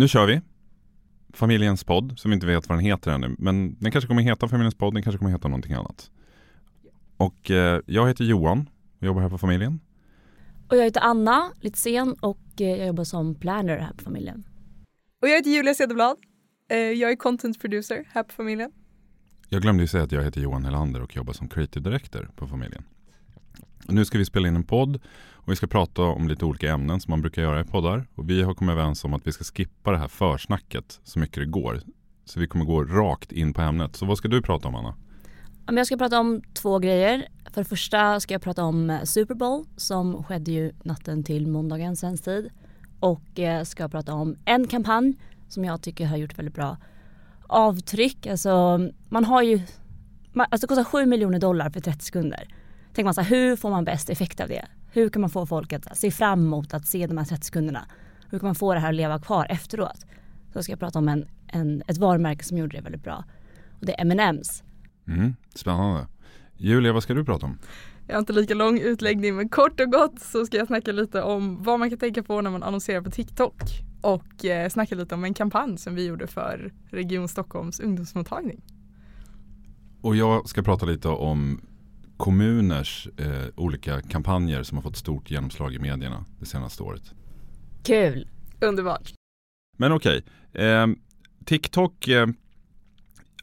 Nu 0.00 0.08
kör 0.08 0.26
vi. 0.26 0.40
Familjens 1.32 1.84
podd, 1.84 2.18
som 2.18 2.30
vi 2.30 2.34
inte 2.34 2.46
vet 2.46 2.68
vad 2.68 2.78
den 2.78 2.84
heter 2.84 3.10
ännu. 3.10 3.34
Men 3.38 3.76
den 3.80 3.92
kanske 3.92 4.08
kommer 4.08 4.22
heta 4.22 4.48
Familjens 4.48 4.74
podd, 4.74 4.94
den 4.94 5.02
kanske 5.02 5.18
kommer 5.18 5.30
heta 5.30 5.48
någonting 5.48 5.72
annat. 5.72 6.10
Och 7.16 7.50
eh, 7.50 7.80
jag 7.86 8.08
heter 8.08 8.24
Johan 8.24 8.70
och 8.98 9.06
jobbar 9.06 9.22
här 9.22 9.28
på 9.28 9.38
familjen. 9.38 9.80
Och 10.68 10.76
jag 10.76 10.84
heter 10.84 11.00
Anna 11.00 11.52
Litzén 11.60 12.12
och 12.20 12.60
eh, 12.60 12.68
jag 12.68 12.86
jobbar 12.86 13.04
som 13.04 13.34
planner 13.34 13.78
här 13.78 13.92
på 13.92 14.04
familjen. 14.04 14.44
Och 15.22 15.28
jag 15.28 15.36
heter 15.36 15.50
Julia 15.50 15.74
Cederblad. 15.74 16.16
Eh, 16.70 16.78
jag 16.78 17.10
är 17.10 17.16
content 17.16 17.60
producer 17.60 18.04
här 18.12 18.22
på 18.22 18.32
familjen. 18.32 18.72
Jag 19.48 19.62
glömde 19.62 19.82
ju 19.82 19.86
säga 19.86 20.04
att 20.04 20.12
jag 20.12 20.22
heter 20.22 20.40
Johan 20.40 20.64
Helander 20.64 21.02
och 21.02 21.16
jobbar 21.16 21.32
som 21.32 21.48
creative 21.48 21.90
director 21.90 22.30
på 22.36 22.46
familjen. 22.46 22.84
Nu 23.90 24.04
ska 24.04 24.18
vi 24.18 24.24
spela 24.24 24.48
in 24.48 24.56
en 24.56 24.64
podd 24.64 25.00
och 25.32 25.52
vi 25.52 25.56
ska 25.56 25.66
prata 25.66 26.02
om 26.02 26.28
lite 26.28 26.44
olika 26.44 26.72
ämnen 26.72 27.00
som 27.00 27.10
man 27.10 27.20
brukar 27.20 27.42
göra 27.42 27.60
i 27.60 27.64
poddar. 27.64 28.06
Och 28.14 28.30
vi 28.30 28.42
har 28.42 28.54
kommit 28.54 28.72
överens 28.72 29.04
om 29.04 29.14
att 29.14 29.26
vi 29.26 29.32
ska 29.32 29.44
skippa 29.44 29.90
det 29.90 29.98
här 29.98 30.08
försnacket 30.08 31.00
så 31.04 31.18
mycket 31.18 31.36
det 31.36 31.46
går. 31.46 31.80
Så 32.24 32.40
vi 32.40 32.46
kommer 32.46 32.64
gå 32.64 32.84
rakt 32.84 33.32
in 33.32 33.54
på 33.54 33.62
ämnet. 33.62 33.96
Så 33.96 34.06
vad 34.06 34.18
ska 34.18 34.28
du 34.28 34.42
prata 34.42 34.68
om 34.68 34.74
Anna? 34.74 34.94
Jag 35.66 35.86
ska 35.86 35.96
prata 35.96 36.20
om 36.20 36.42
två 36.54 36.78
grejer. 36.78 37.28
För 37.52 37.60
det 37.60 37.68
första 37.68 38.20
ska 38.20 38.34
jag 38.34 38.42
prata 38.42 38.64
om 38.64 38.90
eh, 38.90 39.02
Super 39.02 39.34
Bowl 39.34 39.64
som 39.76 40.24
skedde 40.24 40.52
ju 40.52 40.72
natten 40.82 41.24
till 41.24 41.46
måndagen 41.46 41.96
svensk 41.96 42.24
tid. 42.24 42.50
Och 43.00 43.40
eh, 43.40 43.64
ska 43.64 43.88
prata 43.88 44.14
om 44.14 44.36
en 44.44 44.66
kampanj 44.66 45.14
som 45.48 45.64
jag 45.64 45.82
tycker 45.82 46.06
har 46.06 46.16
gjort 46.16 46.38
väldigt 46.38 46.54
bra 46.54 46.76
avtryck. 47.46 48.26
Alltså 48.26 48.80
man 49.08 49.24
har 49.24 49.42
ju, 49.42 49.60
alltså 50.34 50.66
det 50.66 50.66
kostar 50.66 50.84
7 50.84 51.06
miljoner 51.06 51.38
dollar 51.38 51.70
för 51.70 51.80
30 51.80 52.04
sekunder. 52.04 52.48
Tänker 52.94 53.04
man 53.04 53.14
så 53.14 53.20
här, 53.20 53.30
hur 53.30 53.56
får 53.56 53.70
man 53.70 53.84
bäst 53.84 54.10
effekt 54.10 54.40
av 54.40 54.48
det? 54.48 54.66
Hur 54.92 55.08
kan 55.08 55.20
man 55.20 55.30
få 55.30 55.46
folk 55.46 55.72
att 55.72 55.98
se 55.98 56.10
fram 56.10 56.40
emot 56.46 56.74
att 56.74 56.86
se 56.86 57.06
de 57.06 57.18
här 57.18 57.24
30 57.24 57.44
sekunderna? 57.44 57.86
Hur 58.30 58.38
kan 58.38 58.46
man 58.46 58.54
få 58.54 58.74
det 58.74 58.80
här 58.80 58.88
att 58.88 58.94
leva 58.94 59.18
kvar 59.18 59.46
efteråt? 59.50 60.06
Så 60.52 60.62
ska 60.62 60.72
jag 60.72 60.80
prata 60.80 60.98
om 60.98 61.08
en, 61.08 61.28
en, 61.46 61.82
ett 61.86 61.98
varumärke 61.98 62.44
som 62.44 62.58
gjorde 62.58 62.76
det 62.76 62.82
väldigt 62.82 63.04
bra. 63.04 63.24
Och 63.80 63.86
det 63.86 64.00
är 64.00 64.00
M&M's. 64.00 64.62
Mm, 65.08 65.34
spännande. 65.54 66.06
Julia, 66.56 66.92
vad 66.92 67.02
ska 67.02 67.14
du 67.14 67.24
prata 67.24 67.46
om? 67.46 67.58
Jag 68.06 68.14
har 68.14 68.20
inte 68.20 68.32
lika 68.32 68.54
lång 68.54 68.78
utläggning 68.78 69.36
men 69.36 69.48
kort 69.48 69.80
och 69.80 69.92
gott 69.92 70.20
så 70.20 70.46
ska 70.46 70.56
jag 70.56 70.66
snacka 70.66 70.92
lite 70.92 71.22
om 71.22 71.62
vad 71.62 71.78
man 71.78 71.90
kan 71.90 71.98
tänka 71.98 72.22
på 72.22 72.40
när 72.40 72.50
man 72.50 72.62
annonserar 72.62 73.02
på 73.02 73.10
TikTok 73.10 73.62
och 74.00 74.44
eh, 74.44 74.68
snacka 74.68 74.94
lite 74.94 75.14
om 75.14 75.24
en 75.24 75.34
kampanj 75.34 75.78
som 75.78 75.94
vi 75.94 76.06
gjorde 76.06 76.26
för 76.26 76.72
Region 76.90 77.28
Stockholms 77.28 77.80
ungdomsmottagning. 77.80 78.62
Och 80.00 80.16
jag 80.16 80.48
ska 80.48 80.62
prata 80.62 80.86
lite 80.86 81.08
om 81.08 81.60
kommuners 82.20 83.08
eh, 83.16 83.46
olika 83.56 84.00
kampanjer 84.00 84.62
som 84.62 84.78
har 84.78 84.82
fått 84.82 84.96
stort 84.96 85.30
genomslag 85.30 85.74
i 85.74 85.78
medierna 85.78 86.24
det 86.38 86.46
senaste 86.46 86.82
året. 86.82 87.02
Kul! 87.82 88.28
Underbart! 88.60 89.12
Men 89.76 89.92
okej, 89.92 90.22
okay. 90.52 90.66
eh, 90.66 90.86
TikTok 91.44 92.08
eh, 92.08 92.26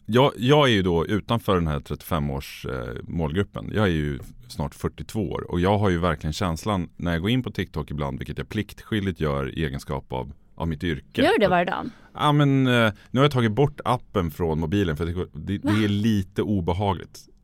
jag, 0.06 0.32
jag, 0.38 0.68
är 0.70 0.72
ju 0.72 0.82
då 0.82 1.06
utanför 1.06 1.56
den 1.56 1.68
här 1.68 1.80
35-års 1.80 2.66
eh, 2.66 2.96
målgruppen. 3.04 3.72
Jag 3.74 3.86
är 3.86 3.92
ju 3.92 4.20
snart 4.48 4.76
42 4.76 5.30
år 5.30 5.52
och 5.52 5.60
jag 5.60 5.78
har 5.78 5.90
ju 5.90 5.98
verkligen 5.98 6.34
känslan 6.34 6.90
när 6.96 7.12
jag 7.12 7.22
går 7.22 7.30
in 7.30 7.44
på 7.44 7.52
TikTok 7.52 7.92
ibland, 7.92 8.20
vilket 8.20 8.38
jag 8.38 8.50
pliktskyldigt 8.50 9.20
gör 9.20 9.58
i 9.60 9.66
egenskap 9.66 10.14
av, 10.14 10.34
av 10.56 10.68
mitt 10.68 10.84
yrke. 10.84 11.22
Gör 11.22 11.32
du 11.32 11.38
det 11.40 11.48
varje 11.48 11.66
dag? 11.66 11.90
Ja 12.14 12.32
men 12.32 12.68
eh, 12.68 12.92
nu 13.12 13.20
har 13.20 13.26
jag 13.26 13.32
tagit 13.32 13.52
bort 13.52 13.80
appen 13.86 14.32
från 14.32 14.60
mobilen 14.60 14.98
för 14.98 15.06
det, 15.06 15.28
det, 15.34 15.58
det 15.58 15.84
är 15.84 15.88
lite 15.88 16.42
obehagligt 16.42 17.20
eh, 17.20 17.37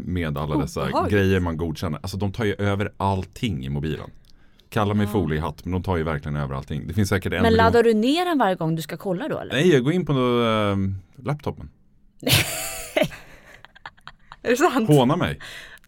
med 0.00 0.38
alla 0.38 0.56
dessa 0.56 0.82
obehagligt. 0.82 1.12
grejer 1.12 1.40
man 1.40 1.56
godkänner. 1.56 1.98
Alltså 2.02 2.16
de 2.16 2.32
tar 2.32 2.44
ju 2.44 2.54
över 2.54 2.92
allting 2.96 3.64
i 3.64 3.68
mobilen. 3.68 4.10
Kalla 4.68 4.94
mig 4.94 5.06
ja. 5.06 5.12
foliehatt 5.12 5.64
men 5.64 5.72
de 5.72 5.82
tar 5.82 5.96
ju 5.96 6.02
verkligen 6.02 6.36
över 6.36 6.54
allting. 6.54 6.86
Det 6.86 6.94
finns 6.94 7.08
säkert 7.08 7.32
en 7.32 7.42
Men 7.42 7.54
laddar 7.54 7.82
du 7.82 7.94
ner 7.94 8.24
den 8.24 8.38
varje 8.38 8.54
gång 8.54 8.76
du 8.76 8.82
ska 8.82 8.96
kolla 8.96 9.28
då 9.28 9.38
eller? 9.38 9.54
Nej 9.54 9.68
jag 9.68 9.84
går 9.84 9.92
in 9.92 10.06
på 10.06 10.12
äh, 10.12 10.76
laptopen. 11.24 11.70
är 14.42 14.50
det 14.50 14.56
sant? 14.56 14.88
Håna 14.88 15.16
mig. 15.16 15.38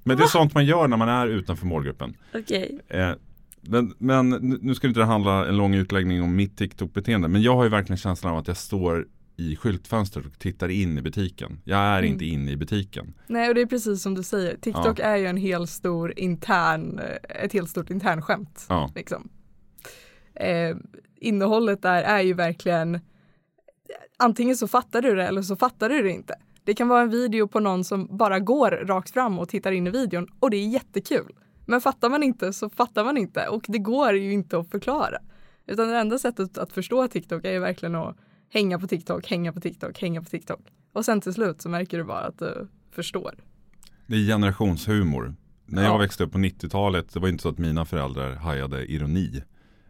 Men 0.05 0.17
det 0.17 0.23
är 0.23 0.27
sånt 0.29 0.55
man 0.55 0.67
gör 0.67 0.89
när 0.89 0.97
man 0.97 1.09
är 1.09 1.27
utanför 1.27 1.67
målgruppen. 1.67 2.17
Okej. 2.35 2.81
Okay. 2.89 3.01
Eh, 3.01 3.15
men, 3.61 3.95
men, 3.99 4.29
nu 4.63 4.75
ska 4.75 4.87
det 4.87 4.91
inte 4.91 5.03
handla 5.03 5.49
en 5.49 5.57
lång 5.57 5.75
utläggning 5.75 6.23
om 6.23 6.37
mitt 6.37 6.57
TikTok-beteende. 6.59 7.29
Men 7.29 7.43
jag 7.43 7.57
har 7.57 7.65
ju 7.65 7.71
verkligen 7.71 7.97
känslan 7.97 8.33
av 8.33 8.39
att 8.39 8.49
jag 8.49 8.57
står 8.57 9.07
i 9.37 9.57
skyltfönstret 9.57 10.27
och 10.27 10.39
tittar 10.39 10.69
in 10.69 10.99
i 10.99 11.03
butiken. 11.03 11.61
Jag 11.65 11.79
är 11.79 11.99
mm. 11.99 12.13
inte 12.13 12.25
inne 12.25 12.53
i 12.53 12.57
butiken. 12.57 13.15
Nej 13.27 13.49
och 13.49 13.55
det 13.55 13.61
är 13.61 13.67
precis 13.67 14.03
som 14.03 14.15
du 14.15 14.23
säger. 14.23 14.57
TikTok 14.57 14.99
ja. 14.99 15.05
är 15.05 15.17
ju 15.17 15.27
en 15.27 15.37
hel 15.37 15.67
stor 15.67 16.19
intern, 16.19 17.01
ett 17.29 17.53
helt 17.53 17.71
stort 17.71 17.91
internskämt. 17.91 18.67
Ja. 18.69 18.93
Liksom. 18.95 19.29
Eh, 20.35 20.77
innehållet 21.17 21.83
där 21.83 22.03
är 22.03 22.21
ju 22.21 22.33
verkligen 22.33 23.01
antingen 24.17 24.57
så 24.57 24.69
fattar 24.69 25.03
du 25.03 25.15
det 25.15 25.27
eller 25.27 25.43
så 25.43 25.57
fattar 25.57 25.89
du 25.89 26.03
det 26.03 26.11
inte. 26.11 26.35
Det 26.65 26.75
kan 26.75 26.89
vara 26.89 27.03
en 27.03 27.11
video 27.11 27.49
på 27.49 27.61
någon 27.61 27.85
som 27.85 28.17
bara 28.17 28.39
går 28.41 28.71
rakt 28.71 29.11
fram 29.11 29.39
och 29.39 29.49
tittar 29.49 29.73
in 29.73 29.87
i 29.87 29.91
videon 29.91 30.29
och 30.41 30.51
det 30.51 30.57
är 30.57 30.69
jättekul. 30.69 31.35
Men 31.67 31.81
fattar 31.81 32.09
man 32.09 32.23
inte 32.23 32.53
så 32.53 32.71
fattar 32.71 33.05
man 33.05 33.17
inte 33.17 33.49
och 33.49 33.65
det 33.69 33.79
går 33.79 34.13
ju 34.13 34.33
inte 34.33 34.59
att 34.59 34.71
förklara. 34.71 35.19
Utan 35.67 35.89
det 35.89 35.99
enda 35.99 36.19
sättet 36.19 36.59
att 36.59 36.73
förstå 36.73 37.09
TikTok 37.09 37.45
är 37.45 37.53
ju 37.53 37.59
verkligen 37.59 37.95
att 37.95 38.17
hänga 38.51 38.79
på 38.79 38.87
TikTok, 38.87 39.31
hänga 39.31 39.53
på 39.53 39.61
TikTok, 39.61 40.01
hänga 40.01 40.23
på 40.23 40.29
TikTok. 40.29 40.61
Och 40.93 41.05
sen 41.05 41.21
till 41.21 41.35
slut 41.35 41.63
så 41.63 41.69
märker 41.69 41.99
du 41.99 42.05
bara 42.05 42.25
att 42.25 42.39
du 42.39 42.69
förstår. 42.91 43.35
Det 44.07 44.17
är 44.17 44.27
generationshumor. 44.27 45.35
När 45.67 45.83
jag 45.83 45.93
ja. 45.93 45.99
växte 45.99 46.25
upp 46.25 46.33
på 46.33 46.39
90-talet, 46.39 47.13
det 47.15 47.21
var 47.21 47.29
inte 47.29 47.43
så 47.43 47.49
att 47.49 47.59
mina 47.59 47.85
föräldrar 47.85 48.35
hajade 48.35 48.93
ironi. 48.93 49.43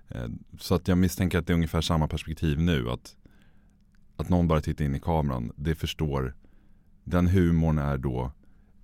Eh, 0.08 0.26
så 0.58 0.74
att 0.74 0.88
jag 0.88 0.98
misstänker 0.98 1.38
att 1.38 1.46
det 1.46 1.52
är 1.52 1.54
ungefär 1.54 1.80
samma 1.80 2.08
perspektiv 2.08 2.60
nu. 2.60 2.90
Att, 2.90 3.16
att 4.16 4.28
någon 4.28 4.48
bara 4.48 4.60
tittar 4.60 4.84
in 4.84 4.94
i 4.94 5.00
kameran, 5.00 5.52
det 5.56 5.74
förstår 5.74 6.34
den 7.04 7.26
humorn 7.26 7.78
är 7.78 7.98
då 7.98 8.32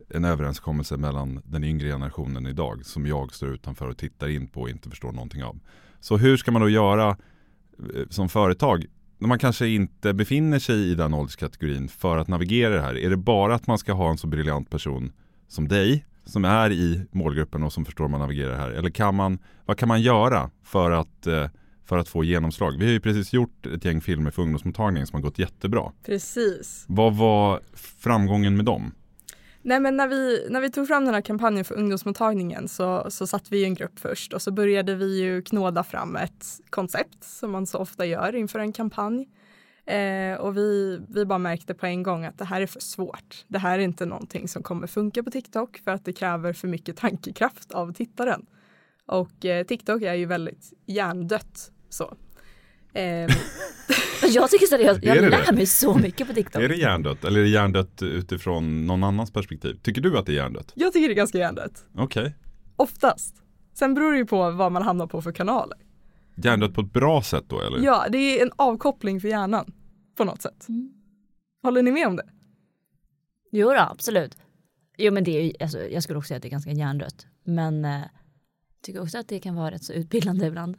en 0.09 0.25
överenskommelse 0.25 0.97
mellan 0.97 1.43
den 1.44 1.65
yngre 1.65 1.89
generationen 1.89 2.47
idag 2.47 2.87
som 2.87 3.06
jag 3.06 3.34
står 3.34 3.49
utanför 3.49 3.89
och 3.89 3.97
tittar 3.99 4.28
in 4.28 4.49
på 4.49 4.60
och 4.60 4.71
inte 4.71 4.91
förstår 4.91 5.12
någonting 5.12 5.44
av. 5.44 5.60
Så 6.00 6.16
hur 6.16 6.37
ska 6.37 6.50
man 6.50 6.62
då 6.62 6.69
göra 6.69 7.09
eh, 7.09 8.09
som 8.10 8.28
företag 8.28 8.87
man 9.28 9.38
kanske 9.38 9.69
inte 9.69 10.15
befinner 10.15 10.59
sig 10.59 10.91
i 10.91 10.94
den 10.94 11.15
ålderskategorin 11.15 11.88
för 11.88 12.19
att 12.19 12.28
navigera 12.28 12.75
det 12.75 12.81
här? 12.81 12.99
Är 12.99 13.10
det 13.10 13.16
bara 13.16 13.55
att 13.55 13.66
man 13.66 13.78
ska 13.78 13.93
ha 13.93 14.10
en 14.10 14.19
så 14.19 14.27
briljant 14.27 14.71
person 14.71 15.12
som 15.49 15.69
dig 15.69 16.06
som 16.25 16.44
är 16.44 16.72
i 16.72 17.06
målgruppen 17.10 17.62
och 17.62 17.72
som 17.72 17.84
förstår 17.84 18.05
hur 18.05 18.10
man 18.10 18.21
navigerar 18.21 18.56
här? 18.56 18.71
Eller 18.71 18.91
kan 18.91 19.15
man, 19.15 19.38
vad 19.65 19.78
kan 19.78 19.88
man 19.88 20.03
göra 20.03 20.50
för 20.62 20.91
att 20.91 21.27
eh, 21.27 21.49
för 21.84 21.99
att 21.99 22.09
få 22.09 22.25
genomslag. 22.25 22.78
Vi 22.78 22.84
har 22.84 22.93
ju 22.93 23.00
precis 23.00 23.33
gjort 23.33 23.66
ett 23.66 23.84
gäng 23.84 24.00
filmer 24.00 24.31
för 24.31 24.43
ungdomsmottagningen 24.43 25.06
som 25.06 25.16
har 25.16 25.22
gått 25.22 25.39
jättebra. 25.39 25.93
Precis. 26.06 26.84
Vad 26.89 27.16
var 27.16 27.60
framgången 27.75 28.56
med 28.56 28.65
dem? 28.65 28.93
Nej 29.62 29.80
men 29.80 29.96
när 29.96 30.08
vi, 30.08 30.46
när 30.50 30.60
vi 30.60 30.70
tog 30.70 30.88
fram 30.88 31.04
den 31.04 31.14
här 31.14 31.20
kampanjen 31.20 31.64
för 31.64 31.74
ungdomsmottagningen 31.74 32.68
så, 32.68 33.10
så 33.10 33.26
satt 33.26 33.52
vi 33.52 33.60
i 33.60 33.64
en 33.64 33.74
grupp 33.74 33.98
först 33.98 34.32
och 34.32 34.42
så 34.42 34.50
började 34.50 34.94
vi 34.94 35.20
ju 35.20 35.42
knåda 35.42 35.84
fram 35.84 36.16
ett 36.16 36.46
koncept 36.70 37.24
som 37.24 37.50
man 37.50 37.66
så 37.66 37.78
ofta 37.78 38.06
gör 38.06 38.34
inför 38.34 38.58
en 38.58 38.72
kampanj. 38.72 39.28
Eh, 39.86 40.34
och 40.34 40.56
vi, 40.56 41.00
vi 41.08 41.24
bara 41.24 41.38
märkte 41.38 41.74
på 41.74 41.86
en 41.86 42.02
gång 42.02 42.24
att 42.24 42.38
det 42.38 42.44
här 42.44 42.60
är 42.60 42.66
för 42.66 42.80
svårt. 42.80 43.44
Det 43.48 43.58
här 43.58 43.78
är 43.78 43.82
inte 43.82 44.06
någonting 44.06 44.48
som 44.48 44.62
kommer 44.62 44.86
funka 44.86 45.22
på 45.22 45.30
TikTok 45.30 45.78
för 45.84 45.90
att 45.90 46.04
det 46.04 46.12
kräver 46.12 46.52
för 46.52 46.68
mycket 46.68 46.96
tankekraft 46.96 47.72
av 47.72 47.92
tittaren. 47.92 48.46
Och 49.06 49.44
eh, 49.44 49.66
TikTok 49.66 50.02
är 50.02 50.14
ju 50.14 50.26
väldigt 50.26 50.72
hjärndött 50.86 51.72
så. 51.88 52.16
Eh. 52.94 53.03
jag 54.28 54.50
tycker 54.50 54.66
seriöst, 54.66 55.00
jag 55.03 55.16
lär 55.16 55.47
det? 55.47 55.53
mig 55.53 55.66
så 55.66 55.98
mycket 55.98 56.28
på 56.28 56.34
TikTok. 56.34 56.62
Är 56.62 56.69
det 56.69 56.76
hjärndött 56.76 57.25
eller 57.25 57.41
är 57.41 57.44
det 57.44 57.50
hjärndött 57.50 58.03
utifrån 58.03 58.86
någon 58.86 59.04
annans 59.04 59.32
perspektiv? 59.32 59.78
Tycker 59.82 60.00
du 60.00 60.19
att 60.19 60.26
det 60.26 60.32
är 60.32 60.36
hjärndött? 60.36 60.72
Jag 60.75 60.92
tycker 60.92 61.08
det 61.08 61.14
är 61.14 61.16
ganska 61.16 61.38
hjärndött. 61.38 61.84
Okej. 61.94 62.22
Okay. 62.22 62.32
Oftast. 62.76 63.36
Sen 63.75 63.94
beror 63.94 64.12
det 64.12 64.19
ju 64.19 64.26
på 64.26 64.50
vad 64.50 64.72
man 64.72 64.82
hamnar 64.82 65.06
på 65.06 65.22
för 65.22 65.32
kanaler. 65.32 65.78
Hjärndött 66.36 66.75
på 66.75 66.80
ett 66.80 66.92
bra 66.92 67.22
sätt 67.22 67.44
då 67.48 67.60
eller? 67.60 67.78
Ja, 67.78 68.06
det 68.08 68.19
är 68.19 68.42
en 68.42 68.53
avkoppling 68.56 69.21
för 69.21 69.28
hjärnan 69.28 69.72
på 70.16 70.24
något 70.24 70.42
sätt. 70.42 70.68
Mm. 70.68 70.92
Håller 71.62 71.83
ni 71.83 71.92
med 71.92 72.06
om 72.06 72.16
det? 72.16 72.28
Jo 73.53 73.68
då, 73.68 73.78
absolut. 73.78 74.36
Jo 74.97 75.12
men 75.12 75.24
det 75.24 75.39
är 75.39 75.42
ju, 75.42 75.53
alltså, 75.60 75.78
jag 75.78 76.03
skulle 76.03 76.18
också 76.18 76.28
säga 76.28 76.36
att 76.36 76.42
det 76.42 76.48
är 76.48 76.50
ganska 76.50 76.71
hjärndött. 76.71 77.27
Men 77.44 77.84
eh, 77.84 78.00
tycker 78.83 79.03
också 79.03 79.18
att 79.18 79.28
det 79.28 79.41
kan 79.41 79.54
vara 79.54 79.71
rätt 79.71 79.84
så 79.84 79.92
utbildande 79.92 80.47
ibland. 80.47 80.77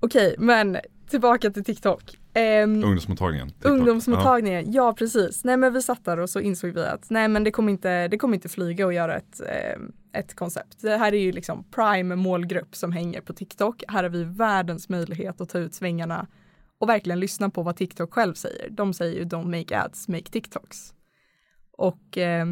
Okej, 0.00 0.34
men 0.38 0.76
tillbaka 1.10 1.50
till 1.50 1.64
TikTok. 1.64 2.02
Um, 2.34 2.84
ungdomsmottagningen. 2.84 3.48
TikTok. 3.50 3.70
Ungdomsmottagningen, 3.70 4.72
ja. 4.72 4.84
ja. 4.84 4.92
precis. 4.92 5.44
Nej 5.44 5.56
men 5.56 5.72
vi 5.72 5.82
satt 5.82 6.04
där 6.04 6.18
och 6.18 6.30
så 6.30 6.40
insåg 6.40 6.70
vi 6.70 6.84
att 6.84 7.10
nej 7.10 7.28
men 7.28 7.44
det 7.44 7.50
kommer 7.50 7.72
inte, 7.72 8.08
det 8.08 8.18
kommer 8.18 8.34
inte 8.34 8.48
flyga 8.48 8.86
att 8.86 8.94
göra 8.94 9.16
ett, 9.16 9.40
eh, 9.40 10.20
ett 10.20 10.34
koncept. 10.34 10.82
Det 10.82 10.96
här 10.96 11.14
är 11.14 11.18
ju 11.18 11.32
liksom 11.32 11.64
prime 11.70 12.16
målgrupp 12.16 12.76
som 12.76 12.92
hänger 12.92 13.20
på 13.20 13.32
TikTok. 13.32 13.82
Här 13.88 14.02
har 14.02 14.10
vi 14.10 14.24
världens 14.24 14.88
möjlighet 14.88 15.40
att 15.40 15.48
ta 15.48 15.58
ut 15.58 15.74
svängarna 15.74 16.26
och 16.78 16.88
verkligen 16.88 17.20
lyssna 17.20 17.50
på 17.50 17.62
vad 17.62 17.76
TikTok 17.76 18.14
själv 18.14 18.34
säger. 18.34 18.70
De 18.70 18.94
säger 18.94 19.18
ju 19.18 19.24
don't 19.24 19.58
make 19.58 19.78
ads, 19.80 20.08
make 20.08 20.30
TikToks. 20.30 20.94
Och 21.72 22.18
eh, 22.18 22.46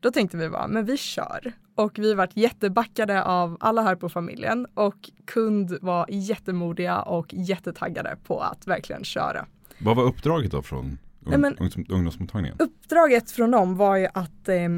Då 0.00 0.10
tänkte 0.10 0.36
vi 0.36 0.48
bara, 0.48 0.68
men 0.68 0.84
vi 0.84 0.96
kör. 0.96 1.52
Och 1.74 1.98
vi 1.98 2.14
vart 2.14 2.36
jättebackade 2.36 3.24
av 3.24 3.56
alla 3.60 3.82
här 3.82 3.96
på 3.96 4.08
familjen 4.08 4.66
och 4.74 5.10
kund 5.24 5.78
var 5.80 6.06
jättemodiga 6.08 7.02
och 7.02 7.34
jättetaggade 7.34 8.16
på 8.24 8.40
att 8.40 8.66
verkligen 8.66 9.04
köra. 9.04 9.46
Vad 9.78 9.96
var 9.96 10.04
uppdraget 10.04 10.50
då 10.50 10.62
från 10.62 10.98
un 11.26 11.40
men, 11.40 11.56
ungdomsmottagningen? 11.88 12.56
Uppdraget 12.58 13.30
från 13.30 13.50
dem 13.50 13.76
var 13.76 13.96
ju 13.96 14.08
att 14.14 14.48
eh, 14.48 14.68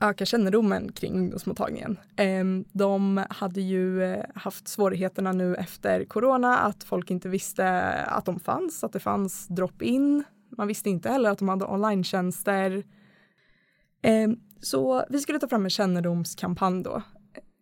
öka 0.00 0.26
kännedomen 0.26 0.92
kring 0.92 1.14
ungdomsmottagningen. 1.14 1.96
Eh, 2.16 2.44
de 2.72 3.24
hade 3.30 3.60
ju 3.60 4.02
eh, 4.02 4.24
haft 4.34 4.68
svårigheterna 4.68 5.32
nu 5.32 5.54
efter 5.54 6.04
corona 6.04 6.58
att 6.58 6.84
folk 6.84 7.10
inte 7.10 7.28
visste 7.28 7.80
att 7.92 8.24
de 8.24 8.40
fanns, 8.40 8.84
att 8.84 8.92
det 8.92 9.00
fanns 9.00 9.46
drop-in. 9.48 10.24
Man 10.56 10.68
visste 10.68 10.90
inte 10.90 11.08
heller 11.08 11.30
att 11.30 11.38
de 11.38 11.48
hade 11.48 11.64
online 11.64 12.04
Eh, 12.04 12.82
så 14.60 15.04
vi 15.10 15.18
skulle 15.18 15.38
ta 15.38 15.48
fram 15.48 15.64
en 15.64 15.70
kännedomskampanj 15.70 16.82
då. 16.82 17.02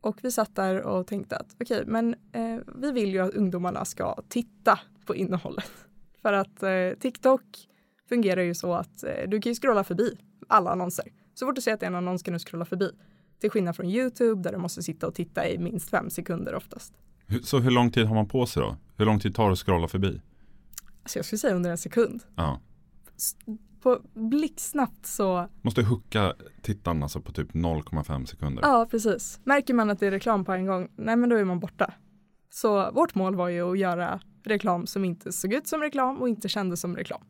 Och 0.00 0.19
vi 0.23 0.31
satt 0.31 0.55
där 0.55 0.83
och 0.83 1.06
tänkte 1.06 1.37
att 1.37 1.56
okej, 1.61 1.81
okay, 1.81 1.93
men 1.93 2.15
eh, 2.33 2.61
vi 2.77 2.93
vill 2.93 3.12
ju 3.12 3.19
att 3.19 3.35
ungdomarna 3.35 3.85
ska 3.85 4.23
titta 4.29 4.81
på 5.06 5.15
innehållet. 5.15 5.71
För 6.23 6.33
att 6.33 6.62
eh, 6.62 6.91
TikTok 7.00 7.43
fungerar 8.09 8.43
ju 8.43 8.55
så 8.55 8.75
att 8.75 9.05
eh, 9.05 9.29
du 9.29 9.41
kan 9.41 9.50
ju 9.50 9.55
scrolla 9.55 9.85
förbi 9.85 10.19
alla 10.49 10.71
annonser. 10.71 11.05
Så 11.35 11.47
fort 11.47 11.55
du 11.55 11.61
ser 11.61 11.75
att 11.75 11.81
det 11.81 11.87
är 11.87 11.91
en 11.91 11.97
annons 11.97 12.23
kan 12.23 12.35
du 12.35 12.41
scrolla 12.41 12.65
förbi. 12.65 12.91
Till 13.41 13.50
skillnad 13.50 13.77
från 13.77 13.87
YouTube 13.87 14.43
där 14.43 14.53
du 14.53 14.59
måste 14.59 14.82
sitta 14.82 15.06
och 15.06 15.15
titta 15.15 15.49
i 15.49 15.59
minst 15.59 15.91
fem 15.91 16.11
sekunder 16.11 16.55
oftast. 16.55 16.94
Så 17.43 17.59
hur 17.59 17.71
lång 17.71 17.91
tid 17.91 18.06
har 18.06 18.15
man 18.15 18.29
på 18.29 18.47
sig 18.47 18.62
då? 18.62 18.77
Hur 18.97 19.05
lång 19.05 19.21
tid 19.21 19.35
tar 19.35 19.47
det 19.47 19.53
att 19.53 19.59
scrolla 19.59 19.89
förbi? 19.89 20.21
Alltså 21.03 21.19
jag 21.19 21.27
skulle 21.27 21.39
säga 21.39 21.55
under 21.55 21.71
en 21.71 21.79
sekund. 21.79 22.23
Ja 22.37 22.61
på 23.82 24.00
blixtsnabbt 24.14 25.06
så 25.06 25.49
Måste 25.62 25.82
hucka 25.82 26.34
tittaren 26.62 27.02
alltså 27.02 27.20
på 27.20 27.32
typ 27.32 27.52
0,5 27.52 28.25
sekunder. 28.25 28.62
Ja, 28.62 28.87
precis. 28.90 29.40
Märker 29.44 29.75
man 29.75 29.90
att 29.90 30.00
det 30.00 30.06
är 30.06 30.11
reklam 30.11 30.44
på 30.44 30.52
en 30.52 30.67
gång, 30.67 30.88
nej 30.96 31.17
men 31.17 31.28
då 31.28 31.37
är 31.37 31.44
man 31.44 31.61
borta. 31.61 31.94
Så 32.50 32.90
vårt 32.90 33.14
mål 33.14 33.37
var 33.37 33.49
ju 33.49 33.73
att 33.73 33.78
göra 33.78 34.20
reklam 34.44 34.87
som 34.87 35.05
inte 35.05 35.32
såg 35.32 35.52
ut 35.52 35.67
som 35.67 35.81
reklam 35.81 36.17
och 36.17 36.28
inte 36.28 36.49
kändes 36.49 36.81
som 36.81 36.96
reklam. 36.96 37.20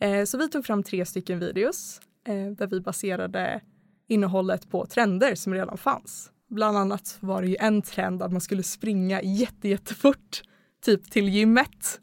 Eh, 0.00 0.24
så 0.24 0.38
vi 0.38 0.48
tog 0.48 0.66
fram 0.66 0.82
tre 0.82 1.06
stycken 1.06 1.38
videos 1.38 2.00
eh, 2.26 2.46
där 2.46 2.66
vi 2.66 2.80
baserade 2.80 3.60
innehållet 4.08 4.70
på 4.70 4.86
trender 4.86 5.34
som 5.34 5.54
redan 5.54 5.78
fanns. 5.78 6.30
Bland 6.48 6.76
annat 6.76 7.16
var 7.20 7.42
det 7.42 7.48
ju 7.48 7.56
en 7.60 7.82
trend 7.82 8.22
att 8.22 8.32
man 8.32 8.40
skulle 8.40 8.62
springa 8.62 9.22
jätte, 9.22 9.68
jättefort, 9.68 10.42
typ 10.84 11.10
till 11.10 11.28
gymmet. 11.28 12.00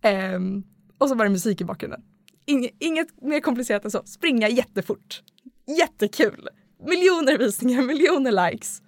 Eh, 0.00 0.40
och 0.98 1.08
så 1.08 1.14
var 1.14 1.24
det 1.24 1.30
musik 1.30 1.60
i 1.60 1.64
bakgrunden. 1.64 2.02
Inge, 2.46 2.70
inget 2.78 3.22
mer 3.22 3.40
komplicerat 3.40 3.84
än 3.84 3.90
så. 3.90 4.02
Springa 4.04 4.48
jättefort. 4.48 5.22
Jättekul. 5.78 6.48
Miljoner 6.86 7.38
visningar, 7.38 7.82
miljoner 7.86 8.50
likes. 8.50 8.82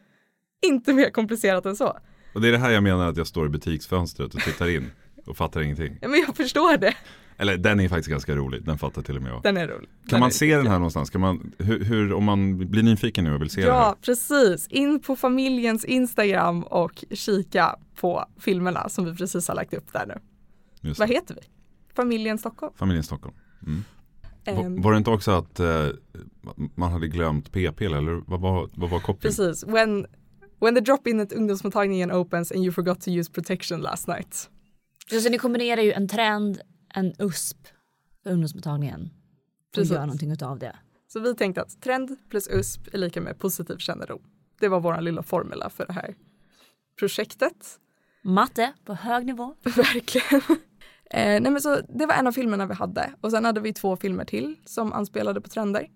Inte 0.67 0.93
mer 0.93 1.11
komplicerat 1.11 1.67
än 1.67 1.77
så. 1.77 1.99
Och 2.35 2.41
det 2.41 2.49
är 2.49 2.53
det 2.53 2.59
här 2.59 2.71
jag 2.71 2.83
menar 2.83 3.09
att 3.09 3.17
jag 3.17 3.27
står 3.27 3.47
i 3.47 3.49
butiksfönstret 3.49 4.35
och 4.35 4.41
tittar 4.41 4.69
in 4.69 4.91
och 5.27 5.37
fattar 5.37 5.61
ingenting. 5.61 5.99
Ja, 6.01 6.09
men 6.09 6.21
jag 6.21 6.37
förstår 6.37 6.77
det. 6.77 6.95
Eller 7.37 7.57
den 7.57 7.81
är 7.81 7.89
faktiskt 7.89 8.09
ganska 8.09 8.37
rolig, 8.37 8.65
den 8.65 8.79
fattar 8.79 9.03
till 9.03 9.17
och 9.17 9.23
med 9.23 9.33
jag. 9.33 9.43
Den 9.43 9.57
är 9.57 9.69
rolig. 9.69 9.89
Kan 9.89 10.09
den 10.09 10.21
man 10.21 10.31
se 10.31 10.57
den 10.57 10.67
här 10.67 10.79
någonstans? 10.79 11.11
Kan 11.11 11.21
man, 11.21 11.53
hur, 11.59 11.85
hur, 11.85 12.13
om 12.13 12.25
man 12.25 12.71
blir 12.71 12.83
nyfiken 12.83 13.25
nu 13.25 13.35
och 13.35 13.43
vill 13.43 13.51
se 13.51 13.61
ja, 13.61 13.67
den? 13.67 13.77
Ja, 13.77 13.97
precis. 14.03 14.67
In 14.69 15.01
på 15.01 15.17
familjens 15.17 15.85
Instagram 15.85 16.63
och 16.63 17.05
kika 17.11 17.77
på 18.01 18.25
filmerna 18.39 18.89
som 18.89 19.05
vi 19.05 19.15
precis 19.15 19.49
har 19.49 19.55
lagt 19.55 19.75
upp 19.75 19.93
där 19.93 20.07
nu. 20.07 20.15
Just 20.81 21.01
Vad 21.01 21.09
heter 21.09 21.35
vi? 21.35 21.41
Familjen 21.95 22.39
Stockholm. 22.39 22.73
Familjen 22.77 23.05
Stockholm. 23.05 23.37
Mm. 23.67 23.85
Um, 24.47 24.83
var 24.83 24.93
det 24.93 24.99
inte 24.99 25.11
också 25.11 25.31
att 25.31 25.61
uh, 25.61 25.89
man 26.75 26.93
hade 26.93 27.09
glömt 27.09 27.53
p-piller 27.53 27.99
eller 27.99 28.23
vad 28.27 28.41
var, 28.41 28.71
vad 28.75 28.91
var 28.91 29.01
kopplingen? 29.01 29.37
Precis, 29.37 29.65
when, 29.65 30.07
when 30.61 30.75
the 30.75 30.81
drop-in 30.81 31.21
at 31.21 31.33
ungdomsmottagningen 31.33 32.13
opens 32.13 32.53
and 32.53 32.65
you 32.65 32.73
forgot 32.73 33.01
to 33.01 33.11
use 33.11 33.33
protection 33.33 33.81
last 33.81 34.09
night. 34.09 34.51
Så 35.23 35.31
ni 35.31 35.39
kombinerar 35.39 35.83
ju 35.83 35.93
en 35.93 36.09
trend, 36.09 36.61
en 36.95 37.15
USP 37.19 37.59
för 38.23 38.31
ungdomsmottagningen 38.31 39.11
och 39.69 39.75
Precis. 39.75 39.93
gör 39.93 40.01
någonting 40.01 40.33
utav 40.33 40.59
det. 40.59 40.77
Så 41.09 41.21
vi 41.21 41.35
tänkte 41.35 41.63
att 41.63 41.81
trend 41.81 42.17
plus 42.31 42.49
USP 42.49 42.95
är 42.95 42.99
lika 42.99 43.21
med 43.21 43.39
positiv 43.39 43.77
kännedom. 43.77 44.23
Det 44.61 44.69
var 44.69 44.81
vår 44.81 45.01
lilla 45.01 45.23
formula 45.23 45.71
för 45.71 45.87
det 45.87 45.93
här 45.93 46.15
projektet. 46.99 47.81
Matte 48.23 48.73
på 48.85 48.95
hög 48.95 49.27
nivå. 49.27 49.55
Verkligen. 49.63 50.43
Eh, 51.11 51.41
nej 51.41 51.53
men 51.53 51.61
så 51.61 51.81
det 51.89 52.07
var 52.07 52.15
en 52.15 52.27
av 52.27 52.33
filmerna 52.33 52.67
vi 52.67 52.75
hade 52.75 53.11
och 53.21 53.31
sen 53.31 53.45
hade 53.45 53.61
vi 53.61 53.73
två 53.73 53.97
filmer 53.97 54.25
till 54.25 54.57
som 54.65 54.93
anspelade 54.93 55.41
på 55.41 55.49
trender. 55.49 55.89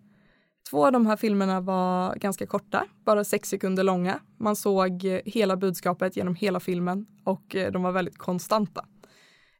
Två 0.70 0.86
av 0.86 0.92
de 0.92 1.06
här 1.06 1.16
filmerna 1.16 1.60
var 1.60 2.14
ganska 2.14 2.46
korta, 2.46 2.84
bara 3.04 3.24
sex 3.24 3.48
sekunder 3.48 3.84
långa. 3.84 4.20
Man 4.38 4.56
såg 4.56 5.04
eh, 5.04 5.20
hela 5.24 5.56
budskapet 5.56 6.16
genom 6.16 6.34
hela 6.34 6.60
filmen 6.60 7.06
och 7.24 7.56
eh, 7.56 7.72
de 7.72 7.82
var 7.82 7.92
väldigt 7.92 8.18
konstanta. 8.18 8.84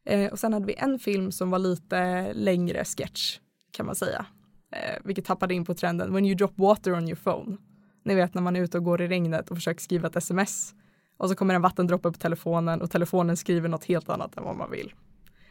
Eh, 0.05 0.31
och 0.31 0.39
sen 0.39 0.53
hade 0.53 0.65
vi 0.65 0.75
en 0.77 0.99
film 0.99 1.31
som 1.31 1.49
var 1.49 1.59
lite 1.59 2.33
längre 2.33 2.85
sketch 2.85 3.39
kan 3.71 3.85
man 3.85 3.95
säga, 3.95 4.25
eh, 4.71 5.01
vilket 5.03 5.25
tappade 5.25 5.53
in 5.53 5.65
på 5.65 5.73
trenden 5.73 6.13
When 6.13 6.25
you 6.25 6.35
drop 6.35 6.51
water 6.55 6.93
on 6.93 7.07
your 7.07 7.15
phone. 7.15 7.57
Ni 8.05 8.15
vet 8.15 8.33
när 8.33 8.41
man 8.41 8.55
är 8.55 8.61
ute 8.61 8.77
och 8.77 8.83
går 8.83 9.01
i 9.01 9.07
regnet 9.07 9.49
och 9.49 9.57
försöker 9.57 9.81
skriva 9.81 10.07
ett 10.07 10.15
sms 10.15 10.73
och 11.17 11.29
så 11.29 11.35
kommer 11.35 11.55
en 11.55 11.61
vattendroppe 11.61 12.11
på 12.11 12.19
telefonen 12.19 12.81
och 12.81 12.91
telefonen 12.91 13.37
skriver 13.37 13.69
något 13.69 13.85
helt 13.85 14.09
annat 14.09 14.37
än 14.37 14.43
vad 14.43 14.55
man 14.55 14.71
vill. 14.71 14.93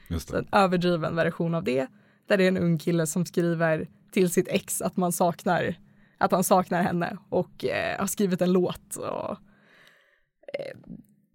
Just 0.09 0.31
en 0.31 0.47
överdriven 0.53 1.17
version 1.17 1.55
av 1.55 1.65
det. 1.65 1.87
Där 2.29 2.37
det 2.37 2.45
är 2.45 2.49
en 2.49 2.59
ung 2.59 2.79
kille 2.79 3.07
som 3.07 3.27
skriver 3.27 3.89
till 4.13 4.31
sitt 4.31 4.49
ex 4.49 4.83
att 4.83 4.97
man 4.97 5.13
saknar 5.13 5.75
att 6.19 6.33
han 6.33 6.45
saknar 6.45 6.83
henne 6.83 7.19
och 7.29 7.65
eh, 7.65 8.01
har 8.01 8.07
skrivit 8.07 8.43
en 8.43 8.53
låt. 8.53 8.97
Och, 8.97 9.31
eh, 10.59 10.79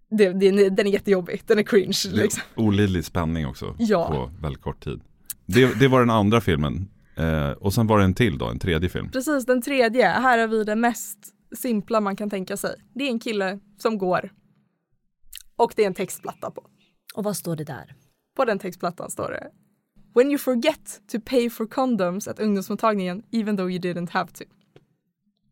det, 0.09 0.33
det, 0.33 0.69
den 0.69 0.87
är 0.87 0.91
jättejobbig, 0.91 1.41
den 1.47 1.59
är 1.59 1.63
cringe. 1.63 2.01
Liksom. 2.11 2.43
Olidlig 2.55 3.05
spänning 3.05 3.47
också 3.47 3.75
ja. 3.79 4.07
på 4.07 4.31
väldigt 4.41 4.61
kort 4.61 4.83
tid. 4.83 5.01
Det, 5.45 5.79
det 5.79 5.87
var 5.87 5.99
den 5.99 6.09
andra 6.09 6.41
filmen 6.41 6.89
eh, 7.15 7.49
och 7.49 7.73
sen 7.73 7.87
var 7.87 7.97
det 7.97 8.03
en 8.03 8.13
till 8.13 8.37
då, 8.37 8.45
en 8.45 8.59
tredje 8.59 8.89
film. 8.89 9.11
Precis, 9.11 9.45
den 9.45 9.61
tredje. 9.61 10.07
Här 10.07 10.37
har 10.37 10.47
vi 10.47 10.63
det 10.63 10.75
mest 10.75 11.19
simpla 11.55 12.01
man 12.01 12.15
kan 12.15 12.29
tänka 12.29 12.57
sig. 12.57 12.75
Det 12.93 13.03
är 13.03 13.09
en 13.09 13.19
kille 13.19 13.59
som 13.77 13.97
går 13.97 14.31
och 15.55 15.73
det 15.75 15.83
är 15.83 15.87
en 15.87 15.93
textplatta 15.93 16.51
på. 16.51 16.63
Och 17.15 17.23
vad 17.23 17.37
står 17.37 17.55
det 17.55 17.63
där? 17.63 17.95
På 18.35 18.45
den 18.45 18.59
textplattan 18.59 19.09
står 19.09 19.31
det 19.31 19.51
When 20.15 20.31
you 20.31 20.37
forget 20.37 21.01
to 21.11 21.17
pay 21.25 21.49
for 21.49 21.65
condoms 21.65 22.27
at 22.27 22.39
ungdomsmottagningen 22.39 23.23
even 23.31 23.57
though 23.57 23.71
you 23.71 23.79
didn't 23.79 24.09
have 24.11 24.31
to. 24.31 24.43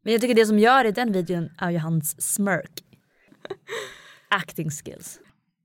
Men 0.04 0.13
jag 0.13 0.22
tycker 0.22 0.36
det 0.36 0.45
som 0.45 0.60
gör 0.60 0.86
i 0.86 0.92
den 0.92 1.12
videon 1.12 1.50
är 1.57 1.72
ju 1.72 1.78
hans 1.78 2.22
smirk. 2.22 2.83
Acting 4.30 4.69
skills. 4.69 5.19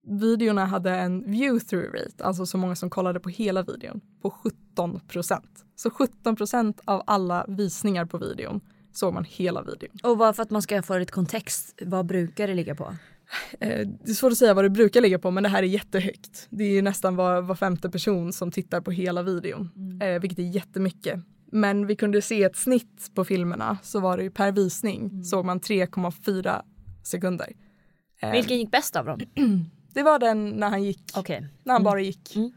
Videorna 0.09 0.67
hade 0.67 0.91
en 0.91 1.31
view 1.31 1.67
through 1.67 1.93
rate, 1.93 2.25
alltså 2.25 2.47
så 2.47 2.59
många 2.59 2.77
som 2.77 2.91
kollade 2.91 3.21
på 3.21 3.29
hela 3.29 3.63
videon, 3.63 4.01
på 4.23 4.31
17 4.31 5.01
procent. 5.09 5.65
Så 5.77 5.91
17 5.91 6.37
procent 6.37 6.81
av 6.85 7.03
alla 7.07 7.45
visningar 7.49 8.05
på 8.05 8.19
videon 8.19 8.61
såg 8.93 9.15
man 9.15 9.25
hela 9.25 9.63
videon. 9.63 9.97
Och 10.03 10.17
bara 10.17 10.33
för 10.33 10.43
att 10.43 10.51
man 10.51 10.63
ska 10.63 10.83
få 10.83 10.99
lite 10.99 11.13
kontext, 11.13 11.75
vad 11.83 12.07
brukar 12.07 12.49
det 12.49 12.55
ligga 12.55 12.75
på? 12.75 12.95
Eh, 13.61 13.89
det 14.05 14.11
är 14.11 14.15
svårt 14.15 14.33
att 14.33 14.39
säga 14.39 14.55
vad 14.55 14.65
det 14.65 14.71
brukar 14.71 15.01
ligga 15.01 15.19
på 15.19 15.31
men 15.31 15.43
det 15.43 15.49
här 15.49 15.63
är 15.63 15.67
jättehögt. 15.67 16.47
Det 16.51 16.65
är 16.65 16.83
nästan 16.83 17.17
var, 17.17 17.43
var 17.43 17.55
femte 17.55 17.91
person 17.91 18.33
som 18.33 18.51
tittar 18.51 18.81
på 18.81 18.91
hela 18.91 19.23
videon, 19.23 19.71
mm. 19.77 20.03
eh, 20.03 20.21
vilket 20.21 20.39
är 20.39 20.43
jättemycket. 20.43 21.21
Men 21.53 21.87
vi 21.87 21.97
kunde 21.97 22.23
se 22.23 22.43
ett 22.43 22.57
snitt 22.57 23.11
på 23.15 23.25
filmerna 23.25 23.79
så 23.83 24.01
var 24.01 24.17
det 24.17 24.23
ju 24.23 24.31
per 24.31 24.53
visning 24.53 25.01
mm. 25.01 25.25
såg 25.25 25.45
man 25.45 25.61
3,4 25.61 26.63
sekunder. 27.05 27.53
Eh, 28.21 28.33
Vilken 28.33 28.59
gick 28.59 28.71
bäst 28.71 28.97
av 28.97 29.05
dem? 29.07 29.21
det 29.95 30.03
var 30.03 30.19
den 30.19 30.49
när 30.49 30.69
han 30.69 30.83
gick, 30.83 31.17
okay. 31.17 31.41
när 31.41 31.73
han 31.73 31.83
mm. 31.83 31.85
bara 31.85 32.01
gick. 32.01 32.37
Mm. 32.37 32.53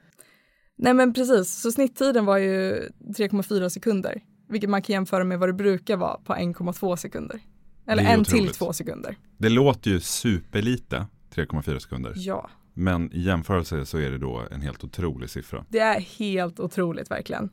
Nej 0.75 0.93
men 0.93 1.13
precis, 1.13 1.61
så 1.61 1.71
snitttiden 1.71 2.25
var 2.25 2.37
ju 2.37 2.89
3,4 2.99 3.69
sekunder. 3.69 4.21
Vilket 4.49 4.69
man 4.69 4.81
kan 4.81 4.93
jämföra 4.93 5.23
med 5.23 5.39
vad 5.39 5.49
det 5.49 5.53
brukar 5.53 5.97
vara 5.97 6.17
på 6.17 6.33
1,2 6.33 6.95
sekunder. 6.95 7.39
Eller 7.89 8.03
en 8.03 8.19
otroligt. 8.19 8.45
till 8.45 8.53
två 8.53 8.73
sekunder. 8.73 9.17
Det 9.37 9.49
låter 9.49 9.91
ju 9.91 9.99
superlite, 9.99 11.05
3,4 11.35 11.79
sekunder. 11.79 12.13
Ja. 12.15 12.49
Men 12.73 13.13
i 13.13 13.19
jämförelse 13.21 13.85
så 13.85 13.97
är 13.97 14.11
det 14.11 14.17
då 14.17 14.43
en 14.51 14.61
helt 14.61 14.83
otrolig 14.83 15.29
siffra. 15.29 15.65
Det 15.69 15.79
är 15.79 15.99
helt 15.99 16.59
otroligt 16.59 17.11
verkligen. 17.11 17.49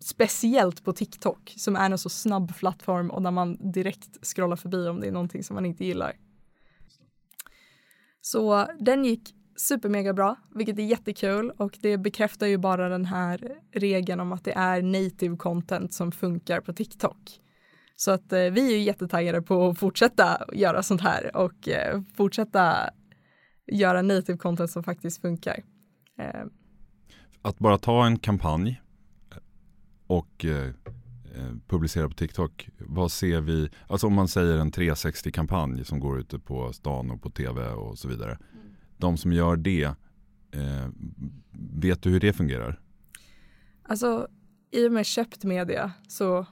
Speciellt 0.00 0.84
på 0.84 0.92
TikTok 0.92 1.54
som 1.56 1.76
är 1.76 1.90
en 1.90 1.98
så 1.98 2.08
snabb 2.08 2.56
plattform 2.56 3.10
och 3.10 3.22
där 3.22 3.30
man 3.30 3.72
direkt 3.72 4.26
scrollar 4.26 4.56
förbi 4.56 4.88
om 4.88 5.00
det 5.00 5.06
är 5.06 5.12
någonting 5.12 5.44
som 5.44 5.54
man 5.54 5.66
inte 5.66 5.84
gillar. 5.84 6.12
Så 8.20 8.68
den 8.80 9.04
gick 9.04 9.34
supermega 9.56 10.12
bra, 10.12 10.36
vilket 10.54 10.78
är 10.78 10.82
jättekul 10.82 11.50
och 11.50 11.78
det 11.80 11.98
bekräftar 11.98 12.46
ju 12.46 12.58
bara 12.58 12.88
den 12.88 13.04
här 13.04 13.58
regeln 13.72 14.20
om 14.20 14.32
att 14.32 14.44
det 14.44 14.52
är 14.52 14.82
native 14.82 15.36
content 15.36 15.92
som 15.92 16.12
funkar 16.12 16.60
på 16.60 16.72
TikTok. 16.72 17.41
Så 18.02 18.10
att 18.10 18.32
eh, 18.32 18.38
vi 18.38 18.74
är 18.74 18.78
jättetaggade 18.78 19.42
på 19.42 19.68
att 19.68 19.78
fortsätta 19.78 20.44
göra 20.52 20.82
sånt 20.82 21.00
här 21.00 21.36
och 21.36 21.68
eh, 21.68 22.02
fortsätta 22.14 22.90
göra 23.66 24.02
native 24.02 24.38
content 24.38 24.70
som 24.70 24.84
faktiskt 24.84 25.20
funkar. 25.20 25.62
Eh. 26.18 26.44
Att 27.42 27.58
bara 27.58 27.78
ta 27.78 28.06
en 28.06 28.18
kampanj 28.18 28.82
och 30.06 30.44
eh, 30.44 30.66
eh, 31.34 31.52
publicerar 31.68 32.08
på 32.08 32.14
TikTok. 32.14 32.68
Vad 32.78 33.12
ser 33.12 33.40
vi, 33.40 33.70
alltså 33.86 34.06
om 34.06 34.14
man 34.14 34.28
säger 34.28 34.58
en 34.58 34.72
360-kampanj 34.72 35.84
som 35.84 36.00
går 36.00 36.20
ute 36.20 36.38
på 36.38 36.72
stan 36.72 37.10
och 37.10 37.22
på 37.22 37.30
tv 37.30 37.68
och 37.68 37.98
så 37.98 38.08
vidare. 38.08 38.32
Mm. 38.32 38.74
De 38.96 39.16
som 39.16 39.32
gör 39.32 39.56
det, 39.56 39.84
eh, 40.52 40.88
vet 41.72 42.02
du 42.02 42.10
hur 42.10 42.20
det 42.20 42.32
fungerar? 42.32 42.80
Alltså 43.82 44.28
i 44.70 44.88
och 44.88 44.92
med 44.92 45.06
köpt 45.06 45.44
media 45.44 45.92
så 46.08 46.46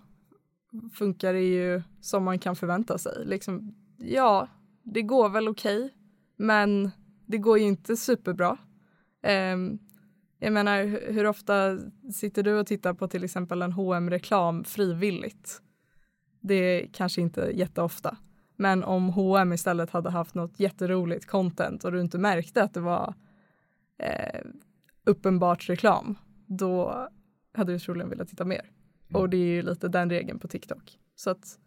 funkar 0.93 1.33
det 1.33 1.43
ju 1.43 1.83
som 2.01 2.25
man 2.25 2.39
kan 2.39 2.57
förvänta 2.57 2.99
sig. 2.99 3.27
Liksom, 3.27 3.75
ja, 3.99 4.49
det 4.83 5.03
går 5.03 5.29
väl 5.29 5.49
okej, 5.49 5.85
okay, 5.85 5.91
men 6.37 6.91
det 7.27 7.39
går 7.39 7.59
ju 7.59 7.65
inte 7.65 7.97
superbra. 7.97 8.59
Um, 9.55 9.79
jag 10.39 10.53
menar, 10.53 10.85
hur 11.13 11.27
ofta 11.27 11.79
sitter 12.13 12.43
du 12.43 12.59
och 12.59 12.67
tittar 12.67 12.95
på 12.95 13.09
till 13.09 13.25
exempel 13.25 13.63
en 13.63 13.73
hm 13.73 14.11
reklam 14.11 14.65
frivilligt? 14.65 15.63
Det 16.41 16.55
är 16.55 16.89
kanske 16.93 17.21
inte 17.21 17.51
jätteofta. 17.55 18.17
Men 18.57 18.85
om 18.85 19.09
H&M 19.09 19.53
istället 19.53 19.91
hade 19.91 20.11
haft 20.11 20.35
något 20.35 20.61
jätteroligt 20.61 21.27
content 21.27 21.85
och 21.85 21.93
du 21.93 22.01
inte 22.01 22.19
märkte 22.19 22.63
att 22.63 22.75
det 22.75 22.81
var 22.81 23.15
eh, 23.99 24.41
uppenbart 25.05 25.69
reklam, 25.69 26.19
då 26.47 27.09
hade 27.55 27.73
du 27.73 27.79
troligen 27.79 28.11
velat 28.11 28.29
titta 28.29 28.45
mer. 28.45 28.71
Mm. 29.11 29.23
Och 29.23 29.29
det 29.29 29.37
är 29.37 29.47
ju 29.47 29.63
lite 29.63 29.89
den 29.89 30.11
regeln 30.11 30.39
på 30.39 30.49
TikTok. 30.49 30.99
Så 31.17 31.31
att 31.31 31.59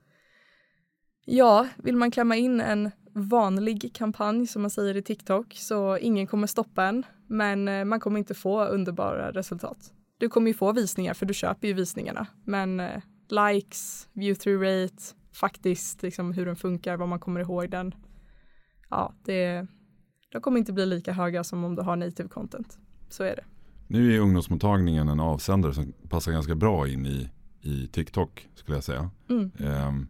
ja, 1.26 1.68
vill 1.78 1.96
man 1.96 2.12
klämma 2.12 2.36
in 2.36 2.62
en 2.62 2.92
vanlig 3.14 3.92
kampanj 3.96 4.48
som 4.48 4.62
man 4.62 4.72
säger 4.72 4.98
i 4.98 5.02
TikTok 5.02 5.54
så 5.54 5.98
ingen 5.98 6.28
kommer 6.28 6.48
stoppa 6.48 6.84
en 6.84 7.06
men 7.28 7.68
eh, 7.68 7.86
man 7.86 8.00
kommer 8.00 8.20
inte 8.20 8.34
få 8.34 8.66
underbara 8.66 9.32
resultat. 9.32 9.94
Du 10.18 10.30
kommer 10.30 10.48
ju 10.48 10.54
få 10.54 10.72
visningar 10.72 11.14
för 11.14 11.26
du 11.26 11.34
köper 11.34 11.68
ju 11.68 11.74
visningarna 11.74 12.28
men 12.44 12.80
eh, 12.80 13.02
likes, 13.30 14.10
view 14.14 14.44
through 14.44 14.62
rate, 14.62 15.04
faktiskt 15.34 16.04
liksom 16.04 16.34
hur 16.34 16.46
den 16.46 16.56
funkar, 16.56 16.98
vad 16.98 17.10
man 17.10 17.20
kommer 17.20 17.40
ihåg 17.40 17.70
den. 17.70 17.96
Ja, 18.90 19.14
det, 19.26 19.68
de 20.32 20.42
kommer 20.42 20.60
inte 20.60 20.74
bli 20.74 20.86
lika 20.86 21.12
höga 21.12 21.44
som 21.44 21.64
om 21.64 21.76
du 21.76 21.82
har 21.82 21.96
native 21.96 22.30
content. 22.30 22.78
Så 23.10 23.24
är 23.24 23.36
det. 23.36 23.44
Nu 23.88 24.16
är 24.16 24.20
ungdomsmottagningen 24.20 25.10
en 25.10 25.20
avsändare 25.20 25.74
som 25.74 25.94
passar 26.10 26.32
ganska 26.32 26.56
bra 26.56 26.88
in 26.88 27.06
i, 27.06 27.30
i 27.62 27.88
TikTok 27.88 28.48
skulle 28.56 28.78
jag 28.78 28.84
säga. 28.84 29.10
Mm. 29.30 29.52
Um, 29.88 30.08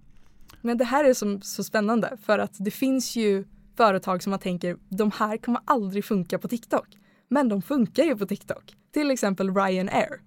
men 0.61 0.77
det 0.77 0.85
här 0.85 1.03
är 1.03 1.13
som, 1.13 1.41
så 1.41 1.63
spännande 1.63 2.17
för 2.23 2.39
att 2.39 2.55
det 2.59 2.71
finns 2.71 3.15
ju 3.15 3.45
företag 3.77 4.23
som 4.23 4.29
man 4.29 4.39
tänker 4.39 4.77
de 4.89 5.11
här 5.11 5.37
kommer 5.37 5.61
aldrig 5.65 6.05
funka 6.05 6.39
på 6.39 6.47
TikTok. 6.47 6.87
Men 7.29 7.49
de 7.49 7.61
funkar 7.61 8.03
ju 8.03 8.17
på 8.17 8.25
TikTok. 8.25 8.75
Till 8.93 9.11
exempel 9.11 9.55
Ryanair. 9.55 10.21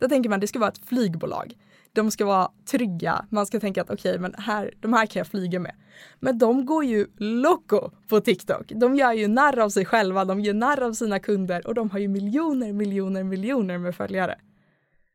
Då 0.00 0.08
tänker 0.08 0.30
man 0.30 0.40
det 0.40 0.46
ska 0.46 0.58
vara 0.58 0.70
ett 0.70 0.86
flygbolag. 0.86 1.54
De 1.92 2.10
ska 2.10 2.26
vara 2.26 2.48
trygga. 2.70 3.26
Man 3.30 3.46
ska 3.46 3.60
tänka 3.60 3.82
att 3.82 3.90
okej, 3.90 4.10
okay, 4.10 4.18
men 4.18 4.34
här, 4.38 4.74
de 4.80 4.92
här 4.92 5.06
kan 5.06 5.20
jag 5.20 5.26
flyga 5.26 5.60
med. 5.60 5.74
Men 6.20 6.38
de 6.38 6.66
går 6.66 6.84
ju 6.84 7.06
loco 7.16 7.90
på 8.08 8.20
TikTok. 8.20 8.72
De 8.74 8.96
gör 8.96 9.12
ju 9.12 9.28
narr 9.28 9.58
av 9.58 9.68
sig 9.68 9.84
själva, 9.84 10.24
de 10.24 10.40
gör 10.40 10.54
narr 10.54 10.82
av 10.82 10.92
sina 10.92 11.18
kunder 11.18 11.66
och 11.66 11.74
de 11.74 11.90
har 11.90 11.98
ju 11.98 12.08
miljoner, 12.08 12.72
miljoner, 12.72 13.24
miljoner 13.24 13.78
med 13.78 13.94
följare. 13.94 14.38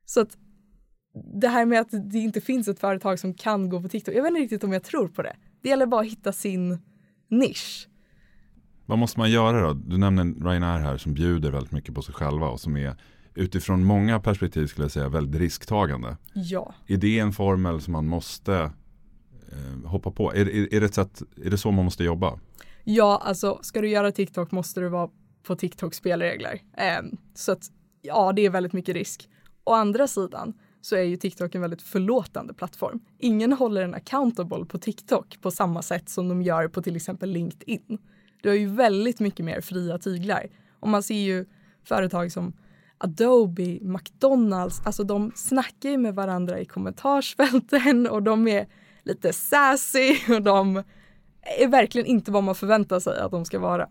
Så 0.05 0.22
att 0.22 0.38
det 1.34 1.48
här 1.48 1.65
med 1.65 1.81
att 1.81 1.89
det 1.91 2.17
inte 2.17 2.41
finns 2.41 2.67
ett 2.67 2.79
företag 2.79 3.19
som 3.19 3.34
kan 3.34 3.69
gå 3.69 3.81
på 3.81 3.88
TikTok, 3.88 4.15
jag 4.15 4.24
vet 4.24 4.29
inte 4.29 4.41
riktigt 4.41 4.63
om 4.63 4.74
jag 4.74 4.84
tror 4.84 5.07
på 5.07 5.22
det. 5.22 5.36
Det 5.62 5.69
gäller 5.69 5.86
bara 5.86 6.01
att 6.01 6.07
hitta 6.07 6.31
sin 6.31 6.79
nisch. 7.29 7.88
Vad 8.86 8.98
måste 8.98 9.19
man 9.19 9.31
göra 9.31 9.67
då? 9.67 9.74
Du 9.74 9.98
nämner 9.98 10.50
Ryanair 10.50 10.79
här 10.79 10.98
som 10.98 11.13
bjuder 11.13 11.51
väldigt 11.51 11.72
mycket 11.72 11.96
på 11.96 12.01
sig 12.01 12.13
själva 12.13 12.48
och 12.48 12.60
som 12.60 12.77
är 12.77 12.96
utifrån 13.38 13.84
många 13.84 14.20
perspektiv 14.20 14.67
skulle 14.67 14.86
jag 14.86 14.91
säga 14.91 15.10
väldigt 15.10 15.41
risktagande. 15.41 16.17
Ja. 16.34 16.74
Är 16.88 16.98
det 16.98 17.20
en 17.20 17.34
formel 17.34 17.82
som 17.82 17.94
man 17.94 18.08
måste 18.08 18.72
eh, 19.51 19.89
hoppa 19.89 20.12
på? 20.12 20.34
Är, 20.34 20.50
är, 20.50 20.74
är, 20.74 20.82
det 20.82 20.94
sätt, 20.94 21.22
är 21.44 21.50
det 21.50 21.58
så 21.58 21.72
man 21.72 21.86
måste 21.86 22.03
jobba? 22.03 22.39
Ja, 22.84 23.22
alltså 23.24 23.60
ska 23.62 23.82
du 23.82 23.89
göra 23.89 24.12
TikTok 24.12 24.51
måste 24.51 24.79
du 24.79 24.89
vara 24.89 25.10
på 25.44 25.56
TikTok 25.56 25.94
spelregler. 25.94 26.62
Eh, 26.77 27.01
så 27.34 27.51
att 27.51 27.72
ja, 28.01 28.34
det 28.34 28.46
är 28.46 28.50
väldigt 28.50 28.74
mycket 28.74 28.96
risk. 28.96 29.29
Å 29.63 29.74
andra 29.74 30.08
sidan 30.08 30.53
så 30.82 30.96
är 30.96 31.01
ju 31.01 31.17
TikTok 31.17 31.56
en 31.56 31.62
väldigt 31.62 31.82
förlåtande 31.82 32.53
plattform. 32.53 33.00
Ingen 33.20 33.53
håller 33.53 33.82
en 33.82 33.94
accountable 33.94 34.65
på 34.65 34.77
TikTok 34.77 35.38
på 35.41 35.51
samma 35.51 35.82
sätt 35.82 36.10
som 36.10 36.29
de 36.29 36.41
gör 36.41 36.67
på 36.67 36.82
till 36.82 36.96
exempel 36.96 37.29
LinkedIn. 37.29 37.98
Du 38.41 38.50
har 38.50 38.56
ju 38.56 38.67
väldigt 38.67 39.20
mycket 39.20 39.46
mer 39.46 39.62
fria 39.62 39.98
tyglar. 39.98 40.48
Och 40.79 40.89
man 40.89 41.03
ser 41.03 41.15
ju 41.15 41.46
företag 41.84 42.32
som 42.32 42.53
Adobe, 42.98 43.80
McDonalds, 43.82 44.82
alltså 44.86 45.04
de 45.04 45.32
snackar 45.36 45.89
ju 45.89 45.98
med 45.98 46.16
varandra 46.16 46.60
i 46.60 46.66
kommentarsfälten 46.66 48.08
och 48.08 48.24
de 48.24 48.48
är 48.48 48.68
lite 49.04 49.34
sassy 49.34 50.18
och 50.36 50.42
de 50.42 50.84
är 51.60 51.68
verkligen 51.68 52.08
inte 52.08 52.32
vad 52.32 52.44
man 52.44 52.56
förväntar 52.56 53.00
sig 53.00 53.20
att 53.20 53.32
de 53.32 53.46
ska 53.46 53.60
vara. 53.60 53.88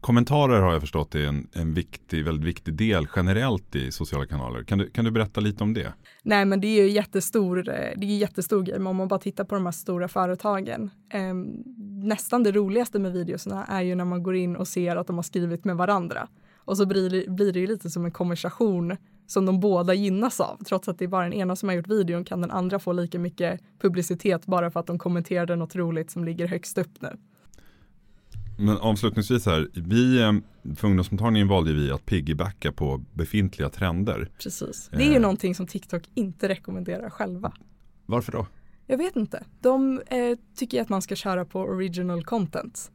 Kommentarer 0.00 0.60
har 0.60 0.72
jag 0.72 0.80
förstått 0.80 1.14
är 1.14 1.26
en, 1.26 1.48
en 1.52 1.74
viktig, 1.74 2.24
väldigt 2.24 2.46
viktig 2.46 2.74
del 2.74 3.06
generellt 3.16 3.74
i 3.74 3.92
sociala 3.92 4.26
kanaler. 4.26 4.64
Kan 4.64 4.78
du, 4.78 4.90
kan 4.90 5.04
du 5.04 5.10
berätta 5.10 5.40
lite 5.40 5.64
om 5.64 5.74
det? 5.74 5.92
Nej 6.22 6.44
men 6.44 6.60
det 6.60 6.66
är 6.66 6.82
ju 6.82 6.90
jättestor, 6.90 7.62
det 7.96 8.06
är 8.06 8.18
jättestor 8.18 8.62
grej, 8.62 8.78
men 8.78 8.86
om 8.86 8.96
man 8.96 9.08
bara 9.08 9.20
tittar 9.20 9.44
på 9.44 9.54
de 9.54 9.64
här 9.64 9.72
stora 9.72 10.08
företagen. 10.08 10.90
Eh, 11.12 11.34
nästan 12.04 12.42
det 12.42 12.52
roligaste 12.52 12.98
med 12.98 13.12
videorna 13.12 13.64
är 13.64 13.82
ju 13.82 13.94
när 13.94 14.04
man 14.04 14.22
går 14.22 14.36
in 14.36 14.56
och 14.56 14.68
ser 14.68 14.96
att 14.96 15.06
de 15.06 15.16
har 15.16 15.22
skrivit 15.22 15.64
med 15.64 15.76
varandra. 15.76 16.28
Och 16.68 16.76
så 16.76 16.86
blir, 16.86 17.30
blir 17.30 17.52
det 17.52 17.60
ju 17.60 17.66
lite 17.66 17.90
som 17.90 18.04
en 18.04 18.10
konversation 18.10 18.96
som 19.26 19.46
de 19.46 19.60
båda 19.60 19.94
gynnas 19.94 20.40
av. 20.40 20.64
Trots 20.64 20.88
att 20.88 20.98
det 20.98 21.04
är 21.04 21.08
bara 21.08 21.24
den 21.24 21.32
ena 21.32 21.56
som 21.56 21.68
har 21.68 21.76
gjort 21.76 21.88
videon 21.88 22.24
kan 22.24 22.40
den 22.40 22.50
andra 22.50 22.78
få 22.78 22.92
lika 22.92 23.18
mycket 23.18 23.60
publicitet 23.80 24.46
bara 24.46 24.70
för 24.70 24.80
att 24.80 24.86
de 24.86 24.98
kommenterade 24.98 25.56
något 25.56 25.76
roligt 25.76 26.10
som 26.10 26.24
ligger 26.24 26.46
högst 26.46 26.78
upp 26.78 27.00
nu. 27.00 27.08
Men 28.58 28.76
avslutningsvis 28.76 29.46
här, 29.46 29.68
vi 29.74 30.22
eh, 30.22 30.32
för 30.76 30.88
ungdomsmottagningen 30.88 31.48
valde 31.48 31.72
vi 31.72 31.90
att 31.90 32.06
piggybacka 32.06 32.72
på 32.72 33.04
befintliga 33.14 33.68
trender. 33.68 34.30
Precis, 34.42 34.88
det 34.92 35.02
är 35.02 35.10
ju 35.10 35.16
eh. 35.16 35.20
någonting 35.20 35.54
som 35.54 35.66
TikTok 35.66 36.02
inte 36.14 36.48
rekommenderar 36.48 37.10
själva. 37.10 37.52
Varför 38.06 38.32
då? 38.32 38.46
Jag 38.86 38.98
vet 38.98 39.16
inte. 39.16 39.44
De 39.60 40.02
eh, 40.06 40.38
tycker 40.56 40.82
att 40.82 40.88
man 40.88 41.02
ska 41.02 41.16
köra 41.16 41.44
på 41.44 41.60
original 41.60 42.24
content. 42.24 42.90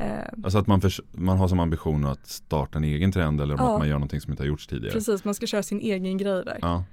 Eh, 0.00 0.24
alltså 0.44 0.58
att 0.58 0.66
man, 0.66 0.80
för, 0.80 0.92
man 1.12 1.38
har 1.38 1.48
som 1.48 1.60
ambition 1.60 2.04
att 2.04 2.26
starta 2.26 2.78
en 2.78 2.84
egen 2.84 3.12
trend 3.12 3.40
eller 3.40 3.54
ja, 3.54 3.72
att 3.72 3.78
man 3.78 3.88
gör 3.88 3.94
någonting 3.94 4.20
som 4.20 4.32
inte 4.32 4.42
har 4.42 4.48
gjorts 4.48 4.66
tidigare. 4.66 4.92
Precis, 4.92 5.24
man 5.24 5.34
ska 5.34 5.46
köra 5.46 5.62
sin 5.62 5.80
egen 5.80 6.18
grej 6.18 6.44
där. 6.44 6.58
Ja. 6.60 6.84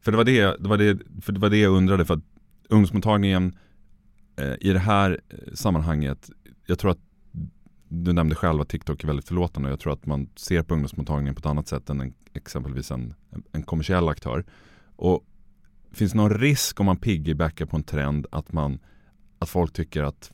För 0.00 0.10
det 0.10 0.16
var 0.16 0.24
det, 0.24 0.56
det, 0.62 0.68
var 0.68 0.76
det, 0.76 0.98
för 1.20 1.32
det 1.32 1.40
var 1.40 1.50
det 1.50 1.56
jag 1.56 1.72
undrade 1.72 2.04
för 2.04 2.14
att 2.14 2.24
ungdomsmottagningen 2.68 3.58
eh, 4.36 4.54
i 4.60 4.72
det 4.72 4.78
här 4.78 5.20
eh, 5.28 5.54
sammanhanget, 5.54 6.30
jag 6.66 6.78
tror 6.78 6.90
att 6.90 7.00
du 7.88 8.12
nämnde 8.12 8.34
själv 8.34 8.60
att 8.60 8.68
TikTok 8.68 9.02
är 9.02 9.06
väldigt 9.06 9.28
förlåtande 9.28 9.68
och 9.68 9.72
jag 9.72 9.80
tror 9.80 9.92
att 9.92 10.06
man 10.06 10.28
ser 10.36 10.62
på 10.62 10.74
ungdomsmottagningen 10.74 11.34
på 11.34 11.38
ett 11.38 11.46
annat 11.46 11.68
sätt 11.68 11.90
än 11.90 12.00
en, 12.00 12.14
exempelvis 12.32 12.90
en, 12.90 13.14
en 13.52 13.62
kommersiell 13.62 14.08
aktör. 14.08 14.44
Och 14.96 15.24
Finns 15.92 16.12
det 16.12 16.18
någon 16.18 16.38
risk 16.38 16.80
om 16.80 16.86
man 16.86 16.96
piggybackar 16.96 17.66
på 17.66 17.76
en 17.76 17.82
trend 17.82 18.26
att, 18.32 18.52
man, 18.52 18.78
att 19.38 19.48
folk 19.48 19.72
tycker 19.72 20.02
att 20.02 20.32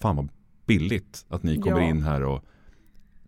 fan 0.00 0.16
vad 0.16 0.28
billigt 0.66 1.26
att 1.28 1.42
ni 1.42 1.56
kommer 1.56 1.80
ja. 1.80 1.88
in 1.88 2.02
här 2.02 2.22
och 2.22 2.44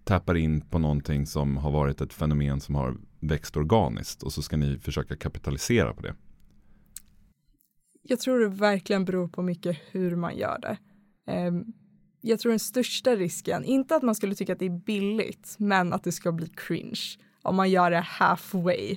tappar 0.05 0.35
in 0.35 0.61
på 0.61 0.79
någonting 0.79 1.27
som 1.27 1.57
har 1.57 1.71
varit 1.71 2.01
ett 2.01 2.13
fenomen 2.13 2.61
som 2.61 2.75
har 2.75 2.97
växt 3.21 3.57
organiskt 3.57 4.23
och 4.23 4.33
så 4.33 4.43
ska 4.43 4.57
ni 4.57 4.79
försöka 4.79 5.17
kapitalisera 5.17 5.95
på 5.95 6.03
det? 6.03 6.15
Jag 8.03 8.21
tror 8.21 8.39
det 8.39 8.49
verkligen 8.49 9.05
beror 9.05 9.29
på 9.29 9.43
mycket 9.43 9.79
hur 9.91 10.17
man 10.17 10.37
gör 10.37 10.59
det. 10.59 10.79
Um, 11.33 11.73
jag 12.21 12.41
tror 12.41 12.51
den 12.51 12.59
största 12.59 13.17
risken, 13.17 13.65
inte 13.65 13.97
att 13.97 14.03
man 14.03 14.15
skulle 14.15 14.35
tycka 14.35 14.53
att 14.53 14.59
det 14.59 14.67
är 14.67 14.85
billigt, 14.85 15.57
men 15.59 15.93
att 15.93 16.05
det 16.05 16.13
ska 16.13 16.33
bli 16.33 16.47
cringe. 16.47 17.01
Om 17.43 17.57
man 17.57 17.71
gör 17.71 17.91
det 17.91 18.01
halfway, 18.01 18.97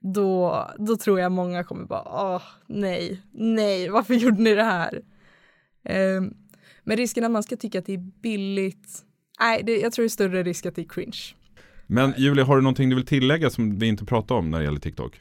då, 0.00 0.66
då 0.78 0.96
tror 0.96 1.20
jag 1.20 1.32
många 1.32 1.64
kommer 1.64 1.84
bara, 1.84 2.34
åh 2.34 2.42
nej, 2.66 3.22
nej, 3.32 3.88
varför 3.88 4.14
gjorde 4.14 4.42
ni 4.42 4.54
det 4.54 4.64
här? 4.64 5.02
Men 6.84 6.96
risken 6.96 7.24
att 7.24 7.30
man 7.30 7.42
ska 7.42 7.56
tycka 7.56 7.78
att 7.78 7.86
det 7.86 7.94
är 7.94 8.10
billigt, 8.22 9.04
nej, 9.40 9.62
det, 9.62 9.80
jag 9.80 9.92
tror 9.92 10.02
det 10.02 10.06
är 10.06 10.08
större 10.08 10.42
risk 10.42 10.66
att 10.66 10.74
det 10.74 10.82
är 10.82 10.88
cringe. 10.88 11.34
Men 11.86 12.14
Julia, 12.16 12.44
har 12.44 12.56
du 12.56 12.62
någonting 12.62 12.88
du 12.88 12.96
vill 12.96 13.06
tillägga 13.06 13.50
som 13.50 13.78
vi 13.78 13.86
inte 13.86 14.04
pratade 14.04 14.38
om 14.40 14.50
när 14.50 14.58
det 14.58 14.64
gäller 14.64 14.80
TikTok? 14.80 15.20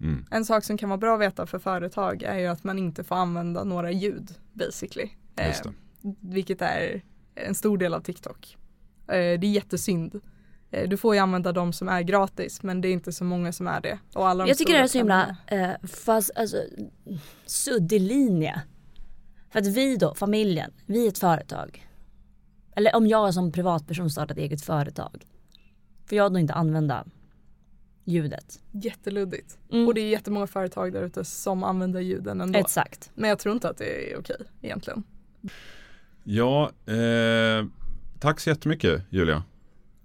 Mm. 0.00 0.24
En 0.30 0.44
sak 0.44 0.64
som 0.64 0.78
kan 0.78 0.88
vara 0.88 0.98
bra 0.98 1.14
att 1.14 1.20
veta 1.20 1.46
för 1.46 1.58
företag 1.58 2.22
är 2.22 2.38
ju 2.38 2.46
att 2.46 2.64
man 2.64 2.78
inte 2.78 3.04
får 3.04 3.16
använda 3.16 3.64
några 3.64 3.92
ljud 3.92 4.34
basically. 4.52 5.08
Just 5.46 5.62
det. 5.62 5.68
Eh, 5.68 6.12
vilket 6.20 6.62
är 6.62 7.02
en 7.34 7.54
stor 7.54 7.78
del 7.78 7.94
av 7.94 8.00
TikTok. 8.00 8.56
Eh, 9.08 9.14
det 9.14 9.46
är 9.46 9.52
jättesynd. 9.52 10.20
Eh, 10.70 10.88
du 10.88 10.96
får 10.96 11.14
ju 11.14 11.20
använda 11.20 11.52
de 11.52 11.72
som 11.72 11.88
är 11.88 12.02
gratis 12.02 12.62
men 12.62 12.80
det 12.80 12.88
är 12.88 12.92
inte 12.92 13.12
så 13.12 13.24
många 13.24 13.52
som 13.52 13.66
är 13.66 13.80
det. 13.80 13.98
Och 14.14 14.28
alla 14.28 14.48
jag 14.48 14.58
tycker 14.58 14.72
det 14.72 14.78
är 14.78 14.86
så 14.86 14.98
himla 14.98 15.36
eh, 15.46 15.70
fast, 15.88 16.30
alltså, 16.36 16.56
suddig 17.46 18.00
linje. 18.00 18.62
För 19.56 19.60
att 19.60 19.66
vi 19.66 19.96
då, 19.96 20.14
familjen, 20.14 20.70
vi 20.86 21.04
är 21.04 21.08
ett 21.08 21.18
företag. 21.18 21.88
Eller 22.76 22.96
om 22.96 23.06
jag 23.06 23.34
som 23.34 23.52
privatperson 23.52 24.10
startar 24.10 24.34
ett 24.34 24.38
eget 24.38 24.62
företag. 24.62 25.24
Får 26.06 26.18
jag 26.18 26.32
då 26.32 26.38
inte 26.38 26.54
använda 26.54 27.04
ljudet. 28.04 28.60
Jätteluddigt. 28.70 29.58
Mm. 29.72 29.86
Och 29.86 29.94
det 29.94 30.00
är 30.00 30.08
jättemånga 30.08 30.46
företag 30.46 30.92
där 30.92 31.02
ute 31.02 31.24
som 31.24 31.64
använder 31.64 32.00
ljuden 32.00 32.40
ändå. 32.40 32.58
Exakt. 32.58 33.10
Men 33.14 33.30
jag 33.30 33.38
tror 33.38 33.54
inte 33.54 33.68
att 33.68 33.76
det 33.78 34.12
är 34.12 34.18
okej 34.18 34.36
egentligen. 34.62 35.02
Ja, 36.24 36.70
eh, 36.86 37.66
tack 38.20 38.40
så 38.40 38.50
jättemycket 38.50 39.02
Julia. 39.10 39.44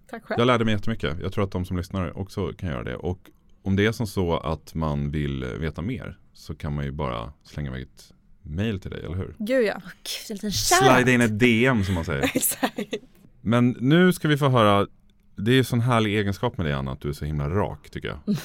Tack 0.09 0.23
själv. 0.25 0.39
Jag 0.39 0.45
lärde 0.45 0.65
mig 0.65 0.73
jättemycket. 0.73 1.19
Jag 1.21 1.33
tror 1.33 1.43
att 1.43 1.51
de 1.51 1.65
som 1.65 1.77
lyssnar 1.77 2.17
också 2.17 2.53
kan 2.53 2.69
göra 2.69 2.83
det. 2.83 2.95
Och 2.95 3.29
om 3.61 3.75
det 3.75 3.85
är 3.85 3.91
som 3.91 4.07
så 4.07 4.37
att 4.37 4.73
man 4.73 5.11
vill 5.11 5.45
veta 5.45 5.81
mer 5.81 6.19
så 6.33 6.55
kan 6.55 6.75
man 6.75 6.85
ju 6.85 6.91
bara 6.91 7.33
slänga 7.43 7.69
iväg 7.69 7.81
ett 7.81 8.13
mail 8.43 8.79
till 8.79 8.91
dig, 8.91 9.05
eller 9.05 9.15
hur? 9.15 9.35
Gud 9.37 9.65
ja. 9.65 9.75
Oh, 9.75 9.91
Gud, 10.27 10.53
Slide 10.53 11.11
in 11.11 11.21
ett 11.21 11.39
DM 11.39 11.83
som 11.83 11.93
man 11.93 12.05
säger. 12.05 12.23
Exakt. 12.35 12.93
Men 13.41 13.75
nu 13.79 14.13
ska 14.13 14.27
vi 14.27 14.37
få 14.37 14.49
höra, 14.49 14.87
det 15.35 15.51
är 15.51 15.55
ju 15.55 15.63
sån 15.63 15.81
härlig 15.81 16.17
egenskap 16.17 16.57
med 16.57 16.65
dig 16.65 16.73
Anna, 16.73 16.91
att 16.91 17.01
du 17.01 17.09
är 17.09 17.13
så 17.13 17.25
himla 17.25 17.49
rak 17.49 17.89
tycker 17.89 18.07
jag. 18.07 18.19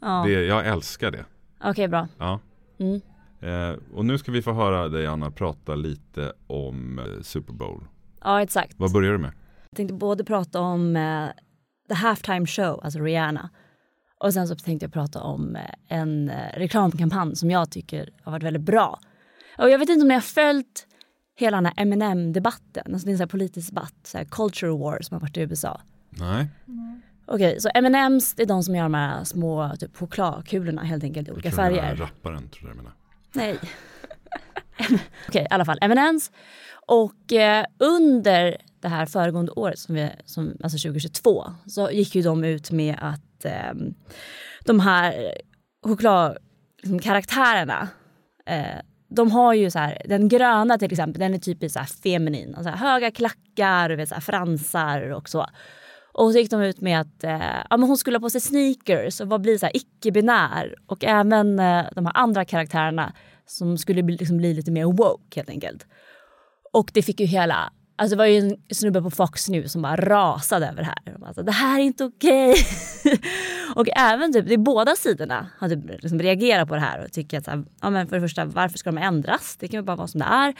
ja. 0.00 0.24
det, 0.26 0.32
jag 0.32 0.66
älskar 0.66 1.10
det. 1.10 1.24
Okej, 1.58 1.70
okay, 1.70 1.88
bra. 1.88 2.08
Ja. 2.18 2.40
Mm. 2.78 3.00
Eh, 3.40 3.78
och 3.94 4.04
nu 4.04 4.18
ska 4.18 4.32
vi 4.32 4.42
få 4.42 4.52
höra 4.52 4.88
dig 4.88 5.06
Anna 5.06 5.30
prata 5.30 5.74
lite 5.74 6.32
om 6.46 6.98
eh, 6.98 7.22
Super 7.22 7.52
Bowl. 7.52 7.84
Ja, 8.20 8.42
exakt. 8.42 8.74
Vad 8.76 8.92
börjar 8.92 9.12
du 9.12 9.18
med? 9.18 9.32
Jag 9.70 9.76
tänkte 9.76 9.94
både 9.94 10.24
prata 10.24 10.60
om 10.60 10.96
eh, 10.96 11.28
The 11.88 11.94
Halftime 11.94 12.46
Show, 12.46 12.80
alltså 12.84 12.98
Rihanna. 12.98 13.50
Och 14.18 14.34
sen 14.34 14.48
så 14.48 14.54
tänkte 14.54 14.84
jag 14.84 14.92
prata 14.92 15.20
om 15.20 15.56
eh, 15.56 15.62
en 15.88 16.28
eh, 16.28 16.58
reklamkampanj 16.58 17.36
som 17.36 17.50
jag 17.50 17.70
tycker 17.70 18.10
har 18.22 18.32
varit 18.32 18.42
väldigt 18.42 18.62
bra. 18.62 19.00
Och 19.60 19.70
jag 19.70 19.78
vet 19.78 19.88
inte 19.88 20.02
om 20.02 20.08
ni 20.08 20.14
har 20.14 20.20
följt 20.20 20.86
hela 21.36 21.56
den 21.56 21.66
här 21.66 21.74
Eminem-debatten, 21.76 22.92
alltså 22.92 23.06
det 23.06 23.10
är 23.10 23.12
en 23.12 23.18
sån 23.18 23.28
politisk 23.28 23.68
debatt, 23.68 23.94
så 24.02 24.18
här 24.18 24.24
culture 24.24 24.70
war 24.70 24.98
som 25.00 25.14
har 25.14 25.20
varit 25.20 25.36
i 25.36 25.40
USA. 25.40 25.80
Nej. 26.10 26.48
Mm. 26.68 27.02
Okej, 27.26 27.48
okay, 27.48 27.60
så 27.60 27.68
M&M's 27.74 28.32
det 28.36 28.42
är 28.42 28.46
de 28.46 28.62
som 28.62 28.74
gör 28.74 28.82
de 28.82 28.94
här 28.94 29.24
små 29.24 29.76
typ, 29.80 29.96
chokladkulorna 29.96 30.82
helt 30.82 31.04
enkelt 31.04 31.28
i 31.28 31.30
olika 31.30 31.50
färger. 31.50 31.88
Jag 31.88 31.96
tror 31.96 32.06
rapparen 32.06 32.48
tror 32.48 32.70
jag 32.70 32.76
menar. 32.76 32.92
Nej. 33.32 33.58
Okej, 34.80 34.98
okay, 35.28 35.42
i 35.42 35.46
alla 35.50 35.64
fall 35.64 35.78
M&M's. 35.80 36.30
Och 36.86 37.32
eh, 37.32 37.64
under 37.78 38.56
det 38.80 38.88
här 38.88 39.06
föregående 39.06 39.52
året, 39.52 39.78
som 39.78 39.94
vi, 39.94 40.10
som, 40.24 40.56
alltså 40.62 40.88
2022, 40.88 41.44
så 41.66 41.90
gick 41.90 42.14
ju 42.14 42.22
de 42.22 42.44
ut 42.44 42.70
med 42.70 42.96
att 43.00 43.44
eh, 43.44 43.72
de 44.64 44.80
här 44.80 45.34
chokladkaraktärerna 45.82 47.80
liksom, 47.80 48.54
eh, 48.54 48.80
de 49.10 49.30
har 49.30 49.54
ju 49.54 49.70
så 49.70 49.78
här, 49.78 50.02
den 50.04 50.28
gröna 50.28 50.78
till 50.78 50.92
exempel, 50.92 51.20
den 51.20 51.34
är 51.34 51.38
typiskt 51.38 51.72
så 51.72 51.78
här 51.78 51.86
feminin. 51.86 52.54
här, 52.54 52.76
höga 52.76 53.10
klackar, 53.10 53.90
vet, 53.90 54.08
så 54.08 54.14
här 54.14 54.22
fransar 54.22 55.10
och 55.10 55.28
så. 55.28 55.46
Och 56.12 56.32
så 56.32 56.38
gick 56.38 56.50
de 56.50 56.62
ut 56.62 56.80
med 56.80 57.00
att 57.00 57.24
eh, 57.24 57.56
ja, 57.70 57.76
men 57.76 57.82
hon 57.82 57.96
skulle 57.96 58.16
ha 58.16 58.20
på 58.20 58.30
sig 58.30 58.40
sneakers 58.40 59.20
och 59.20 59.40
bli 59.40 59.58
så 59.58 59.66
här 59.66 59.76
icke-binär. 59.76 60.74
Och 60.86 61.04
även 61.04 61.58
eh, 61.58 61.84
de 61.94 62.06
här 62.06 62.16
andra 62.16 62.44
karaktärerna 62.44 63.12
som 63.46 63.78
skulle 63.78 64.02
bli, 64.02 64.16
liksom 64.16 64.36
bli 64.36 64.54
lite 64.54 64.70
mer 64.70 64.84
woke 64.84 65.36
helt 65.36 65.50
enkelt. 65.50 65.86
Och 66.72 66.90
det 66.94 67.02
fick 67.02 67.20
ju 67.20 67.26
hela 67.26 67.72
Alltså 68.00 68.16
det 68.16 68.18
var 68.18 68.26
ju 68.26 68.38
en 68.38 68.56
snubbe 68.70 69.02
på 69.02 69.10
Fox 69.10 69.48
News 69.48 69.72
som 69.72 69.82
bara 69.82 69.96
rasade 69.96 70.66
över 70.66 70.76
det 70.76 70.84
här. 70.84 71.26
Alltså, 71.26 71.42
det 71.42 71.52
här 71.52 71.80
är 71.80 71.84
inte 71.84 72.04
okej. 72.04 72.50
Okay. 72.50 73.18
och 73.74 73.86
även 73.96 74.32
typ, 74.32 74.46
det 74.48 74.54
är 74.54 74.58
båda 74.58 74.96
sidorna 74.96 75.50
har 75.58 75.68
typ 75.68 76.02
liksom 76.02 76.18
reagerat 76.18 76.68
på 76.68 76.74
det 76.74 76.80
här 76.80 77.04
och 77.04 77.12
tycker 77.12 77.38
att 77.38 77.44
så 77.44 77.50
här, 77.50 77.64
ja, 77.80 77.90
men 77.90 78.06
för 78.06 78.16
det 78.16 78.22
första, 78.22 78.44
varför 78.44 78.78
ska 78.78 78.92
de 78.92 78.98
ändras? 78.98 79.56
Det 79.56 79.68
kan 79.68 79.80
ju 79.80 79.84
bara 79.84 79.96
vara 79.96 80.08
som 80.08 80.20
det 80.20 80.26
är. 80.26 80.54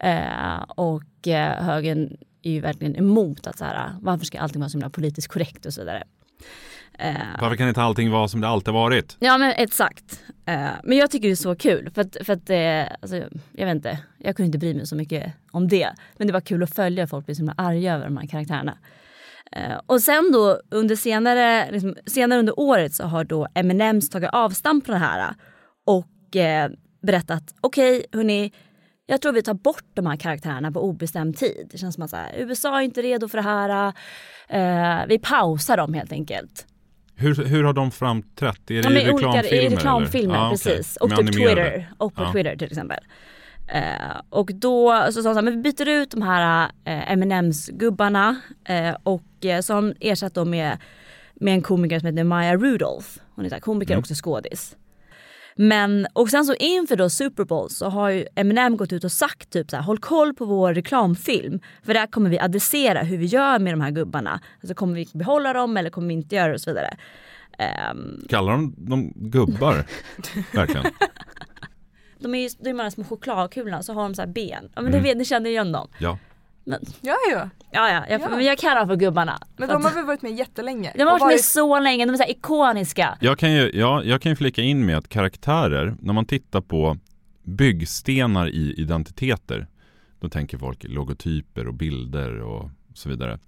Eh, 0.00 0.62
och 0.62 1.28
eh, 1.28 1.64
högern 1.64 2.16
är 2.42 2.50
ju 2.50 2.60
verkligen 2.60 2.96
emot 2.96 3.46
att 3.46 3.58
så 3.58 3.64
här, 3.64 3.96
varför 4.00 4.26
ska 4.26 4.40
allting 4.40 4.60
vara 4.60 4.68
så 4.68 4.78
himla 4.78 4.90
politiskt 4.90 5.28
korrekt 5.28 5.66
och 5.66 5.72
så 5.72 5.80
vidare. 5.80 6.04
Eh, 6.98 7.14
Varför 7.40 7.56
kan 7.56 7.68
inte 7.68 7.82
allting 7.82 8.10
vara 8.10 8.28
som 8.28 8.40
det 8.40 8.48
alltid 8.48 8.74
varit? 8.74 9.16
Ja 9.20 9.38
men 9.38 9.52
exakt. 9.56 10.22
Eh, 10.46 10.70
men 10.84 10.98
jag 10.98 11.10
tycker 11.10 11.28
det 11.28 11.32
är 11.32 11.36
så 11.36 11.54
kul 11.54 11.90
för 11.94 12.02
att, 12.02 12.16
för 12.22 12.32
att 12.32 12.50
eh, 12.50 12.96
alltså, 13.02 13.16
jag 13.52 13.66
vet 13.66 13.76
inte, 13.76 13.98
jag 14.18 14.36
kunde 14.36 14.46
inte 14.46 14.58
bry 14.58 14.74
mig 14.74 14.86
så 14.86 14.96
mycket 14.96 15.32
om 15.50 15.68
det. 15.68 15.92
Men 16.16 16.26
det 16.26 16.32
var 16.32 16.40
kul 16.40 16.62
att 16.62 16.74
följa 16.74 17.06
folk 17.06 17.26
bli 17.26 17.34
så 17.34 17.40
himla 17.40 17.54
arga 17.56 17.94
över 17.94 18.04
de 18.04 18.16
här 18.16 18.26
karaktärerna. 18.26 18.78
Och 19.86 20.00
sen 20.00 20.32
då 20.32 20.60
under 20.70 20.96
senare, 20.96 21.70
liksom, 21.70 21.96
senare 22.06 22.38
under 22.38 22.60
året 22.60 22.94
så 22.94 23.04
har 23.04 23.24
då 23.24 23.48
Eminems 23.54 24.10
tagit 24.10 24.30
avstamp 24.32 24.86
från 24.86 24.92
det 24.92 25.06
här 25.06 25.34
och 25.86 26.36
eh, 26.36 26.70
berättat 27.02 27.42
okej 27.60 27.96
okay, 27.96 28.06
hörni 28.12 28.52
jag 29.06 29.20
tror 29.20 29.32
vi 29.32 29.42
tar 29.42 29.54
bort 29.54 29.84
de 29.94 30.06
här 30.06 30.16
karaktärerna 30.16 30.72
på 30.72 30.82
obestämd 30.84 31.36
tid. 31.36 31.68
Det 31.70 31.78
känns 31.78 31.94
som 31.94 32.04
att 32.04 32.10
så 32.10 32.16
här, 32.16 32.32
USA 32.36 32.78
är 32.78 32.84
inte 32.84 33.02
redo 33.02 33.28
för 33.28 33.38
det 33.38 33.42
här. 33.42 33.92
Eh, 34.48 35.06
vi 35.08 35.18
pausar 35.18 35.76
dem 35.76 35.94
helt 35.94 36.12
enkelt. 36.12 36.66
Hur, 37.14 37.44
hur 37.44 37.64
har 37.64 37.72
de 37.72 37.90
framträtt? 37.90 38.70
Är 38.70 38.82
det 38.82 38.90
ja, 38.90 39.00
i 39.00 39.12
reklamfilmer? 39.12 39.52
I 39.52 39.68
reklamfilmer, 39.68 40.38
ah, 40.38 40.50
precis. 40.50 40.98
Okay. 41.00 41.18
Och 41.18 41.26
typ 41.26 41.34
Twitter. 41.34 41.92
Och 41.98 42.14
på 42.14 42.22
ah. 42.22 42.32
Twitter 42.32 42.56
till 42.56 42.66
exempel. 42.66 42.98
Eh, 43.68 44.20
och 44.28 44.50
då 44.54 45.06
så 45.10 45.22
sa 45.22 45.28
han 45.28 45.34
så 45.34 45.40
här, 45.40 45.42
men 45.42 45.62
vi 45.62 45.72
byter 45.72 45.88
ut 45.88 46.10
de 46.10 46.22
här 46.22 46.70
eh, 46.84 47.12
M&M's-gubbarna 47.12 48.36
eh, 48.64 48.96
och 49.02 49.22
så 49.62 49.74
har 49.74 49.82
de 49.82 49.94
ersatt 50.00 50.34
dem 50.34 50.50
med, 50.50 50.78
med 51.34 51.54
en 51.54 51.62
komiker 51.62 51.98
som 51.98 52.06
heter 52.06 52.24
Maya 52.24 52.56
Rudolph. 52.56 53.08
Hon 53.34 53.44
är 53.44 53.60
komiker, 53.60 53.94
mm. 53.94 54.00
också 54.00 54.14
skådis. 54.14 54.76
Men, 55.56 56.06
och 56.12 56.28
sen 56.28 56.44
så 56.44 56.54
inför 56.54 56.96
då 56.96 57.10
Super 57.10 57.44
Bowl 57.44 57.70
så 57.70 57.88
har 57.88 58.10
ju 58.10 58.26
Eminem 58.34 58.76
gått 58.76 58.92
ut 58.92 59.04
och 59.04 59.12
sagt 59.12 59.50
typ 59.50 59.70
så 59.70 59.76
här, 59.76 59.82
håll 59.82 59.98
koll 59.98 60.34
på 60.34 60.44
vår 60.44 60.74
reklamfilm. 60.74 61.60
För 61.82 61.94
där 61.94 62.06
kommer 62.06 62.30
vi 62.30 62.38
adressera 62.38 63.02
hur 63.02 63.18
vi 63.18 63.26
gör 63.26 63.58
med 63.58 63.72
de 63.72 63.80
här 63.80 63.90
gubbarna. 63.90 64.40
Alltså 64.60 64.74
kommer 64.74 64.94
vi 64.94 65.08
behålla 65.12 65.52
dem 65.52 65.76
eller 65.76 65.90
kommer 65.90 66.08
vi 66.08 66.14
inte 66.14 66.34
göra 66.34 66.48
det 66.48 66.54
och 66.54 66.60
så 66.60 66.70
vidare. 66.70 66.96
Um... 67.92 68.26
Kallar 68.28 68.52
de 68.52 68.74
dem 68.78 69.12
gubbar? 69.16 69.86
Verkligen? 70.52 70.86
De 72.18 72.34
är 72.34 72.38
ju 72.38 72.48
de 72.58 72.80
här 72.80 72.90
små 72.90 73.04
chokladkulorna 73.04 73.82
så 73.82 73.92
har 73.92 74.02
de 74.02 74.14
så 74.14 74.26
ben. 74.26 74.70
Ja 74.74 74.82
men 74.82 74.92
mm. 74.92 75.04
det 75.04 75.14
ni 75.14 75.24
känner 75.24 75.50
igen 75.50 75.72
dem. 75.72 75.88
Ja. 75.98 76.18
Men, 76.64 76.80
ja, 77.00 77.16
ja. 77.30 77.48
Ja, 77.70 77.90
ja, 77.90 78.04
jag, 78.08 78.20
ja. 78.20 78.28
men 78.28 78.44
jag 78.44 78.58
kallar 78.58 78.76
dem 78.76 78.88
för 78.88 78.96
gubbarna. 78.96 79.38
Men 79.56 79.68
de 79.68 79.84
har 79.84 79.94
väl 79.94 80.04
varit 80.04 80.22
med 80.22 80.32
jättelänge? 80.32 80.92
De 80.94 81.02
har 81.02 81.10
varit, 81.10 81.20
varit 81.20 81.32
med 81.32 81.40
så 81.40 81.80
länge, 81.80 82.06
de 82.06 82.12
är 82.12 82.16
så 82.16 82.30
ikoniska. 82.30 83.18
Jag 83.20 83.38
kan 83.38 83.52
ju, 83.52 83.70
ja, 83.74 84.02
jag 84.04 84.22
kan 84.22 84.32
ju 84.32 84.36
flika 84.36 84.62
in 84.62 84.86
med 84.86 84.98
att 84.98 85.08
karaktärer, 85.08 85.96
när 86.00 86.12
man 86.12 86.24
tittar 86.24 86.60
på 86.60 86.96
byggstenar 87.42 88.48
i 88.48 88.74
identiteter, 88.76 89.66
då 90.20 90.28
tänker 90.28 90.58
folk 90.58 90.84
logotyper 90.84 91.66
och 91.66 91.74
bilder 91.74 92.40
och 92.40 92.70
så 92.94 93.08
vidare. 93.08 93.38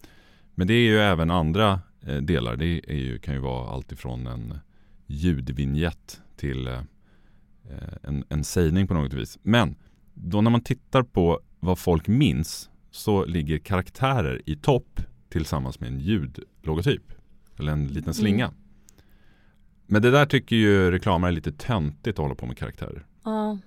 Men 0.54 0.66
det 0.66 0.74
är 0.74 0.84
ju 0.84 0.98
även 0.98 1.30
andra 1.30 1.80
eh, 2.06 2.16
delar. 2.16 2.56
Det 2.56 2.80
är 2.86 2.96
ju, 2.96 3.18
kan 3.18 3.34
ju 3.34 3.40
vara 3.40 3.70
alltifrån 3.70 4.26
en 4.26 4.58
ljudvinjett 5.06 6.20
till 6.36 6.66
eh, 6.66 6.80
en, 8.02 8.24
en 8.28 8.44
sägning 8.44 8.86
på 8.86 8.94
något 8.94 9.12
vis. 9.12 9.38
Men 9.42 9.76
då 10.14 10.40
när 10.40 10.50
man 10.50 10.60
tittar 10.60 11.02
på 11.02 11.40
vad 11.60 11.78
folk 11.78 12.08
minns 12.08 12.70
så 12.94 13.24
ligger 13.24 13.58
karaktärer 13.58 14.42
i 14.46 14.56
topp 14.56 15.00
tillsammans 15.28 15.80
med 15.80 15.88
en 15.88 16.00
ljudlogotyp. 16.00 17.02
Eller 17.58 17.72
en 17.72 17.86
liten 17.86 18.02
mm. 18.02 18.14
slinga. 18.14 18.44
Mm. 18.44 18.56
Men 19.86 20.02
det 20.02 20.10
där 20.10 20.26
tycker 20.26 20.56
ju 20.56 20.90
reklamare 20.90 21.30
är 21.30 21.32
lite 21.32 21.52
töntigt 21.52 22.18
att 22.18 22.22
hålla 22.22 22.34
på 22.34 22.46
med 22.46 22.56
karaktärer. 22.56 23.06
Ja. 23.24 23.58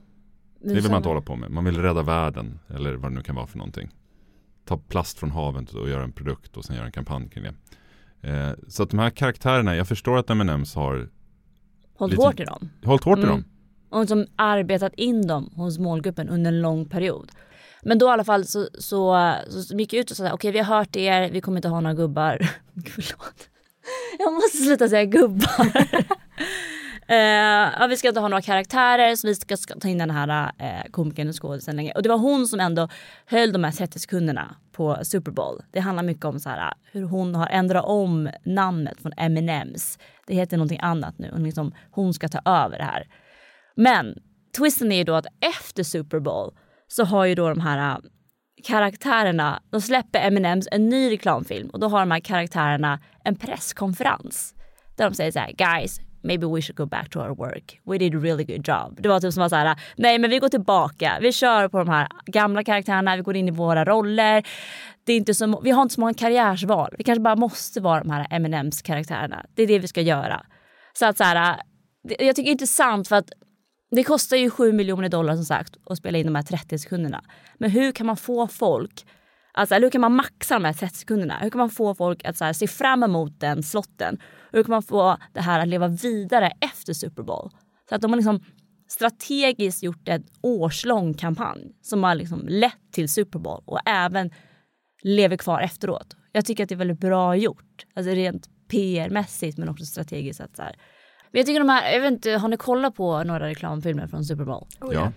Det 0.60 0.74
vill 0.74 0.84
man 0.84 0.98
inte 0.98 1.10
hålla 1.10 1.22
på 1.22 1.36
med. 1.36 1.52
Man 1.52 1.66
vill 1.66 1.82
rädda 1.82 2.02
världen 2.02 2.60
eller 2.68 2.94
vad 2.94 3.12
det 3.12 3.16
nu 3.16 3.24
kan 3.24 3.36
vara 3.36 3.48
för 3.48 3.58
någonting. 3.58 3.90
Ta 4.66 4.78
plast 4.78 5.20
från 5.20 5.32
havet 5.32 5.74
och 5.74 5.90
göra 5.90 6.04
en 6.04 6.12
produkt 6.12 6.58
och 6.58 6.66
sen 6.66 6.76
göra 6.76 6.86
en 6.86 6.92
kampanj 6.92 7.30
kring 7.30 7.44
det. 7.44 7.54
Eh, 8.30 8.54
så 8.68 8.84
att 8.84 8.90
de 8.90 9.00
här 9.00 9.10
karaktärerna, 9.10 9.76
jag 9.76 9.88
förstår 9.88 10.18
att 10.18 10.30
M&M's 10.30 10.76
har 10.76 11.10
Hållit 11.94 12.12
lite, 12.12 12.26
hårt 12.26 12.40
i 12.40 12.44
dem. 12.44 12.70
Hållit 12.84 13.04
hårt 13.04 13.18
mm. 13.18 13.30
i 13.30 13.32
dem. 13.32 13.44
Och 13.90 14.08
som 14.08 14.26
arbetat 14.36 14.94
in 14.94 15.28
dem 15.28 15.52
hos 15.56 15.80
målgruppen 15.80 16.30
under 16.30 16.52
en 16.52 16.62
lång 16.62 16.86
period. 16.86 17.32
Men 17.82 17.98
då 17.98 18.06
i 18.06 18.10
alla 18.10 18.24
fall 18.24 18.46
så, 18.46 18.68
så, 18.80 19.34
så, 19.50 19.64
så 19.64 19.76
gick 19.76 19.94
jag 19.94 20.00
ut 20.00 20.12
och 20.12 20.18
sa 20.18 20.24
okej 20.24 20.34
okay, 20.34 20.52
vi 20.52 20.60
har 20.60 20.78
hört 20.78 20.96
er, 20.96 21.30
vi 21.32 21.42
kommer 21.42 21.58
inte 21.58 21.68
ha 21.68 21.80
några 21.80 21.94
gubbar. 21.94 22.38
Förlåt. 22.96 23.50
Jag 24.20 24.34
måste 24.34 24.58
sluta 24.58 24.90
säga 24.90 25.06
gubbar. 25.06 25.66
Uh, 27.10 27.16
ja, 27.80 27.88
vi 27.90 27.98
ska 27.98 28.08
inte 28.08 28.20
ha 28.20 28.28
några 28.28 28.42
karaktärer 28.42 29.16
så 29.16 29.28
vi 29.28 29.36
ska, 29.36 29.58
ska 29.58 29.76
ta 29.80 29.88
in 29.88 29.98
den 29.98 30.12
här 30.12 30.52
uh, 30.62 30.92
komikern 30.92 31.30
och 31.30 31.42
skådisen 31.42 31.76
länge. 31.76 31.92
Och 31.92 32.04
det 32.04 32.10
var 32.10 32.18
hon 32.18 32.48
som 32.48 32.60
ändå 32.60 32.90
höll 33.26 33.52
de 33.52 33.64
här 33.64 33.72
30 33.72 34.00
sekunderna 34.00 34.56
på 34.72 34.98
Super 35.04 35.32
Bowl. 35.32 35.62
Det 35.72 35.80
handlar 35.80 36.04
mycket 36.04 36.26
om 36.26 36.40
så 36.40 36.50
här, 36.50 36.74
hur 36.92 37.04
hon 37.04 37.36
har 37.36 37.48
ändrat 37.48 37.86
om 37.86 38.30
namnet 38.44 39.02
från 39.02 39.14
Eminems. 39.18 40.00
Det 40.28 40.34
heter 40.34 40.58
någonting 40.58 40.80
annat 40.82 41.18
nu 41.18 41.30
och 41.32 41.40
liksom, 41.40 41.74
hon 41.92 42.14
ska 42.14 42.28
ta 42.28 42.40
över 42.46 42.78
det 42.78 42.84
här. 42.84 43.08
Men 43.76 44.20
twisten 44.58 44.92
är 44.92 44.98
ju 44.98 45.04
då 45.04 45.16
att 45.16 45.28
efter 45.40 45.84
Super 45.84 46.20
Bowl 46.20 46.54
så 46.88 47.04
har 47.04 47.26
ju 47.26 47.36
då 47.36 47.50
de 47.50 47.60
här 47.60 47.92
äh, 47.92 47.98
karaktärerna, 48.64 49.62
de 49.70 49.82
släpper 49.82 50.20
Eminems 50.20 50.68
en 50.72 50.90
ny 50.90 51.12
reklamfilm 51.12 51.70
och 51.70 51.80
då 51.80 51.88
har 51.88 52.00
de 52.00 52.12
här 52.12 52.20
karaktärerna 52.20 53.00
en 53.24 53.36
presskonferens 53.36 54.54
där 54.98 55.10
de 55.10 55.16
säger 55.16 55.32
så 55.32 55.40
här, 55.40 55.52
guys, 55.52 56.00
maybe 56.24 56.48
we 56.48 56.62
should 56.62 56.78
go 56.78 56.86
back 56.86 57.10
to 57.10 57.20
our 57.20 57.36
work. 57.36 57.80
We 57.86 57.98
did 57.98 58.16
a 58.16 58.20
really 58.20 58.44
good 58.44 58.68
job. 58.68 59.02
Det 59.02 59.10
var 59.10 59.20
typ 59.20 59.34
som 59.34 59.44
att 59.44 59.50
säga, 59.50 59.78
nej 59.96 60.20
men 60.20 60.30
vi 60.30 60.40
går 60.40 60.50
tillbaka. 60.50 61.18
Vi 61.22 61.32
kör 61.32 61.68
på 61.68 61.78
de 61.78 61.90
här 61.90 62.08
gamla 62.26 62.64
karaktärerna, 62.64 63.16
vi 63.16 63.22
går 63.22 63.36
in 63.36 63.48
i 63.48 63.52
våra 63.52 63.86
roller. 63.86 64.48
Det 65.04 65.14
är 65.14 65.18
inte 65.18 65.34
så, 65.34 65.62
vi 65.64 65.72
har 65.72 65.82
inte 65.82 65.96
så 65.96 66.02
många 66.02 66.14
karriärsval. 66.14 66.96
Vi 66.98 67.04
kanske 67.04 67.22
bara 67.22 67.36
måste 67.36 67.82
vara 67.82 68.00
de 68.00 68.10
här 68.10 68.28
Eminems 68.30 68.82
karaktärerna. 68.82 69.46
Det 69.56 69.64
är 69.64 69.68
det 69.68 69.80
vi 69.80 69.88
ska 69.88 70.02
göra. 70.02 70.46
Så 70.94 71.06
att 71.06 71.18
så 71.18 71.24
här, 71.24 71.60
äh, 72.10 72.26
jag 72.26 72.36
tycker 72.36 72.44
det 72.44 72.50
är 72.50 72.52
intressant 72.52 73.08
för 73.08 73.16
att 73.16 73.32
det 73.92 74.04
kostar 74.04 74.38
ju 74.38 74.50
7 74.50 74.72
miljoner 74.72 75.10
dollar 75.10 75.36
som 75.36 75.46
sagt 75.46 75.78
att 75.86 75.98
spela 75.98 76.18
in 76.18 76.26
de 76.26 76.36
här 76.36 76.44
30 76.44 76.80
sekunderna. 76.80 77.24
Men 77.58 77.72
hur 77.72 77.92
kan 77.92 78.06
man 78.06 78.18
få 78.18 78.48
folk, 78.48 79.06
alltså, 79.54 79.76
hur 79.76 79.90
kan 79.90 80.02
man 80.02 80.16
maxa 80.16 80.54
de 80.54 80.66
här 80.66 80.74
30 80.74 80.96
sekunderna? 80.96 81.38
Hur 81.42 81.50
kan 81.50 81.60
man 81.60 81.70
få 81.70 81.96
folk 81.96 82.26
att 82.26 82.38
så 82.38 82.46
här, 82.46 82.54
se 82.54 82.68
fram 82.68 83.04
emot 83.04 83.40
den 83.40 83.64
slotten? 83.64 84.18
Hur 84.52 84.64
kan 84.64 84.72
man 84.72 84.84
få 84.84 85.18
det 85.34 85.42
här 85.42 85.60
att 85.60 85.68
leva 85.68 85.88
vidare 85.88 86.52
efter 86.62 86.94
Super 86.94 87.24
Bowl? 87.24 87.52
Så 87.90 87.96
att 87.96 88.02
de 88.02 88.12
har 88.12 88.18
liksom 88.18 88.44
strategiskt 88.88 89.84
gjort 89.84 90.08
en 90.08 90.24
årslång 90.42 91.14
kampanj 91.14 91.72
som 91.82 92.04
har 92.04 92.16
liksom 92.16 92.48
lett 92.48 92.92
till 92.92 93.10
Super 93.10 93.40
Bowl 93.40 93.64
och 93.66 93.80
även 93.86 94.32
lever 95.04 95.38
kvar 95.38 95.62
efteråt. 95.62 96.16
Jag 96.32 96.46
tycker 96.46 96.64
att 96.64 96.70
det 96.70 96.76
är 96.76 96.80
väldigt 96.80 97.00
bra 97.00 97.36
gjort. 97.36 97.86
Alltså 97.96 98.12
rent 98.12 98.50
PR-mässigt 98.68 99.58
men 99.58 99.70
också 99.70 99.86
strategiskt. 99.86 100.42
Att 100.42 100.56
så 100.56 100.62
här. 100.62 100.76
Men 101.38 101.42
jag 101.42 101.46
tycker 101.46 101.60
de 101.60 101.70
här, 101.70 101.94
jag 101.94 102.02
vet 102.02 102.12
inte, 102.12 102.32
har 102.32 102.48
ni 102.48 102.58
kollat 102.58 102.96
på 102.96 103.24
några 103.24 103.48
reklamfilmer 103.48 104.08
från 104.08 104.26
Super 104.26 104.44
Bowl? 104.44 104.66
Oh, 104.82 104.94
ja. 104.94 105.12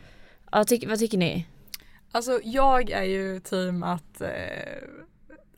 ja 0.52 0.64
tyck, 0.64 0.88
vad 0.88 0.98
tycker 0.98 1.18
ni? 1.18 1.46
Alltså 2.12 2.40
jag 2.44 2.90
är 2.90 3.02
ju 3.02 3.40
team 3.40 3.82
att 3.82 4.20
eh, 4.20 4.28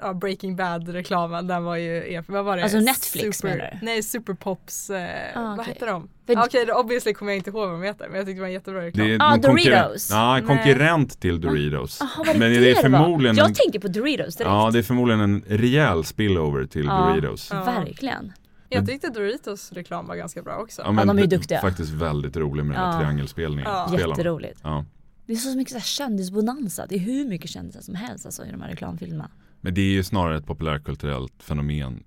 ja, 0.00 0.14
Breaking 0.14 0.56
Bad-reklamen, 0.56 1.46
den 1.46 1.64
var 1.64 1.76
ju, 1.76 2.22
vad 2.28 2.44
var 2.44 2.56
det? 2.56 2.62
Alltså 2.62 2.78
Netflix 2.78 3.38
Super, 3.38 3.56
menar 3.56 3.70
du? 3.80 3.86
Nej, 3.86 4.02
Superpops, 4.02 4.90
eh, 4.90 5.08
ah, 5.34 5.40
okay. 5.40 5.56
vad 5.56 5.66
hette 5.66 5.86
de? 5.86 6.08
För... 6.26 6.36
Ah, 6.36 6.44
Okej, 6.46 6.62
okay, 6.62 6.74
obviously 6.74 7.14
kommer 7.14 7.32
jag 7.32 7.36
inte 7.36 7.50
ihåg 7.50 7.68
vad 7.68 7.80
de 7.80 7.82
heter 7.82 8.08
men 8.08 8.16
jag 8.16 8.26
tyckte 8.26 8.36
det 8.36 8.40
var 8.40 8.46
en 8.46 8.52
jättebra 8.52 8.82
reklam. 8.82 9.08
Det 9.08 9.14
är 9.14 9.18
ah, 9.20 9.36
Doritos? 9.36 10.10
Ja, 10.10 10.36
en 10.36 10.46
konkurrent 10.46 11.20
till 11.20 11.40
Doritos. 11.40 12.00
Aha, 12.00 12.24
men 12.26 12.40
det, 12.40 12.60
det 12.60 12.70
är 12.70 12.74
förmodligen 12.74 13.36
Jag 13.36 13.54
tänkte 13.54 13.80
på 13.80 13.88
Doritos 13.88 14.36
direkt. 14.36 14.50
Ja, 14.50 14.70
det 14.72 14.78
är 14.78 14.82
förmodligen 14.82 15.20
en 15.20 15.44
rejäl 15.48 16.04
spillover 16.04 16.66
till. 16.66 16.86
Doritos. 16.86 17.48
Ja. 17.52 17.64
Verkligen. 17.64 18.32
Jag 18.74 18.86
tyckte 18.86 19.08
Doritos 19.08 19.72
reklam 19.72 20.06
var 20.06 20.16
ganska 20.16 20.42
bra 20.42 20.56
också. 20.56 20.82
Ja, 20.82 20.92
men 20.92 21.08
ja, 21.08 21.14
de 21.14 21.18
är 21.18 21.22
ju 21.22 21.28
duktiga. 21.28 21.60
Faktiskt 21.60 21.92
väldigt 21.92 22.36
rolig 22.36 22.64
med 22.64 22.76
den 22.76 22.84
här 22.84 22.98
triangelspelningen. 23.00 23.70
Ja. 23.70 23.98
Jätteroligt. 23.98 24.60
Ja. 24.62 24.84
Det 25.26 25.32
är 25.32 25.36
så 25.36 25.56
mycket 25.56 25.72
så 25.72 25.78
här 25.78 25.84
kändisbonanza. 25.84 26.86
Det 26.88 26.94
är 26.94 26.98
hur 26.98 27.28
mycket 27.28 27.50
kändisar 27.50 27.80
som 27.80 27.94
helst 27.94 28.26
alltså, 28.26 28.44
i 28.44 28.50
de 28.50 28.60
här 28.60 28.68
reklamfilmerna. 28.68 29.30
Men 29.60 29.74
det 29.74 29.80
är 29.80 29.92
ju 29.92 30.02
snarare 30.02 30.36
ett 30.36 30.46
populärkulturellt 30.46 31.42
fenomen 31.42 32.04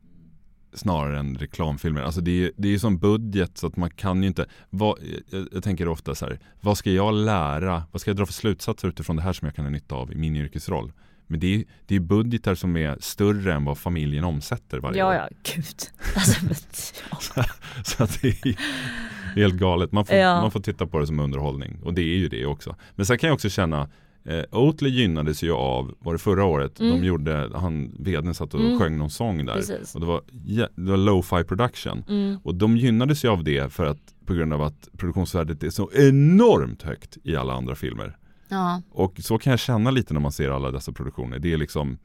snarare 0.73 1.19
än 1.19 1.37
reklamfilmer. 1.37 2.01
Alltså 2.01 2.21
det 2.21 2.43
är, 2.45 2.51
det 2.57 2.73
är 2.73 2.77
som 2.77 2.97
budget 2.97 3.57
så 3.57 3.67
att 3.67 3.77
man 3.77 3.89
kan 3.89 4.21
ju 4.21 4.27
inte, 4.27 4.45
vad, 4.69 4.99
jag, 5.29 5.47
jag, 5.51 5.63
tänker 5.63 5.87
ofta 5.87 6.15
så 6.15 6.25
här, 6.25 6.39
vad 6.61 6.77
ska 6.77 6.91
jag 6.91 7.13
lära, 7.13 7.83
vad 7.91 8.01
ska 8.01 8.09
jag 8.09 8.17
dra 8.17 8.25
för 8.25 8.33
slutsatser 8.33 8.87
utifrån 8.87 9.15
det 9.15 9.21
här 9.21 9.33
som 9.33 9.45
jag 9.45 9.55
kan 9.55 9.65
ha 9.65 9.69
nytta 9.69 9.95
av 9.95 10.11
i 10.11 10.15
min 10.15 10.35
yrkesroll? 10.35 10.91
Men 11.27 11.39
det 11.39 11.55
är, 11.55 11.63
det 11.85 11.95
är 11.95 11.99
budgetar 11.99 12.55
som 12.55 12.77
är 12.77 12.97
större 12.99 13.53
än 13.53 13.65
vad 13.65 13.77
familjen 13.77 14.23
omsätter 14.23 14.79
varje 14.79 14.99
ja, 14.99 15.07
år. 15.07 15.13
Ja, 15.13 15.27
ja, 15.31 15.53
gud. 15.55 15.65
Alltså, 16.15 16.45
ja. 17.11 17.17
så, 17.19 17.43
så 17.83 18.03
att 18.03 18.21
det 18.21 18.27
är 18.27 18.55
helt 19.35 19.55
galet. 19.55 19.91
Man 19.91 20.05
får, 20.05 20.15
ja. 20.15 20.41
man 20.41 20.51
får 20.51 20.59
titta 20.59 20.87
på 20.87 20.99
det 20.99 21.07
som 21.07 21.19
underhållning 21.19 21.79
och 21.83 21.93
det 21.93 22.01
är 22.01 22.17
ju 22.17 22.27
det 22.27 22.45
också. 22.45 22.75
Men 22.95 23.05
sen 23.05 23.17
kan 23.17 23.27
jag 23.27 23.33
också 23.33 23.49
känna 23.49 23.89
Eh, 24.27 24.43
Oatly 24.51 24.89
gynnades 24.89 25.43
ju 25.43 25.51
av, 25.51 25.95
var 25.99 26.13
det 26.13 26.19
förra 26.19 26.45
året, 26.45 26.79
mm. 26.79 26.91
de 26.91 27.07
gjorde, 27.07 27.49
han 27.53 27.95
vdn 27.99 28.33
satt 28.33 28.53
och 28.53 28.59
mm. 28.59 28.79
sjöng 28.79 28.97
någon 28.97 29.09
sång 29.09 29.45
där. 29.45 29.53
Precis. 29.53 29.95
Och 29.95 30.01
det 30.01 30.07
var, 30.07 30.21
det 30.75 30.91
var 30.91 30.97
lo-fi 30.97 31.43
production. 31.43 32.03
Mm. 32.09 32.37
Och 32.43 32.55
de 32.55 32.77
gynnades 32.77 33.25
ju 33.25 33.29
av 33.29 33.43
det 33.43 33.73
för 33.73 33.85
att, 33.85 34.13
på 34.25 34.33
grund 34.33 34.53
av 34.53 34.61
att 34.61 34.89
produktionsvärdet 34.97 35.63
är 35.63 35.69
så 35.69 35.91
enormt 35.93 36.81
högt 36.81 37.17
i 37.23 37.35
alla 37.35 37.53
andra 37.53 37.75
filmer. 37.75 38.17
Ja. 38.47 38.81
Och 38.91 39.19
så 39.19 39.37
kan 39.37 39.51
jag 39.51 39.59
känna 39.59 39.91
lite 39.91 40.13
när 40.13 40.21
man 40.21 40.31
ser 40.31 40.49
alla 40.49 40.71
dessa 40.71 40.91
produktioner. 40.91 41.39
Det 41.39 41.53
är 41.53 41.57
liksom 41.57 41.97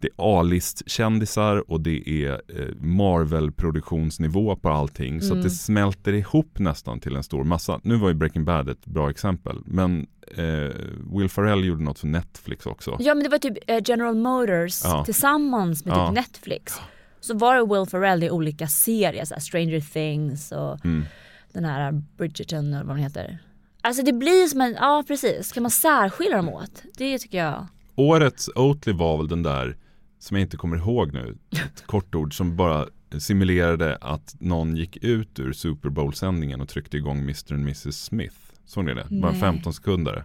det 0.00 0.08
är 0.08 0.12
A-list-kändisar 0.16 1.70
och 1.70 1.80
det 1.80 2.08
är 2.08 2.32
eh, 2.32 2.74
Marvel-produktionsnivå 2.80 4.56
på 4.56 4.68
allting. 4.68 5.08
Mm. 5.08 5.20
Så 5.20 5.26
att 5.26 5.42
det 5.42 5.48
mm. 5.48 5.50
smälter 5.50 6.12
ihop 6.12 6.58
nästan 6.58 7.00
till 7.00 7.16
en 7.16 7.22
stor 7.22 7.44
massa. 7.44 7.80
Nu 7.82 7.96
var 7.96 8.08
ju 8.08 8.14
Breaking 8.14 8.44
Bad 8.44 8.68
ett 8.68 8.86
bra 8.86 9.10
exempel. 9.10 9.58
Men 9.64 10.06
eh, 10.36 10.70
Will 11.16 11.28
Ferrell 11.28 11.64
gjorde 11.64 11.82
något 11.82 11.98
för 11.98 12.06
Netflix 12.06 12.66
också. 12.66 12.96
Ja 13.00 13.14
men 13.14 13.24
det 13.24 13.30
var 13.30 13.38
typ 13.38 13.58
eh, 13.66 13.78
General 13.84 14.14
Motors 14.14 14.84
ja. 14.84 15.04
tillsammans 15.04 15.84
med 15.84 15.94
typ 15.94 15.98
ja. 15.98 16.10
Netflix. 16.10 16.80
Så 17.20 17.34
var 17.34 17.54
det 17.54 17.74
Will 17.74 17.86
Ferrell 17.86 18.22
i 18.22 18.30
olika 18.30 18.66
serier, 18.66 19.24
så 19.24 19.34
Stranger 19.40 19.80
Things 19.80 20.52
och 20.52 20.84
mm. 20.84 21.04
den 21.52 21.64
här 21.64 22.02
Bridgerton 22.16 22.74
eller 22.74 22.84
vad 22.84 22.96
den 22.96 23.02
heter. 23.02 23.38
Alltså 23.82 24.02
det 24.02 24.12
blir 24.12 24.46
som 24.46 24.60
en, 24.60 24.72
ja 24.72 25.04
precis, 25.08 25.52
kan 25.52 25.62
man 25.62 25.70
särskilja 25.70 26.36
dem 26.36 26.48
åt? 26.48 26.82
Det 26.98 27.18
tycker 27.18 27.38
jag. 27.38 27.66
Årets 27.94 28.50
Oatly 28.54 28.92
var 28.92 29.16
väl 29.16 29.28
den 29.28 29.42
där 29.42 29.76
som 30.18 30.36
jag 30.36 30.42
inte 30.42 30.56
kommer 30.56 30.76
ihåg 30.76 31.12
nu, 31.12 31.36
ett 31.50 31.82
kort 31.86 32.14
ord 32.14 32.36
som 32.36 32.56
bara 32.56 32.86
simulerade 33.18 33.98
att 34.00 34.36
någon 34.40 34.76
gick 34.76 34.96
ut 34.96 35.38
ur 35.38 35.52
Super 35.52 35.88
Bowl-sändningen 35.88 36.60
och 36.60 36.68
tryckte 36.68 36.96
igång 36.96 37.18
Mr 37.18 37.54
and 37.54 37.62
Mrs 37.62 38.04
Smith. 38.04 38.36
Såg 38.66 38.84
ni 38.84 38.94
det? 38.94 39.06
Nej. 39.10 39.20
Bara 39.20 39.34
15 39.34 39.72
sekunder. 39.72 40.24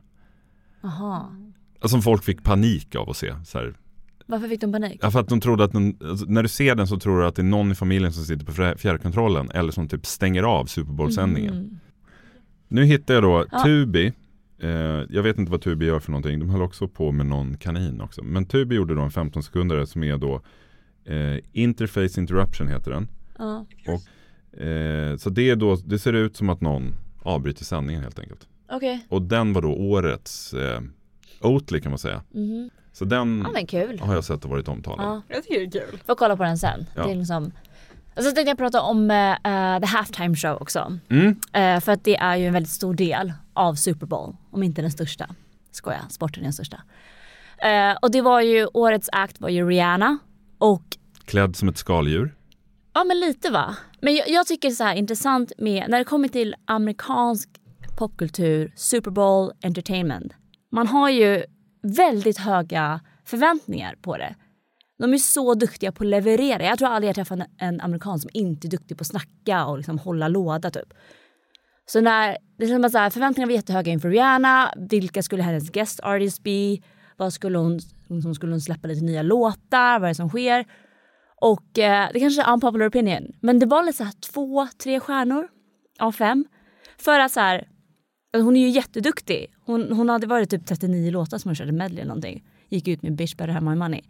Aha. 0.83 1.31
Alltså 1.79 2.01
folk 2.01 2.23
fick 2.23 2.43
panik 2.43 2.95
av 2.95 3.09
att 3.09 3.17
se. 3.17 3.35
Så 3.45 3.57
här. 3.57 3.75
Varför 4.25 4.47
fick 4.47 4.61
de 4.61 4.71
panik? 4.71 4.99
Ja, 5.01 5.11
för 5.11 5.19
att 5.19 5.27
de 5.29 5.41
trodde 5.41 5.63
att 5.63 5.71
den, 5.71 5.97
alltså, 6.03 6.25
när 6.25 6.43
du 6.43 6.49
ser 6.49 6.75
den 6.75 6.87
så 6.87 6.99
tror 6.99 7.19
du 7.19 7.27
att 7.27 7.35
det 7.35 7.41
är 7.41 7.43
någon 7.43 7.71
i 7.71 7.75
familjen 7.75 8.13
som 8.13 8.23
sitter 8.23 8.45
på 8.45 8.77
fjärrkontrollen 8.77 9.51
eller 9.51 9.71
som 9.71 9.87
typ 9.87 10.05
stänger 10.05 10.43
av 10.43 10.65
Super 10.65 10.93
Bowl-sändningen. 10.93 11.53
Mm. 11.53 11.79
Nu 12.67 12.85
hittar 12.85 13.13
jag 13.13 13.23
då 13.23 13.45
ja. 13.51 13.63
Tubi 13.63 14.13
Eh, 14.59 15.03
jag 15.09 15.23
vet 15.23 15.37
inte 15.37 15.51
vad 15.51 15.61
Tubi 15.61 15.85
gör 15.85 15.99
för 15.99 16.11
någonting. 16.11 16.39
De 16.39 16.49
höll 16.49 16.61
också 16.61 16.87
på 16.87 17.11
med 17.11 17.25
någon 17.25 17.57
kanin 17.57 18.01
också. 18.01 18.23
Men 18.23 18.45
Tubi 18.45 18.75
gjorde 18.75 18.95
då 18.95 19.01
en 19.01 19.11
15 19.11 19.43
sekunder 19.43 19.85
som 19.85 20.03
är 20.03 20.17
då 20.17 20.41
eh, 21.05 21.37
Interface 21.51 22.19
Interruption 22.19 22.67
heter 22.67 22.91
den. 22.91 23.07
Ja. 23.37 23.65
Och, 23.87 24.61
eh, 24.61 25.17
så 25.17 25.29
det, 25.29 25.49
är 25.49 25.55
då, 25.55 25.75
det 25.75 25.99
ser 25.99 26.13
ut 26.13 26.37
som 26.37 26.49
att 26.49 26.61
någon 26.61 26.95
avbryter 27.23 27.65
sändningen 27.65 28.03
helt 28.03 28.19
enkelt. 28.19 28.47
Okay. 28.69 28.99
Och 29.09 29.21
den 29.21 29.53
var 29.53 29.61
då 29.61 29.73
årets 29.73 30.53
eh, 30.53 30.81
Oatly 31.41 31.81
kan 31.81 31.91
man 31.91 31.99
säga. 31.99 32.21
Mm. 32.33 32.69
Så 32.91 33.05
den 33.05 33.47
ja, 33.53 33.65
kul. 33.67 33.99
har 33.99 34.13
jag 34.13 34.23
sett 34.23 34.43
och 34.43 34.49
varit 34.49 34.67
omtalad. 34.67 35.05
Ja. 35.05 35.21
Jag 35.27 35.43
tycker 35.43 35.59
det 35.59 35.77
är 35.79 35.87
kul. 35.87 35.99
Får 36.05 36.15
kolla 36.15 36.37
på 36.37 36.43
den 36.43 36.57
sen. 36.57 36.85
Ja. 36.95 37.05
Det 37.05 37.11
är 37.11 37.15
liksom 37.15 37.51
och 38.15 38.23
så 38.23 38.31
tänkte 38.31 38.49
jag 38.49 38.57
prata 38.57 38.81
om 38.81 39.01
uh, 39.11 39.79
The 39.79 39.85
Halftime 39.85 40.35
Show 40.35 40.57
också. 40.61 40.97
Mm. 41.09 41.27
Uh, 41.27 41.79
för 41.79 41.91
att 41.91 42.03
det 42.03 42.15
är 42.15 42.35
ju 42.35 42.47
en 42.47 42.53
väldigt 42.53 42.71
stor 42.71 42.93
del 42.93 43.33
av 43.53 43.75
Super 43.75 44.05
Bowl, 44.05 44.35
om 44.51 44.63
inte 44.63 44.81
den 44.81 44.91
största. 44.91 45.29
Skoja, 45.71 46.01
sporten 46.09 46.39
är 46.39 46.43
den 46.43 46.53
största. 46.53 46.77
Uh, 47.65 47.97
och 48.01 48.11
det 48.11 48.21
var 48.21 48.41
ju, 48.41 48.67
årets 48.73 49.09
act 49.11 49.41
var 49.41 49.49
ju 49.49 49.69
Rihanna 49.69 50.17
och 50.57 50.83
Klädd 51.25 51.55
som 51.55 51.69
ett 51.69 51.77
skaldjur. 51.77 52.35
Ja 52.93 53.03
men 53.03 53.19
lite 53.19 53.49
va. 53.49 53.75
Men 53.99 54.15
jag, 54.15 54.29
jag 54.29 54.47
tycker 54.47 54.69
det 54.69 54.73
är 54.73 54.75
så 54.75 54.83
här 54.83 54.95
intressant 54.95 55.51
med, 55.57 55.89
när 55.89 55.97
det 55.97 56.03
kommer 56.03 56.27
till 56.27 56.55
amerikansk 56.65 57.49
popkultur, 57.97 58.73
Super 58.75 59.11
Bowl, 59.11 59.51
entertainment. 59.63 60.33
Man 60.71 60.87
har 60.87 61.09
ju 61.09 61.43
väldigt 61.81 62.37
höga 62.37 62.99
förväntningar 63.25 63.95
på 64.01 64.17
det. 64.17 64.35
De 64.97 65.13
är 65.13 65.17
så 65.17 65.53
duktiga 65.53 65.91
på 65.91 66.03
att 66.03 66.09
leverera. 66.09 66.63
Jag 66.63 66.77
tror 66.77 66.89
aldrig 66.89 67.09
jag 67.09 67.15
träffat 67.15 67.39
en 67.57 67.81
amerikan 67.81 68.19
som 68.19 68.29
inte 68.33 68.67
är 68.67 68.69
duktig 68.69 68.97
på 68.97 69.01
att 69.01 69.07
snacka 69.07 69.65
och 69.65 69.77
liksom 69.77 69.99
hålla 69.99 70.27
låda 70.27 70.71
typ. 70.71 70.93
Så 71.85 72.01
när, 72.01 72.37
det 72.57 72.67
känns 72.67 72.91
som 72.91 73.01
att 73.01 73.13
förväntningarna 73.13 73.49
var 73.49 73.55
jättehöga 73.55 73.91
inför 73.91 74.09
Rihanna. 74.09 74.73
Vilka 74.89 75.23
skulle 75.23 75.43
hennes 75.43 75.69
guest 75.69 75.99
artist 75.99 76.43
bli? 76.43 76.83
Vad 77.17 77.33
skulle 77.33 77.57
hon, 77.57 77.79
liksom, 78.09 78.35
skulle 78.35 78.53
hon 78.53 78.61
släppa 78.61 78.87
lite 78.87 79.05
nya 79.05 79.21
låtar? 79.21 79.99
Vad 79.99 80.03
är 80.03 80.07
det 80.07 80.15
som 80.15 80.29
sker? 80.29 80.65
Och 81.41 81.79
eh, 81.79 82.09
det 82.13 82.19
kanske 82.19 82.41
är 82.41 82.53
unpopular 82.53 82.89
opinion. 82.89 83.31
Men 83.41 83.59
det 83.59 83.65
var 83.65 83.83
lite 83.83 83.97
så 83.97 84.03
här 84.03 84.13
två, 84.33 84.67
tre 84.83 84.99
stjärnor 84.99 85.47
av 85.99 86.11
fem. 86.11 86.45
För 86.97 87.19
att 87.19 87.31
så 87.31 87.39
här, 87.39 87.67
hon 88.33 88.55
är 88.55 88.61
ju 88.61 88.69
jätteduktig. 88.69 89.53
Hon, 89.65 89.91
hon 89.91 90.09
hade 90.09 90.27
varit 90.27 90.49
typ 90.49 90.65
39 90.65 91.11
låtar 91.11 91.37
som 91.37 91.49
hon 91.49 91.55
körde 91.55 91.71
medley 91.71 91.99
eller 91.99 92.07
någonting. 92.07 92.43
Gick 92.69 92.87
ut 92.87 93.01
med 93.01 93.15
Bitch 93.15 93.35
better 93.35 93.53
have 93.53 93.69
my 93.69 93.75
money. 93.75 94.01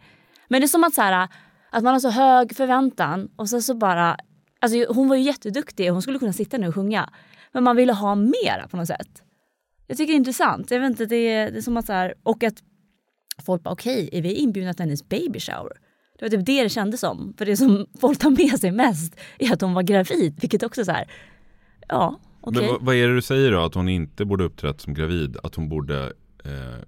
Men 0.48 0.60
det 0.60 0.64
är 0.64 0.68
som 0.68 0.84
att, 0.84 0.94
så 0.94 1.02
här, 1.02 1.28
att 1.70 1.84
man 1.84 1.92
har 1.92 2.00
så 2.00 2.10
hög 2.10 2.56
förväntan 2.56 3.28
och 3.36 3.48
sen 3.48 3.62
så 3.62 3.74
bara... 3.74 4.16
Alltså 4.60 4.92
hon 4.92 5.08
var 5.08 5.16
ju 5.16 5.22
jätteduktig 5.22 5.88
och 5.88 5.92
hon 5.92 6.02
skulle 6.02 6.18
kunna 6.18 6.32
sitta 6.32 6.58
nu 6.58 6.68
och 6.68 6.74
sjunga. 6.74 7.10
Men 7.52 7.64
man 7.64 7.76
ville 7.76 7.92
ha 7.92 8.14
mera 8.14 8.68
på 8.70 8.76
något 8.76 8.86
sätt. 8.86 9.22
Jag 9.86 9.96
tycker 9.96 10.12
det 10.12 10.16
är 10.16 10.18
intressant. 10.18 10.70
Jag 10.70 10.80
vet 10.80 10.90
inte, 10.90 11.06
det, 11.06 11.16
är, 11.16 11.50
det 11.50 11.58
är 11.58 11.62
som 11.62 11.76
att 11.76 11.86
så 11.86 11.92
här, 11.92 12.14
och 12.22 12.44
att 12.44 12.54
folk 13.44 13.62
bara 13.62 13.70
okej, 13.70 14.06
okay, 14.06 14.18
är 14.18 14.22
vi 14.22 14.34
inbjudna 14.34 14.74
till 14.74 14.84
hennes 14.84 15.08
baby 15.08 15.40
shower? 15.40 15.72
Det 16.18 16.24
var 16.24 16.28
typ 16.28 16.46
det 16.46 16.62
det 16.62 16.68
kändes 16.68 17.00
som. 17.00 17.34
För 17.38 17.46
det 17.46 17.56
som 17.56 17.86
folk 18.00 18.18
tar 18.18 18.30
med 18.30 18.60
sig 18.60 18.72
mest 18.72 19.16
är 19.38 19.52
att 19.52 19.60
hon 19.60 19.74
var 19.74 19.82
gravid, 19.82 20.38
vilket 20.40 20.62
också 20.62 20.84
så 20.84 20.92
här, 20.92 21.10
ja, 21.88 22.20
okej. 22.40 22.70
Okay. 22.70 22.78
Vad 22.80 22.94
är 22.94 23.08
det 23.08 23.14
du 23.14 23.22
säger 23.22 23.52
då, 23.52 23.60
att 23.60 23.74
hon 23.74 23.88
inte 23.88 24.24
borde 24.24 24.44
uppträtt 24.44 24.80
som 24.80 24.94
gravid? 24.94 25.36
Att 25.42 25.54
hon 25.54 25.68
borde 25.68 26.12
eh, 26.44 26.82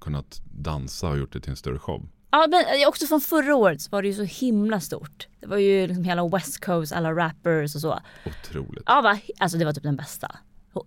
kunnat 0.00 0.42
dansa 0.44 1.08
och 1.08 1.18
gjort 1.18 1.32
det 1.32 1.40
till 1.40 1.50
en 1.50 1.56
större 1.56 1.78
show? 1.78 2.08
Ja 2.30 2.46
men 2.50 2.80
eh, 2.80 2.88
också 2.88 3.06
från 3.06 3.20
förra 3.20 3.56
året 3.56 3.80
så 3.80 3.90
var 3.90 4.02
det 4.02 4.08
ju 4.08 4.14
så 4.14 4.22
himla 4.22 4.80
stort. 4.80 5.28
Det 5.40 5.46
var 5.46 5.56
ju 5.56 5.86
liksom 5.86 6.04
hela 6.04 6.28
West 6.28 6.64
Coast, 6.64 6.92
alla 6.92 7.12
rappers 7.12 7.74
och 7.74 7.80
så. 7.80 8.00
Otroligt. 8.26 8.84
Ja 8.86 9.00
va? 9.00 9.18
Alltså 9.38 9.58
det 9.58 9.64
var 9.64 9.72
typ 9.72 9.82
den 9.82 9.96
bästa. 9.96 10.36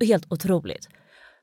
Helt 0.01 0.31
otroligt. 0.31 0.89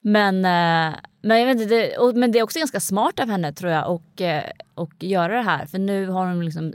Men, 0.01 0.37
eh, 0.37 0.99
men, 1.23 1.39
jag 1.39 1.47
vet 1.47 1.61
inte, 1.61 1.75
det, 1.75 2.13
men 2.15 2.33
det 2.33 2.39
är 2.39 2.43
också 2.43 2.59
ganska 2.59 2.81
smart 2.81 3.21
av 3.21 3.29
henne 3.29 3.53
tror 3.53 3.73
jag 3.73 3.95
och, 3.95 4.21
eh, 4.21 4.51
och 4.75 4.93
göra 5.01 5.37
det 5.37 5.43
här. 5.43 5.67
För 5.67 5.79
nu 5.79 6.07
har 6.07 6.27
hon 6.27 6.45
liksom 6.45 6.73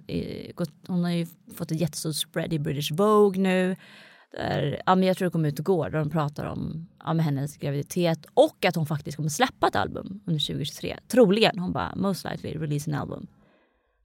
gått, 0.55 0.71
hon 0.87 1.03
har 1.03 1.11
ju 1.11 1.27
fått 1.57 1.71
ett 1.71 1.81
jättestort 1.81 2.15
spread 2.15 2.53
i 2.53 2.59
British 2.59 2.91
Vogue 2.91 3.41
nu. 3.41 3.75
Där, 4.31 4.81
ja, 4.85 4.95
men 4.95 5.07
jag 5.07 5.17
tror 5.17 5.25
det 5.25 5.31
kom 5.31 5.45
ut 5.45 5.59
igår 5.59 5.89
där 5.89 5.99
de 5.99 6.09
pratar 6.09 6.45
om 6.45 6.87
ja, 6.99 7.13
hennes 7.13 7.57
graviditet 7.57 8.25
och 8.33 8.65
att 8.65 8.75
hon 8.75 8.85
faktiskt 8.85 9.17
kommer 9.17 9.29
släppa 9.29 9.67
ett 9.67 9.75
album 9.75 10.21
under 10.25 10.47
2023. 10.47 10.97
Troligen. 11.07 11.59
Hon 11.59 11.71
bara 11.71 11.95
most 11.95 12.25
likely 12.25 12.59
release 12.59 12.91
an 12.91 12.97
album. 12.97 13.27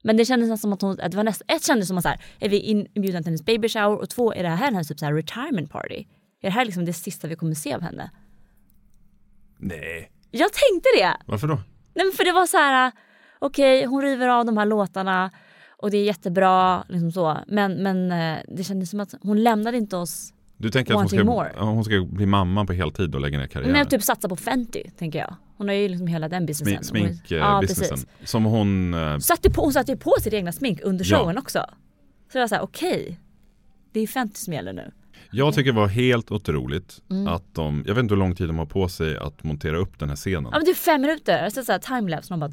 Men 0.03 0.17
det 0.17 0.25
kändes 0.25 0.61
som 0.61 0.73
att 0.73 0.83
hon, 0.83 1.01
att 1.01 1.11
det 1.11 1.17
var 1.17 1.25
näst, 1.25 1.43
ett 1.49 1.65
kändes 1.65 1.89
som 1.89 1.99
att 1.99 2.03
så 2.03 2.09
här, 2.09 2.21
är 2.39 2.49
vi 2.49 2.59
inbjudna 2.61 3.19
till 3.19 3.27
hennes 3.27 3.45
baby 3.45 3.69
shower 3.69 3.97
och 3.97 4.11
två 4.11 4.33
är 4.33 4.43
det 4.43 4.49
här 4.49 4.57
hennes 4.57 4.89
typ 4.89 4.99
så 4.99 5.05
här 5.05 5.15
retirement 5.15 5.71
party? 5.71 6.05
Är 6.41 6.49
det 6.49 6.51
här 6.51 6.65
liksom 6.65 6.85
det 6.85 6.93
sista 6.93 7.29
vi 7.29 7.37
kommer 7.37 7.55
se 7.55 7.75
av 7.75 7.81
henne? 7.81 8.11
Nej. 9.59 10.11
Jag 10.31 10.51
tänkte 10.53 10.89
det. 10.99 11.17
Varför 11.27 11.49
då? 11.49 11.55
Nej 11.95 12.07
men 12.07 12.13
för 12.13 12.25
det 12.25 12.33
var 12.33 12.47
så 12.47 12.57
här, 12.57 12.93
okej 13.39 13.79
okay, 13.79 13.87
hon 13.87 14.03
river 14.03 14.29
av 14.29 14.47
de 14.47 14.57
här 14.57 14.67
låtarna 14.67 15.31
och 15.77 15.91
det 15.91 15.97
är 15.97 16.05
jättebra 16.05 16.85
liksom 16.89 17.13
så. 17.13 17.39
Men, 17.47 17.83
men 17.83 18.13
eh, 18.13 18.39
det 18.49 18.65
kändes 18.65 18.91
som 18.91 19.01
att 19.01 19.15
hon 19.23 19.43
lämnade 19.43 19.77
inte 19.77 19.97
oss 19.97 20.33
du 20.59 20.71
tänker 20.71 20.95
att 20.95 21.01
hon 21.01 21.09
ska, 21.09 21.65
hon 21.65 21.85
ska 21.85 22.05
bli 22.11 22.27
mamma 22.27 22.65
på 22.65 22.73
heltid 22.73 23.15
och 23.15 23.21
lägga 23.21 23.39
ner 23.39 23.47
karriären? 23.47 23.73
Men 23.73 23.87
typ 23.87 24.03
satsa 24.03 24.29
på 24.29 24.37
Fenty, 24.37 24.83
tänker 24.99 25.19
jag. 25.19 25.37
Hon 25.57 25.69
har 25.69 25.75
ju 25.75 25.89
liksom 25.89 26.07
hela 26.07 26.29
den 26.29 26.47
businessen. 26.47 26.85
Sminkbusinessen. 26.85 27.99
Ja, 28.19 28.27
som 28.27 28.45
hon... 28.45 28.95
Uh... 28.95 29.19
Satte 29.19 29.51
på, 29.51 29.63
hon 29.63 29.73
satte 29.73 29.93
ju 29.93 29.99
på 29.99 30.15
sitt 30.21 30.33
egna 30.33 30.53
smink 30.53 30.81
under 30.83 31.05
showen 31.05 31.35
ja. 31.35 31.41
också. 31.41 31.65
Så 32.33 32.39
jag 32.39 32.43
var 32.43 32.49
såhär, 32.49 32.63
okej. 32.63 33.03
Okay, 33.03 33.17
det 33.93 34.01
är 34.01 34.07
Fenty 34.07 34.35
som 34.35 34.53
gäller 34.53 34.73
nu. 34.73 34.93
Jag 35.31 35.55
tycker 35.55 35.73
det 35.73 35.79
var 35.79 35.87
helt 35.87 36.31
otroligt 36.31 37.03
mm. 37.11 37.29
att 37.29 37.55
de, 37.55 37.85
jag 37.87 37.95
vet 37.95 38.03
inte 38.03 38.15
hur 38.15 38.21
lång 38.21 38.35
tid 38.35 38.49
de 38.49 38.59
har 38.59 38.67
på 38.67 38.89
sig 38.89 39.17
att 39.17 39.45
montera 39.45 39.77
upp 39.77 39.99
den 39.99 40.09
här 40.09 40.17
scenen. 40.17 40.49
Ja 40.53 40.59
men 40.59 40.65
det 40.65 40.71
är 40.71 40.75
fem 40.75 41.01
minuter, 41.01 41.43
jag 41.43 41.53
såhär 41.53 41.79
timelapse, 41.79 42.35
de 42.35 42.41
bara 42.41 42.51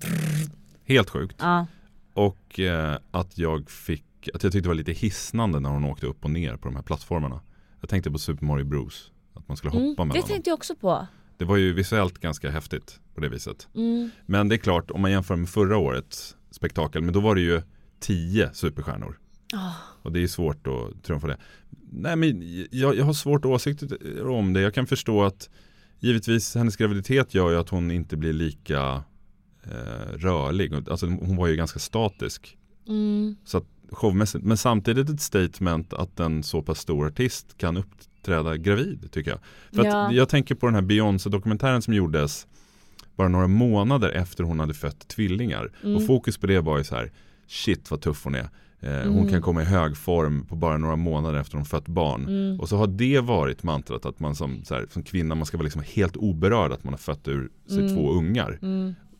Helt 0.86 1.10
sjukt. 1.10 1.36
Ja. 1.40 1.66
Och 2.13 2.60
eh, 2.60 2.97
att 3.12 3.38
jag 3.38 3.69
fick, 3.69 4.30
att 4.34 4.43
jag 4.43 4.52
tyckte 4.52 4.60
det 4.60 4.67
var 4.67 4.76
lite 4.76 4.91
hisnande 4.91 5.60
när 5.60 5.69
hon 5.69 5.84
åkte 5.84 6.06
upp 6.06 6.26
och 6.26 6.32
ner 6.32 6.58
på 6.58 6.67
de 6.67 6.76
här 6.76 6.84
plattformarna. 6.84 7.41
Jag 7.80 7.89
tänkte 7.89 8.12
på 8.12 8.17
Super 8.17 8.45
Mario 8.45 8.65
Bros. 8.65 9.12
Att 9.34 9.47
man 9.47 9.58
skulle 9.58 9.71
hoppa 9.71 9.80
mm, 9.80 10.08
mellan 10.08 10.10
Det 10.10 10.28
tänkte 10.28 10.49
jag 10.49 10.56
också 10.56 10.76
på. 10.76 11.08
Det 11.38 11.45
var 11.45 11.58
ju 11.58 11.73
visuellt 11.73 12.19
ganska 12.19 12.49
häftigt 12.49 12.99
på 13.15 13.21
det 13.21 13.30
viset. 13.30 13.67
Mm. 13.76 14.10
Men 14.26 14.49
det 14.49 14.56
är 14.56 14.58
klart, 14.58 14.91
om 14.91 15.02
man 15.02 15.12
jämför 15.12 15.36
med 15.36 15.49
förra 15.49 15.78
årets 15.78 16.38
spektakel, 16.52 17.02
men 17.02 17.13
då 17.13 17.19
var 17.19 17.36
det 17.36 17.41
ju 17.41 17.62
tio 17.99 18.54
superstjärnor. 18.54 19.19
Oh. 19.54 19.76
Och 20.02 20.12
det 20.12 20.23
är 20.23 20.28
svårt 20.28 20.67
att 20.67 21.04
trumfa 21.04 21.28
det. 21.28 21.38
Nej 21.91 22.15
men 22.15 22.41
jag, 22.71 22.95
jag 22.95 23.06
har 23.06 23.13
svårt 23.13 23.45
åsikter 23.45 24.28
om 24.28 24.54
det. 24.54 24.62
Jag 24.62 24.73
kan 24.73 24.88
förstå 24.88 25.23
att 25.23 25.49
givetvis 25.99 26.56
hennes 26.56 26.78
graviditet 26.78 27.34
gör 27.34 27.49
ju 27.52 27.58
att 27.58 27.69
hon 27.69 27.91
inte 27.91 28.17
blir 28.17 28.34
lika 28.34 29.04
eh, 29.63 30.17
rörlig. 30.17 30.73
Alltså 30.89 31.06
hon 31.06 31.36
var 31.36 31.47
ju 31.47 31.56
ganska 31.56 31.80
statisk. 31.80 32.58
Mm. 32.88 33.36
Så 33.45 33.58
att 33.58 33.65
showmässigt. 33.91 34.43
Men 34.43 34.58
samtidigt 34.58 35.10
ett 35.10 35.21
statement 35.21 35.93
att 35.93 36.19
en 36.19 36.43
så 36.43 36.62
pass 36.62 36.80
stor 36.80 37.08
artist 37.08 37.58
kan 37.58 37.78
uppträda 37.78 38.58
gravid 38.58 39.12
tycker 39.12 39.32
jag. 39.32 39.39
För 39.76 39.86
ja. 39.86 40.12
jag 40.12 40.30
tänker 40.30 40.56
på 40.56 40.65
den 40.65 40.76
här 40.76 40.82
Beyoncé-dokumentären 40.82 41.82
som 41.82 41.93
gjordes 41.93 42.47
bara 43.15 43.28
några 43.28 43.47
månader 43.47 44.10
efter 44.10 44.43
hon 44.43 44.60
hade 44.60 44.73
fött 44.73 45.08
tvillingar. 45.08 45.71
Mm. 45.84 45.95
Och 45.95 46.06
fokus 46.06 46.38
på 46.38 46.47
det 46.47 46.60
var 46.60 46.78
ju 46.78 46.84
så 46.84 46.95
här, 46.95 47.12
shit 47.47 47.91
vad 47.91 48.02
tuff 48.02 48.23
hon 48.23 48.36
är. 48.36 48.49
Eh, 48.80 49.02
mm. 49.02 49.13
Hon 49.13 49.30
kan 49.30 49.41
komma 49.41 49.62
i 49.62 49.65
hög 49.65 49.97
form 49.97 50.45
på 50.45 50.56
bara 50.56 50.78
några 50.78 50.95
månader 50.95 51.39
efter 51.39 51.58
hon 51.58 51.65
fött 51.65 51.88
barn. 51.88 52.28
Mm. 52.28 52.60
Och 52.60 52.69
så 52.69 52.78
har 52.78 52.88
det 52.88 53.19
varit 53.19 53.63
mantrat 53.63 54.06
att 54.06 54.19
man 54.19 54.36
som, 54.36 54.63
här, 54.69 54.88
som 54.89 55.04
kvinna 55.04 55.36
man 55.36 55.45
ska 55.45 55.58
vara 55.58 55.63
liksom 55.63 55.84
helt 55.86 56.17
oberörd 56.17 56.71
att 56.71 56.84
man 56.84 56.93
har 56.93 56.97
fött 56.97 57.28
ur 57.28 57.49
sig 57.67 57.80
mm. 57.80 57.95
två 57.95 58.12
ungar. 58.12 58.60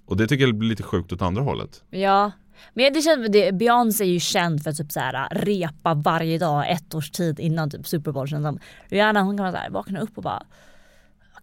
Och 0.06 0.18
det 0.18 0.28
tycker 0.28 0.46
jag 0.46 0.56
blir 0.56 0.70
lite 0.70 0.84
sjukt 0.84 1.14
åt 1.14 1.22
andra 1.22 1.42
hållet. 1.42 1.84
Ja, 1.90 2.32
men 2.74 2.94
det 2.94 3.02
känns, 3.02 3.32
det, 3.32 3.52
Beyoncé 3.52 4.04
är 4.04 4.08
ju 4.08 4.20
känd 4.20 4.64
för 4.64 4.70
att 4.70 4.78
typ 4.78 4.92
så 4.92 5.00
här, 5.00 5.28
repa 5.32 5.94
varje 5.94 6.38
dag 6.38 6.72
ett 6.72 6.96
års 6.96 7.12
tid 7.12 7.40
innan 7.40 7.70
typ 7.70 7.88
Super 7.88 8.12
Bowl. 8.12 8.28
Känns 8.28 8.46
som. 8.46 8.60
Rihanna 8.88 9.22
hon 9.22 9.38
kan 9.38 9.52
så 9.52 9.58
här, 9.58 9.70
vakna 9.70 10.00
upp 10.00 10.18
och 10.18 10.24
bara 10.24 10.44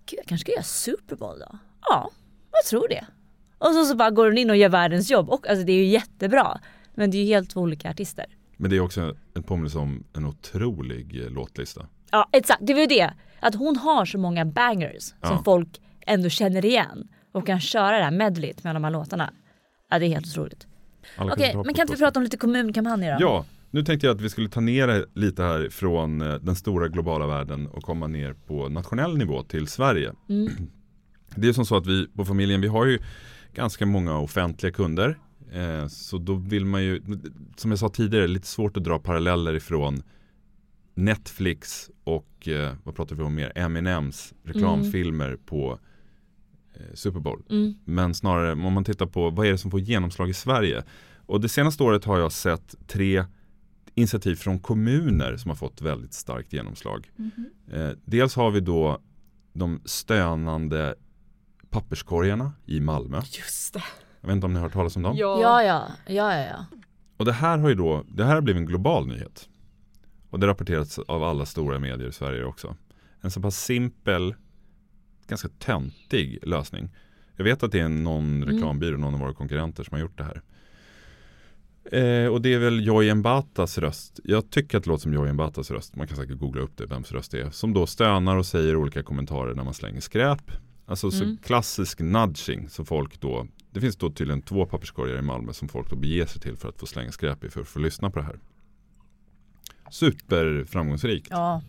Gud 0.07 0.19
jag 0.19 0.27
kanske 0.27 0.45
ska 0.45 0.53
göra 0.53 0.63
Super 0.63 1.17
Bowl 1.17 1.39
då? 1.39 1.59
Ja, 1.89 2.11
jag 2.53 2.65
tror 2.71 2.89
det. 2.89 3.07
Och 3.59 3.67
så, 3.67 3.85
så 3.85 3.97
bara 3.97 4.11
går 4.11 4.25
hon 4.27 4.39
in 4.39 4.51
och 4.51 4.57
gör 4.57 4.69
världens 4.69 5.11
jobb. 5.11 5.31
Och, 5.31 5.49
alltså, 5.49 5.65
det 5.65 5.73
är 5.73 5.77
ju 5.77 5.87
jättebra. 5.87 6.61
Men 6.95 7.11
det 7.11 7.17
är 7.17 7.23
ju 7.23 7.27
helt 7.27 7.51
två 7.51 7.61
olika 7.61 7.91
artister. 7.91 8.27
Men 8.57 8.71
det 8.71 8.77
är 8.77 8.81
också 8.81 9.17
en 9.35 9.43
påminnelse 9.43 9.79
om 9.79 10.05
en 10.13 10.27
otrolig 10.27 11.25
eh, 11.25 11.31
låtlista. 11.31 11.87
Ja 12.11 12.29
exakt, 12.33 12.61
det 12.67 12.75
var 12.75 12.81
ju 12.81 12.87
det. 12.87 13.13
Att 13.41 13.55
hon 13.55 13.77
har 13.77 14.05
så 14.05 14.19
många 14.19 14.45
bangers 14.45 15.15
ja. 15.21 15.29
som 15.29 15.45
folk 15.45 15.81
ändå 16.07 16.29
känner 16.29 16.65
igen. 16.65 17.09
Och 17.33 17.47
kan 17.47 17.61
köra 17.61 17.99
det 17.99 18.05
här 18.05 18.11
medleyt 18.11 18.65
med 18.65 18.77
de 18.77 18.85
här 18.85 18.91
låtarna. 18.91 19.33
Ja 19.91 19.99
det 19.99 20.07
är 20.07 20.09
helt 20.09 20.27
otroligt. 20.27 20.67
Okej, 21.19 21.33
okay, 21.33 21.55
men 21.55 21.75
kan 21.75 21.83
inte 21.83 21.93
vi 21.93 21.99
prata 21.99 22.19
om 22.19 22.23
lite 22.23 22.37
kommunkampanjer 22.37 23.19
då? 23.19 23.25
Ja, 23.27 23.45
nu 23.71 23.83
tänkte 23.83 24.07
jag 24.07 24.17
att 24.17 24.21
vi 24.21 24.31
skulle 24.31 24.49
ta 24.49 24.61
ner 24.61 24.87
det 24.87 25.07
lite 25.15 25.43
här 25.43 25.69
från 25.71 26.21
eh, 26.21 26.35
den 26.35 26.57
stora 26.57 26.89
globala 26.89 27.27
världen 27.27 27.67
och 27.67 27.83
komma 27.83 28.07
ner 28.07 28.33
på 28.33 28.69
nationell 28.69 29.19
nivå 29.19 29.43
till 29.43 29.69
Sverige. 29.69 30.13
Mm. 30.29 30.53
Det 31.35 31.49
är 31.49 31.53
som 31.53 31.67
så 31.67 31.77
att 31.77 31.87
vi 31.87 32.09
på 32.09 32.25
familjen, 32.25 32.61
vi 32.61 32.69
har 32.69 32.87
ju 32.87 32.99
ganska 33.55 33.87
många 33.87 34.19
offentliga 34.19 34.73
kunder. 34.73 35.19
Eh, 35.53 35.87
så 35.87 36.19
då 36.19 36.35
vill 36.35 36.65
man 36.65 36.83
ju, 36.83 37.03
som 37.57 37.71
jag 37.71 37.79
sa 37.79 37.89
tidigare, 37.89 38.27
lite 38.27 38.47
svårt 38.47 38.77
att 38.77 38.85
dra 38.85 38.99
paralleller 38.99 39.55
ifrån 39.55 40.03
Netflix 40.95 41.91
och 42.05 42.49
eh, 42.49 42.75
vad 42.85 42.97
pratar 42.97 43.17
vi 43.17 43.23
om 43.23 43.35
mer? 43.35 43.53
Eminems 43.55 44.35
reklamfilmer 44.45 45.29
mm. 45.29 45.41
på 45.47 45.79
Super 46.95 47.21
Bowl. 47.21 47.43
Mm. 47.51 47.75
Men 47.85 48.15
snarare 48.15 48.53
om 48.53 48.73
man 48.73 48.85
tittar 48.85 49.07
på 49.07 49.31
vad 49.31 49.47
är 49.47 49.51
det 49.51 49.59
som 49.59 49.71
får 49.71 49.81
genomslag 49.81 50.31
i 50.31 50.35
Sverige. 50.35 50.83
Och 51.27 51.41
det 51.41 51.49
senaste 51.49 51.83
året 51.83 52.05
har 52.05 52.19
jag 52.19 52.33
sett 52.33 52.75
tre 52.87 53.25
initiativ 53.95 54.37
från 54.37 54.59
kommuner 54.59 55.37
som 55.37 55.49
har 55.49 55.57
fått 55.57 55.83
väldigt 55.83 56.15
starkt 56.15 56.53
genomslag. 56.53 57.11
Mm. 57.19 57.33
Eh, 57.73 57.97
dels 58.05 58.37
har 58.37 58.51
vi 58.51 58.61
då 58.61 58.99
de 59.53 59.81
stönande 59.85 60.95
papperskorgarna 61.71 62.53
i 62.67 62.81
Malmö. 62.81 63.17
Just 63.17 63.75
det. 63.75 63.83
Jag 64.21 64.29
vet 64.29 64.35
inte 64.35 64.47
om 64.47 64.53
ni 64.53 64.59
har 64.59 64.67
hört 64.67 64.73
talas 64.73 64.97
om 64.97 65.03
dem? 65.03 65.17
Ja, 65.17 65.41
ja, 65.43 65.63
ja. 65.63 65.89
ja, 66.07 66.37
ja. 66.37 66.65
Och 67.17 67.25
det 67.25 67.33
här 67.33 67.59
har 67.59 67.69
ju 67.69 67.75
då, 67.75 68.05
det 68.09 68.25
här 68.25 68.35
har 68.35 68.41
blivit 68.41 68.61
en 68.61 68.67
global 68.67 69.07
nyhet. 69.07 69.49
Och 70.31 70.41
det 70.41 70.47
rapporterats 70.47 70.99
av 70.99 71.23
alla 71.23 71.47
stora 71.47 71.79
medier 71.79 72.09
i 72.09 72.13
Sverige 72.13 72.45
också. 72.45 72.77
En 73.21 73.31
så 73.31 73.41
pass 73.41 73.65
simpel 73.65 74.35
ganska 75.31 75.49
töntig 75.49 76.39
lösning. 76.43 76.89
Jag 77.37 77.45
vet 77.45 77.63
att 77.63 77.73
det 77.73 77.81
är 77.81 77.89
någon 77.89 78.43
mm. 78.43 78.49
reklambyrå, 78.49 78.97
någon 78.97 79.15
av 79.15 79.21
våra 79.21 79.35
konkurrenter 79.35 79.85
som 79.85 79.95
har 79.95 80.01
gjort 80.01 80.19
det 80.19 80.25
här. 80.25 80.43
Eh, 81.93 82.27
och 82.27 82.43
det 82.43 82.55
är 82.55 82.59
väl 82.59 82.87
Joy 82.87 83.15
Mbatas 83.15 83.79
röst. 83.79 84.21
Jag 84.25 84.51
tycker 84.51 84.79
att 84.79 84.85
det 84.85 84.91
låter 84.91 85.03
som 85.03 85.15
Joy 85.15 85.33
Mbatas 85.33 85.71
röst. 85.71 85.97
Man 85.97 86.07
kan 86.07 86.17
säkert 86.17 86.39
googla 86.39 86.63
upp 86.63 86.77
det, 86.77 86.87
vems 86.87 87.13
röst 87.13 87.31
det 87.31 87.41
är. 87.41 87.51
Som 87.51 87.73
då 87.73 87.87
stönar 87.87 88.37
och 88.37 88.47
säger 88.47 88.77
olika 88.77 89.03
kommentarer 89.03 89.55
när 89.55 89.65
man 89.65 89.75
slänger 89.75 90.01
skräp. 90.01 90.51
Alltså 90.87 91.07
mm. 91.07 91.19
så 91.19 91.43
klassisk 91.43 92.01
nudging. 92.01 92.69
Så 92.69 92.85
folk 92.85 93.21
då, 93.21 93.47
det 93.71 93.81
finns 93.81 93.97
då 93.97 94.11
tydligen 94.11 94.43
två 94.43 94.67
papperskorgar 94.67 95.19
i 95.19 95.23
Malmö 95.23 95.53
som 95.53 95.69
folk 95.69 95.91
då 95.91 95.97
beger 95.97 96.27
sig 96.27 96.41
till 96.41 96.57
för 96.57 96.69
att 96.69 96.81
få 96.81 96.87
slänga 96.87 97.13
skräp 97.13 97.45
i 97.45 97.51
för 97.51 97.61
att 97.61 97.69
få 97.69 97.79
lyssna 97.79 98.11
på 98.11 98.19
det 98.19 98.25
här. 98.25 98.39
Superframgångsrikt. 99.91 101.29
Ja. 101.31 101.63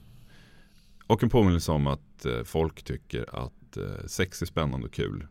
Och 1.11 1.23
en 1.23 1.29
påminnelse 1.29 1.71
om 1.71 1.87
att 1.87 2.25
eh, 2.25 2.43
folk 2.43 2.83
tycker 2.83 3.45
att 3.45 3.77
eh, 3.77 4.05
sex 4.05 4.41
är 4.41 4.45
spännande 4.45 4.87
och 4.87 4.93
kul. 4.93 5.27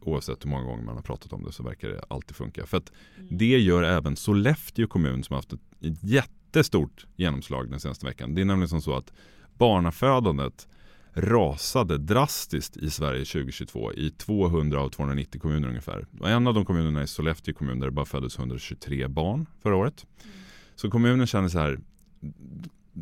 Oavsett 0.00 0.44
hur 0.44 0.50
många 0.50 0.64
gånger 0.64 0.84
man 0.84 0.94
har 0.94 1.02
pratat 1.02 1.32
om 1.32 1.44
det 1.44 1.52
så 1.52 1.62
verkar 1.62 1.88
det 1.88 2.00
alltid 2.08 2.36
funka. 2.36 2.66
För 2.66 2.76
att 2.76 2.92
mm. 3.18 3.38
det 3.38 3.58
gör 3.58 3.82
även 3.82 4.16
Sollefteå 4.16 4.86
kommun 4.86 5.24
som 5.24 5.34
har 5.34 5.38
haft 5.38 5.52
ett 5.52 5.60
jättestort 6.02 7.06
genomslag 7.16 7.70
den 7.70 7.80
senaste 7.80 8.06
veckan. 8.06 8.34
Det 8.34 8.40
är 8.40 8.44
nämligen 8.44 8.68
som 8.68 8.82
så 8.82 8.96
att 8.96 9.12
barnafödandet 9.58 10.68
rasade 11.12 11.98
drastiskt 11.98 12.76
i 12.76 12.90
Sverige 12.90 13.24
2022 13.24 13.92
i 13.92 14.10
200 14.10 14.80
av 14.80 14.88
290 14.88 15.40
kommuner 15.40 15.68
ungefär. 15.68 16.06
Och 16.20 16.30
en 16.30 16.46
av 16.46 16.54
de 16.54 16.64
kommunerna 16.64 17.02
är 17.02 17.06
Sollefteå 17.06 17.54
kommun 17.54 17.80
där 17.80 17.86
det 17.86 17.92
bara 17.92 18.06
föddes 18.06 18.38
123 18.38 19.08
barn 19.08 19.46
förra 19.62 19.76
året. 19.76 20.06
Mm. 20.24 20.36
Så 20.74 20.90
kommunen 20.90 21.26
känner 21.26 21.48
så 21.48 21.58
här, 21.58 21.78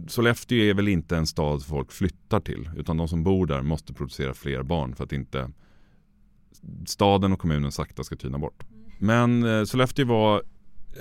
Sollefteå 0.08 0.58
är 0.58 0.74
väl 0.74 0.88
inte 0.88 1.16
en 1.16 1.26
stad 1.26 1.64
folk 1.64 1.92
flyttar 1.92 2.40
till 2.40 2.70
utan 2.76 2.96
de 2.96 3.08
som 3.08 3.24
bor 3.24 3.46
där 3.46 3.62
måste 3.62 3.92
producera 3.92 4.34
fler 4.34 4.62
barn 4.62 4.94
för 4.94 5.04
att 5.04 5.12
inte 5.12 5.50
staden 6.86 7.32
och 7.32 7.38
kommunen 7.38 7.72
sakta 7.72 8.04
ska 8.04 8.16
tyna 8.16 8.38
bort. 8.38 8.64
Men 8.98 9.44
eh, 9.44 9.64
Sollefteå 9.64 10.06
var 10.06 10.42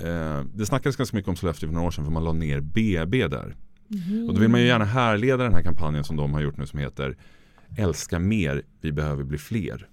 eh, 0.02 0.42
det 0.54 0.66
snackades 0.66 0.96
ganska 0.96 1.16
mycket 1.16 1.28
om 1.28 1.36
Sollefteå 1.36 1.68
för 1.68 1.74
några 1.74 1.86
år 1.86 1.90
sedan 1.90 2.04
för 2.04 2.12
man 2.12 2.24
la 2.24 2.32
ner 2.32 2.60
BB 2.60 3.28
där. 3.28 3.56
Mm. 3.90 4.28
Och 4.28 4.34
då 4.34 4.40
vill 4.40 4.50
man 4.50 4.60
ju 4.60 4.66
gärna 4.66 4.84
härleda 4.84 5.44
den 5.44 5.52
här 5.52 5.62
kampanjen 5.62 6.04
som 6.04 6.16
de 6.16 6.32
har 6.32 6.40
gjort 6.40 6.56
nu 6.56 6.66
som 6.66 6.78
heter 6.78 7.16
Älska 7.76 8.18
mer, 8.18 8.62
vi 8.80 8.92
behöver 8.92 9.24
bli 9.24 9.38
fler. 9.38 9.88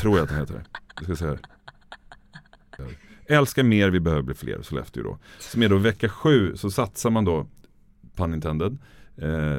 Tror 0.00 0.16
jag 0.16 0.22
att 0.22 0.28
den 0.28 0.38
heter. 0.38 0.64
Jag 0.94 1.04
ska 1.04 1.16
säga 1.16 1.38
Älska 3.26 3.62
mer, 3.64 3.90
vi 3.90 4.00
behöver 4.00 4.22
bli 4.22 4.34
fler, 4.34 4.62
Sollefteå 4.62 5.02
då. 5.02 5.18
Som 5.38 5.62
är 5.62 5.68
då 5.68 5.76
vecka 5.76 6.08
sju 6.08 6.56
så 6.56 6.70
satsar 6.70 7.10
man 7.10 7.24
då 7.24 7.46
pun 8.14 8.34
intended, 8.34 8.78
eh, 9.16 9.56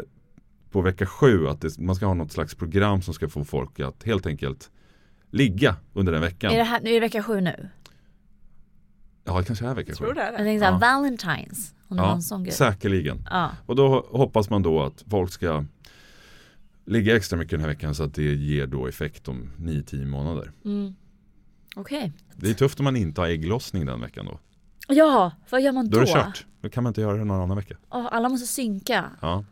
på 0.71 0.81
vecka 0.81 1.05
sju 1.05 1.47
att 1.47 1.61
det, 1.61 1.79
man 1.79 1.95
ska 1.95 2.05
ha 2.05 2.13
något 2.13 2.31
slags 2.31 2.55
program 2.55 3.01
som 3.01 3.13
ska 3.13 3.29
få 3.29 3.43
folk 3.43 3.79
att 3.79 4.03
helt 4.03 4.25
enkelt 4.25 4.71
ligga 5.31 5.75
under 5.93 6.11
den 6.11 6.21
veckan. 6.21 6.51
Är 6.51 6.57
det, 6.57 6.63
här, 6.63 6.87
är 6.87 6.93
det 6.93 6.99
vecka 6.99 7.23
sju 7.23 7.41
nu? 7.41 7.69
Ja, 9.23 9.39
det 9.39 9.45
kanske 9.45 9.65
är 9.65 9.75
vecka 9.75 9.93
sju. 9.95 10.05
Jag, 10.05 10.17
jag 10.17 10.35
tänkte 10.35 10.59
såhär, 10.59 10.71
ja. 10.71 10.77
Valentines. 10.77 11.75
Om 11.87 11.97
ja, 11.97 12.51
säkerligen. 12.51 13.27
Ja. 13.29 13.51
Och 13.65 13.75
då 13.75 14.05
hoppas 14.09 14.49
man 14.49 14.63
då 14.63 14.83
att 14.83 15.03
folk 15.09 15.31
ska 15.31 15.65
ligga 16.85 17.15
extra 17.15 17.37
mycket 17.37 17.51
den 17.51 17.59
här 17.59 17.67
veckan 17.67 17.95
så 17.95 18.03
att 18.03 18.13
det 18.13 18.35
ger 18.35 18.67
då 18.67 18.87
effekt 18.87 19.27
om 19.27 19.51
9-10 19.57 20.05
månader. 20.05 20.51
Mm. 20.65 20.95
Okej. 21.75 21.97
Okay. 21.97 22.11
Det 22.35 22.49
är 22.49 22.53
tufft 22.53 22.79
om 22.79 22.83
man 22.83 22.95
inte 22.95 23.21
har 23.21 23.27
ägglossning 23.27 23.85
den 23.85 24.01
veckan 24.01 24.25
då. 24.25 24.39
Ja, 24.87 25.31
vad 25.49 25.61
gör 25.61 25.71
man 25.71 25.89
då? 25.89 25.91
Då 25.91 25.97
är 25.97 26.05
det 26.05 26.11
kört. 26.11 26.45
Då 26.61 26.69
kan 26.69 26.83
man 26.83 26.89
inte 26.89 27.01
göra 27.01 27.17
det 27.17 27.23
någon 27.23 27.41
annan 27.41 27.57
vecka. 27.57 27.75
Oh, 27.89 28.07
alla 28.11 28.29
måste 28.29 28.47
synka. 28.47 29.05
Ja. 29.21 29.43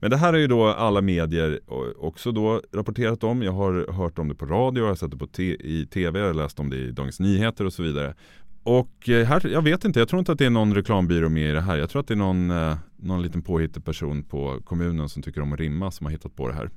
Men 0.00 0.10
det 0.10 0.16
här 0.16 0.32
är 0.32 0.38
ju 0.38 0.46
då 0.46 0.66
alla 0.66 1.00
medier 1.00 1.60
också 1.98 2.32
då 2.32 2.62
rapporterat 2.72 3.24
om. 3.24 3.42
Jag 3.42 3.52
har 3.52 3.92
hört 3.92 4.18
om 4.18 4.28
det 4.28 4.34
på 4.34 4.46
radio, 4.46 4.84
jag 4.84 4.88
har 4.90 4.94
sett 4.94 5.10
det 5.10 5.16
på 5.16 5.42
i 5.42 5.86
tv, 5.92 6.18
jag 6.18 6.26
har 6.26 6.34
läst 6.34 6.60
om 6.60 6.70
det 6.70 6.76
i 6.76 6.92
Dagens 6.92 7.20
Nyheter 7.20 7.64
och 7.64 7.72
så 7.72 7.82
vidare. 7.82 8.14
Och 8.62 9.08
eh, 9.08 9.26
här, 9.26 9.46
jag 9.46 9.62
vet 9.62 9.84
inte, 9.84 9.98
jag 9.98 10.08
tror 10.08 10.18
inte 10.18 10.32
att 10.32 10.38
det 10.38 10.46
är 10.46 10.50
någon 10.50 10.74
reklambyrå 10.74 11.28
med 11.28 11.50
i 11.50 11.52
det 11.52 11.60
här. 11.60 11.76
Jag 11.76 11.90
tror 11.90 12.00
att 12.00 12.08
det 12.08 12.14
är 12.14 12.16
någon, 12.16 12.50
eh, 12.50 12.76
någon 12.96 13.22
liten 13.22 13.42
påhittad 13.42 13.80
person 13.80 14.22
på 14.22 14.60
kommunen 14.64 15.08
som 15.08 15.22
tycker 15.22 15.40
om 15.40 15.52
att 15.52 15.58
rimma 15.58 15.90
som 15.90 16.06
har 16.06 16.10
hittat 16.10 16.36
på 16.36 16.48
det 16.48 16.54
här. 16.54 16.70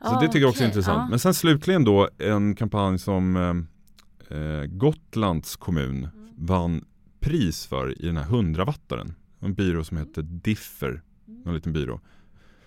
Så 0.00 0.14
ah, 0.14 0.20
det 0.20 0.26
tycker 0.26 0.40
jag 0.40 0.48
också 0.48 0.62
är 0.62 0.66
intressant. 0.66 0.98
Ah. 0.98 1.06
Men 1.10 1.18
sen 1.18 1.34
slutligen 1.34 1.84
då 1.84 2.08
en 2.18 2.54
kampanj 2.54 2.98
som 2.98 3.36
eh, 3.36 4.38
eh 4.38 4.64
Gotlands 4.64 5.56
kommun 5.56 6.08
vann 6.36 6.84
pris 7.26 7.66
för 7.66 8.02
i 8.02 8.06
den 8.06 8.16
här 8.16 8.24
hundravattaren. 8.24 9.14
En 9.40 9.54
byrå 9.54 9.84
som 9.84 9.96
heter 9.96 10.22
Differ, 10.22 11.02
en 11.44 11.54
liten 11.54 11.72
byrå. 11.72 12.00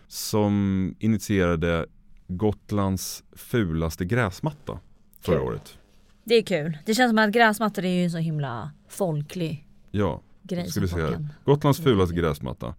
Som 0.07 0.95
initierade 0.99 1.85
Gotlands 2.27 3.23
fulaste 3.31 4.05
gräsmatta 4.05 4.79
förra 5.19 5.41
året. 5.41 5.77
Det 6.23 6.35
är 6.35 6.41
kul. 6.41 6.77
Det 6.85 6.95
känns 6.95 7.09
som 7.09 7.17
att 7.17 7.31
gräsmattor 7.31 7.85
är 7.85 7.89
ju 7.89 8.03
en 8.03 8.11
så 8.11 8.17
himla 8.17 8.71
folklig 8.89 9.67
ja, 9.91 10.21
grej. 10.43 10.67
Ska 10.67 10.81
vi 10.81 10.87
se 10.87 11.01
här. 11.01 11.27
Gotlands 11.45 11.79
fulaste 11.79 12.15
gräsmatta. 12.15 12.75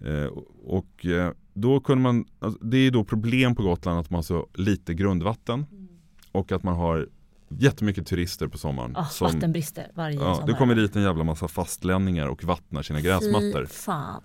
Eh, 0.00 0.30
och 0.64 1.06
eh, 1.06 1.32
då 1.54 1.80
kunde 1.80 2.02
man, 2.02 2.24
alltså, 2.38 2.64
det 2.64 2.78
är 2.78 2.90
då 2.90 3.04
problem 3.04 3.54
på 3.54 3.62
Gotland 3.62 4.00
att 4.00 4.10
man 4.10 4.18
har 4.18 4.22
så 4.22 4.48
lite 4.54 4.94
grundvatten. 4.94 5.66
Mm. 5.70 5.88
Och 6.32 6.52
att 6.52 6.62
man 6.62 6.76
har 6.76 7.08
jättemycket 7.48 8.06
turister 8.06 8.48
på 8.48 8.58
sommaren. 8.58 8.96
Oh, 8.96 9.08
som, 9.08 9.26
vattenbrister 9.26 9.90
varje 9.94 10.16
ja, 10.16 10.34
sommar. 10.34 10.46
Det 10.46 10.54
kommer 10.54 10.74
dit 10.74 10.96
en 10.96 11.02
jävla 11.02 11.24
massa 11.24 11.48
fastlänningar 11.48 12.26
och 12.26 12.44
vattnar 12.44 12.82
sina 12.82 13.00
gräsmattor. 13.00 13.68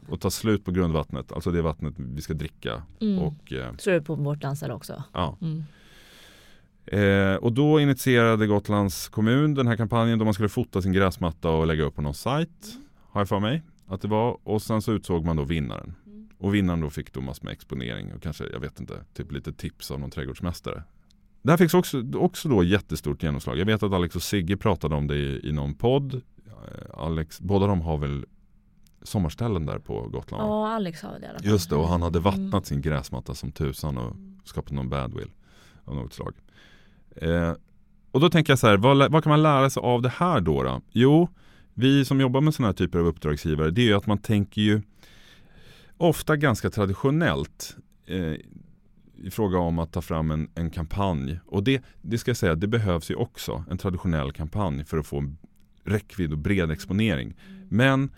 Och 0.10 0.22
tar 0.22 0.30
slut 0.30 0.66
på 0.66 0.72
grundvattnet, 0.72 1.32
alltså 1.32 1.52
det 1.52 1.62
vattnet 1.62 1.94
vi 1.98 2.22
ska 2.22 2.34
dricka. 2.34 2.84
Mm. 3.02 3.20
Och, 3.20 3.54
eh, 3.54 3.68
är 3.68 3.92
det 3.92 4.02
på 4.02 4.16
vårt 4.16 4.44
landställe 4.44 4.74
också. 4.74 5.04
Ja. 5.14 5.38
Mm. 5.42 5.64
Eh, 6.86 7.36
och 7.36 7.54
då 7.54 7.80
initierade 7.80 8.48
Gotlands 8.48 9.10
kommun 9.10 9.54
den 9.54 9.68
här 9.68 9.78
kampanjen 9.78 10.20
då 10.20 10.26
man 10.26 10.34
skulle 10.34 10.50
fota 10.50 10.82
sin 10.82 10.92
gräsmatta 10.92 11.50
och 11.50 11.68
lägga 11.68 11.84
upp 11.84 11.96
på 11.96 12.02
någon 12.02 12.14
sajt. 12.14 12.78
Har 13.10 13.22
jag 13.22 13.30
för 13.30 13.40
mig 13.40 13.64
att 13.88 14.02
det 14.02 14.08
var. 14.08 14.38
Och 14.44 14.62
sen 14.62 14.82
så 14.82 14.92
utsåg 14.92 15.26
man 15.26 15.36
då 15.36 15.44
vinnaren. 15.44 15.94
Mm. 16.06 16.30
Och 16.38 16.56
vinnaren 16.56 16.82
då 16.82 16.90
fick 16.90 17.14
då 17.14 17.22
massor 17.22 17.46
med 17.46 17.54
exponering 17.54 18.14
och 18.14 18.22
kanske, 18.22 18.44
jag 18.54 18.60
vet 18.60 18.80
inte, 18.80 18.94
typ 19.14 19.32
lite 19.32 19.54
tips 19.54 19.92
av 19.92 20.00
någon 20.00 20.12
trädgårdsmästare. 20.12 20.84
Det 21.42 21.52
här 21.52 21.58
fick 21.58 21.74
också, 21.74 22.04
också 22.16 22.50
då 22.50 22.64
jättestort 22.64 23.24
genomslag. 23.24 23.58
Jag 23.58 23.66
vet 23.66 23.84
att 23.84 23.94
Alex 23.94 24.16
och 24.16 24.24
Sigge 24.24 24.58
pratade 24.58 24.96
om 24.96 25.08
det 25.08 25.16
i, 25.16 25.50
i 25.50 25.52
någon 25.52 25.74
podd. 25.74 26.14
Eh, 26.14 27.00
Alex, 27.00 27.42
båda 27.42 27.68
de 27.68 27.82
har 27.82 27.98
väl 27.98 28.26
sommarställen 29.04 29.66
där 29.66 29.80
på 29.80 30.08
Gotland? 30.08 30.44
Ja, 30.44 30.76
Alex 30.76 31.02
har 31.02 31.20
det. 31.20 31.50
Just 31.50 31.70
det, 31.70 31.76
och 31.76 31.88
han 31.88 32.02
hade 32.02 32.20
vattnat 32.20 32.54
mm. 32.54 32.64
sin 32.64 32.82
gräsmatta 32.82 33.36
som 33.36 33.52
tusan 33.52 33.98
och 33.98 34.16
skapat 34.44 34.72
någon 34.72 34.90
badwill 34.90 35.32
av 35.86 35.96
något 35.96 36.14
slag. 36.14 36.34
Eh, 37.16 37.54
och 38.12 38.20
då 38.20 38.30
tänker 38.30 38.52
jag 38.52 38.60
så 38.60 38.68
här, 38.68 38.78
vad, 38.78 39.12
vad, 39.12 39.24
kan 39.24 39.30
man 39.30 39.44
lära 39.44 39.70
sig 39.70 39.82
av 39.82 40.02
det 40.02 40.10
här 40.10 40.42
då, 40.42 40.64
då? 40.64 40.82
Jo, 40.92 41.30
vi 41.74 42.06
som 42.06 42.22
jobbar 42.22 42.42
med 42.42 42.54
sådana 42.54 42.68
här 42.68 42.74
typer 42.74 43.00
av 43.00 43.06
uppdragsgivare, 43.06 43.72
det 43.72 43.82
är 43.82 43.86
ju 43.86 43.94
att 43.94 44.08
man 44.08 44.18
tänker 44.18 44.62
ju 44.62 44.82
ofta 45.98 46.36
ganska 46.36 46.70
traditionellt 46.70 47.76
eh, 48.06 48.36
i 49.24 49.32
fråga 49.32 49.58
om 49.58 49.80
att 49.80 49.92
ta 49.92 50.02
fram 50.02 50.32
en, 50.32 50.50
en 50.56 50.70
kampanj. 50.70 51.40
Och 51.46 51.64
det, 51.64 51.84
det 52.02 52.18
ska 52.18 52.30
jag 52.30 52.38
säga, 52.38 52.56
det 52.56 52.68
behövs 52.68 53.12
ju 53.12 53.16
också 53.16 53.64
en 53.70 53.78
traditionell 53.78 54.32
kampanj 54.32 54.86
för 54.86 54.98
att 54.98 55.08
få 55.08 55.34
räckvidd 55.84 56.32
och 56.32 56.38
bred 56.38 56.72
exponering. 56.72 57.36
Men 57.70 58.12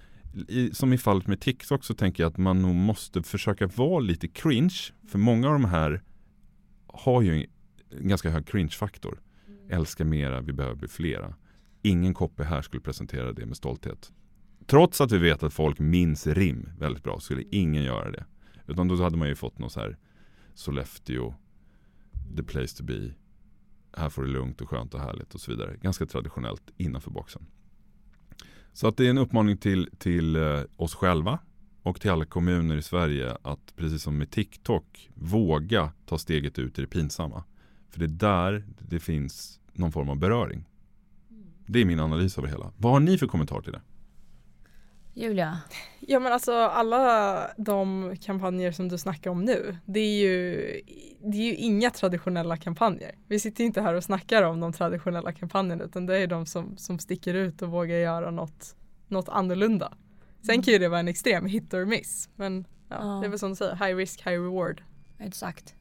i, 0.48 0.70
som 0.74 0.94
i 0.94 0.98
fallet 0.98 1.28
med 1.28 1.40
TikTok 1.40 1.84
så 1.84 1.94
tänker 1.94 2.24
jag 2.24 2.30
att 2.30 2.38
man 2.38 2.62
nog 2.62 2.76
måste 2.76 3.24
försöka 3.24 3.68
vara 3.68 4.00
lite 4.00 4.28
cringe. 4.28 4.80
För 5.08 5.20
många 5.20 5.48
av 5.48 5.54
de 5.54 5.66
här 5.66 6.02
har 6.88 7.22
ju 7.22 7.46
en 8.00 8.08
ganska 8.08 8.30
hög 8.30 8.48
cringe-faktor. 8.48 9.22
Älska 9.70 10.06
mera, 10.06 10.42
vi 10.42 10.54
behöver 10.54 10.76
bli 10.76 10.88
flera. 10.88 11.36
Ingen 11.82 12.14
koppe 12.14 12.44
här 12.44 12.62
skulle 12.62 12.82
presentera 12.82 13.34
det 13.34 13.46
med 13.46 13.58
stolthet. 13.58 14.12
Trots 14.66 15.02
att 15.02 15.12
vi 15.12 15.18
vet 15.18 15.44
att 15.44 15.54
folk 15.54 15.80
minns 15.80 16.28
rim 16.28 16.70
väldigt 16.80 17.04
bra 17.04 17.20
skulle 17.20 17.44
ingen 17.52 17.84
göra 17.84 18.12
det. 18.12 18.26
Utan 18.68 18.88
då 18.88 19.04
hade 19.04 19.18
man 19.18 19.28
ju 19.28 19.36
fått 19.36 19.60
något 19.60 19.72
så 19.72 19.80
här 19.80 19.98
Sollefteå, 20.54 21.34
the 22.36 22.44
place 22.44 22.78
to 22.78 22.84
be. 22.84 23.14
Här 23.98 24.10
får 24.10 24.22
du 24.22 24.28
lugnt 24.28 24.62
och 24.62 24.70
skönt 24.70 24.94
och 24.94 25.00
härligt 25.00 25.36
och 25.36 25.42
så 25.42 25.52
vidare. 25.52 25.78
Ganska 25.82 26.06
traditionellt 26.06 26.72
innanför 26.78 27.12
boxen. 27.12 27.46
Så 28.74 28.88
att 28.88 28.98
det 28.98 29.06
är 29.06 29.10
en 29.10 29.18
uppmaning 29.18 29.58
till, 29.58 29.90
till 29.98 30.36
eh, 30.36 30.62
oss 30.76 30.96
själva 30.96 31.40
och 31.84 32.02
till 32.02 32.12
alla 32.12 32.26
kommuner 32.26 32.78
i 32.78 32.82
Sverige 32.82 33.38
att 33.42 33.74
precis 33.76 34.04
som 34.04 34.18
med 34.18 34.32
TikTok 34.32 35.10
våga 35.16 35.92
ta 36.06 36.18
steget 36.18 36.60
ut 36.60 36.80
i 36.80 36.82
det 36.82 36.88
pinsamma. 36.88 37.44
För 37.90 38.00
det 38.00 38.06
är 38.06 38.10
där 38.10 38.66
det 38.80 39.00
finns 39.00 39.60
någon 39.74 39.92
form 39.92 40.10
av 40.10 40.16
beröring. 40.16 40.70
Det 41.66 41.82
är 41.82 41.86
min 41.86 42.00
analys 42.00 42.38
av 42.38 42.44
det 42.44 42.50
hela. 42.50 42.72
Vad 42.78 42.92
har 42.92 43.00
ni 43.00 43.18
för 43.18 43.28
kommentar 43.28 43.62
till 43.62 43.72
det? 43.72 43.82
Julia? 45.14 45.60
Ja 46.00 46.20
men 46.20 46.34
alltså 46.34 46.54
alla 46.54 47.48
de 47.58 48.12
kampanjer 48.22 48.72
som 48.72 48.90
du 48.90 48.98
snackar 48.98 49.32
om 49.32 49.46
nu, 49.46 49.78
det 49.86 50.00
är 50.00 50.22
ju, 50.22 50.56
det 51.20 51.38
är 51.38 51.44
ju 51.44 51.56
inga 51.56 51.90
traditionella 51.90 52.58
kampanjer. 52.58 53.16
Vi 53.28 53.40
sitter 53.40 53.64
inte 53.64 53.82
här 53.82 53.94
och 53.94 54.04
snackar 54.04 54.44
om 54.44 54.60
de 54.60 54.74
traditionella 54.74 55.34
kampanjerna 55.34 55.84
utan 55.84 56.06
det 56.06 56.18
är 56.18 56.28
de 56.28 56.46
som, 56.46 56.78
som 56.78 57.00
sticker 57.00 57.34
ut 57.34 57.62
och 57.62 57.70
vågar 57.70 57.96
göra 57.96 58.32
något, 58.32 58.76
något 59.08 59.30
annorlunda. 59.30 59.94
Sen 60.46 60.62
kan 60.62 60.74
ju 60.74 60.80
det 60.80 60.90
vara 60.90 61.00
en 61.00 61.08
extrem 61.08 61.46
hit 61.46 61.74
or 61.74 61.86
miss 61.86 62.30
men 62.36 62.66
ja, 62.90 62.96
ja. 63.00 63.20
det 63.22 63.28
är 63.28 63.30
väl 63.30 63.40
som 63.40 63.50
du 63.50 63.56
säger, 63.56 63.76
high 63.76 63.96
risk, 63.98 64.28
high 64.28 64.42
reward. 64.42 64.84
Exakt. 65.20 65.76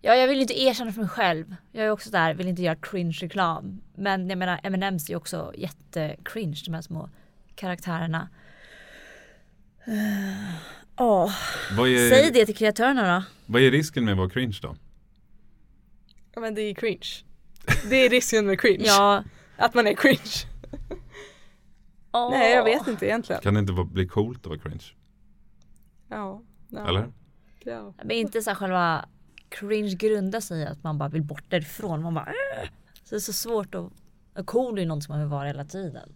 Ja, 0.00 0.14
jag 0.14 0.28
vill 0.28 0.40
inte 0.40 0.62
erkänna 0.62 0.92
för 0.92 1.00
mig 1.00 1.10
själv. 1.10 1.56
Jag 1.72 1.86
är 1.86 1.90
också 1.90 2.10
där, 2.10 2.34
vill 2.34 2.48
inte 2.48 2.62
göra 2.62 2.76
cringe-reklam. 2.76 3.80
Men 3.94 4.28
jag 4.28 4.38
menar, 4.38 4.60
M&M's 4.62 5.10
är 5.10 5.16
också 5.16 5.52
jätte-cringe, 5.56 6.62
de 6.66 6.74
här 6.74 6.82
små 6.82 7.08
karaktärerna. 7.54 8.28
Uh, 9.88 9.94
oh. 10.96 11.32
är, 11.78 12.10
Säg 12.10 12.30
det 12.30 12.46
till 12.46 12.56
kreatörerna 12.56 13.14
då. 13.14 13.24
Vad 13.46 13.62
är 13.62 13.70
risken 13.70 14.04
med 14.04 14.12
att 14.12 14.18
vara 14.18 14.30
cringe 14.30 14.58
då? 14.62 14.76
Ja 16.34 16.40
men 16.40 16.54
det 16.54 16.62
är 16.62 16.74
cringe. 16.74 17.24
Det 17.90 17.96
är 17.96 18.10
risken 18.10 18.46
med 18.46 18.60
cringe. 18.60 18.84
ja. 18.86 19.24
Att 19.56 19.74
man 19.74 19.86
är 19.86 19.94
cringe. 19.94 20.46
oh. 22.12 22.30
Nej 22.30 22.52
jag 22.52 22.64
vet 22.64 22.88
inte 22.88 23.06
egentligen. 23.06 23.42
Kan 23.42 23.54
det 23.54 23.60
inte 23.60 23.72
bli 23.72 24.08
coolt 24.08 24.38
att 24.38 24.46
vara 24.46 24.58
cringe? 24.58 24.84
Ja. 26.08 26.42
ja. 26.68 26.88
Eller? 26.88 27.12
Ja. 27.64 27.94
Men 27.96 28.10
inte 28.10 28.42
så 28.42 28.50
här 28.50 28.54
själva 28.54 29.08
cringe 29.48 29.94
grundar 29.94 30.40
sig 30.40 30.60
i 30.60 30.66
att 30.66 30.82
man 30.82 30.98
bara 30.98 31.08
vill 31.08 31.22
bort 31.22 31.44
därifrån. 31.48 32.02
Man 32.02 32.14
bara 32.14 32.26
äh! 32.26 32.68
Så 33.04 33.14
det 33.14 33.16
är 33.16 33.20
så 33.20 33.32
svårt 33.32 33.74
att, 33.74 34.46
cool 34.46 34.78
är 34.78 34.86
något 34.86 35.04
som 35.04 35.12
man 35.12 35.20
vill 35.20 35.30
vara 35.30 35.46
hela 35.46 35.64
tiden. 35.64 36.14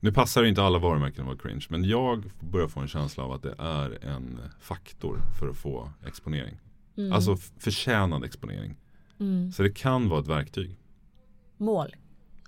Nu 0.00 0.12
passar 0.12 0.44
inte 0.44 0.62
alla 0.62 0.78
varumärken 0.78 1.20
att 1.20 1.26
vara 1.26 1.38
cringe 1.38 1.66
men 1.68 1.84
jag 1.84 2.30
börjar 2.40 2.68
få 2.68 2.80
en 2.80 2.88
känsla 2.88 3.24
av 3.24 3.32
att 3.32 3.42
det 3.42 3.54
är 3.58 4.04
en 4.04 4.40
faktor 4.60 5.20
för 5.38 5.48
att 5.48 5.56
få 5.56 5.90
exponering. 6.06 6.60
Mm. 6.96 7.12
Alltså 7.12 7.36
förtjänad 7.36 8.24
exponering. 8.24 8.76
Mm. 9.20 9.52
Så 9.52 9.62
det 9.62 9.70
kan 9.70 10.08
vara 10.08 10.20
ett 10.20 10.28
verktyg. 10.28 10.78
Mål. 11.56 11.96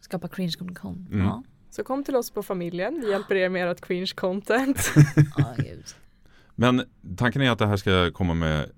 Skapa 0.00 0.28
cringe 0.28 0.52
kommunikation. 0.58 1.08
Mm. 1.12 1.26
Ja. 1.26 1.42
Så 1.70 1.84
kom 1.84 2.04
till 2.04 2.16
oss 2.16 2.30
på 2.30 2.42
familjen. 2.42 3.00
Vi 3.00 3.10
hjälper 3.10 3.34
er 3.34 3.48
med 3.48 3.70
ert 3.70 3.80
cringe 3.80 4.12
content. 4.14 4.92
oh, 5.38 5.54
men 6.54 6.82
tanken 7.16 7.42
är 7.42 7.50
att 7.50 7.58
det 7.58 7.66
här 7.66 7.76
ska 7.76 8.10
komma 8.10 8.34
med 8.34 8.70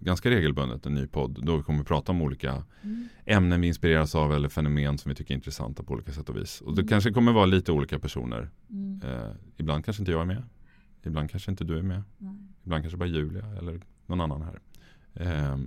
ganska 0.00 0.30
regelbundet 0.30 0.86
en 0.86 0.94
ny 0.94 1.06
podd 1.06 1.38
då 1.42 1.56
vi 1.56 1.62
kommer 1.62 1.84
prata 1.84 2.12
om 2.12 2.22
olika 2.22 2.64
mm. 2.82 3.08
ämnen 3.26 3.60
vi 3.60 3.68
inspireras 3.68 4.14
av 4.14 4.34
eller 4.34 4.48
fenomen 4.48 4.98
som 4.98 5.08
vi 5.08 5.14
tycker 5.14 5.34
är 5.34 5.36
intressanta 5.36 5.82
på 5.82 5.92
olika 5.92 6.12
sätt 6.12 6.28
och 6.28 6.36
vis. 6.36 6.60
Och 6.60 6.74
det 6.74 6.80
mm. 6.80 6.88
kanske 6.88 7.12
kommer 7.12 7.32
vara 7.32 7.46
lite 7.46 7.72
olika 7.72 7.98
personer. 7.98 8.50
Mm. 8.70 9.00
Eh, 9.04 9.30
ibland 9.56 9.84
kanske 9.84 10.02
inte 10.02 10.12
jag 10.12 10.20
är 10.20 10.24
med. 10.24 10.42
Ibland 11.02 11.30
kanske 11.30 11.50
inte 11.50 11.64
du 11.64 11.78
är 11.78 11.82
med. 11.82 12.02
Ibland 12.64 12.82
kanske 12.82 12.96
bara 12.96 13.08
Julia 13.08 13.46
eller 13.58 13.80
någon 14.06 14.20
annan 14.20 14.42
här. 14.42 14.60
Eh, 15.14 15.58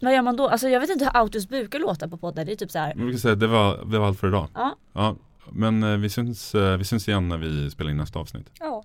vad 0.00 0.14
gör 0.14 0.22
man 0.22 0.36
då? 0.36 0.48
Alltså 0.48 0.68
jag 0.68 0.80
vet 0.80 0.90
inte 0.90 1.04
hur 1.04 1.16
autos 1.16 1.48
brukar 1.48 1.78
låta 1.78 2.08
på 2.08 2.16
poddar. 2.16 2.44
Det 2.44 2.52
är 2.52 2.56
typ 2.56 2.70
så 2.70 2.78
här. 2.78 3.16
Säga, 3.16 3.34
det, 3.34 3.46
var, 3.46 3.84
det 3.84 3.98
var 3.98 4.06
allt 4.06 4.18
för 4.18 4.28
idag. 4.28 4.48
Ja. 4.54 4.76
ja 4.92 5.16
men 5.50 5.82
eh, 5.82 5.96
vi, 5.96 6.08
syns, 6.08 6.54
eh, 6.54 6.76
vi 6.76 6.84
syns 6.84 7.08
igen 7.08 7.28
när 7.28 7.38
vi 7.38 7.70
spelar 7.70 7.90
in 7.90 7.96
nästa 7.96 8.18
avsnitt. 8.18 8.50
Ja. 8.60 8.84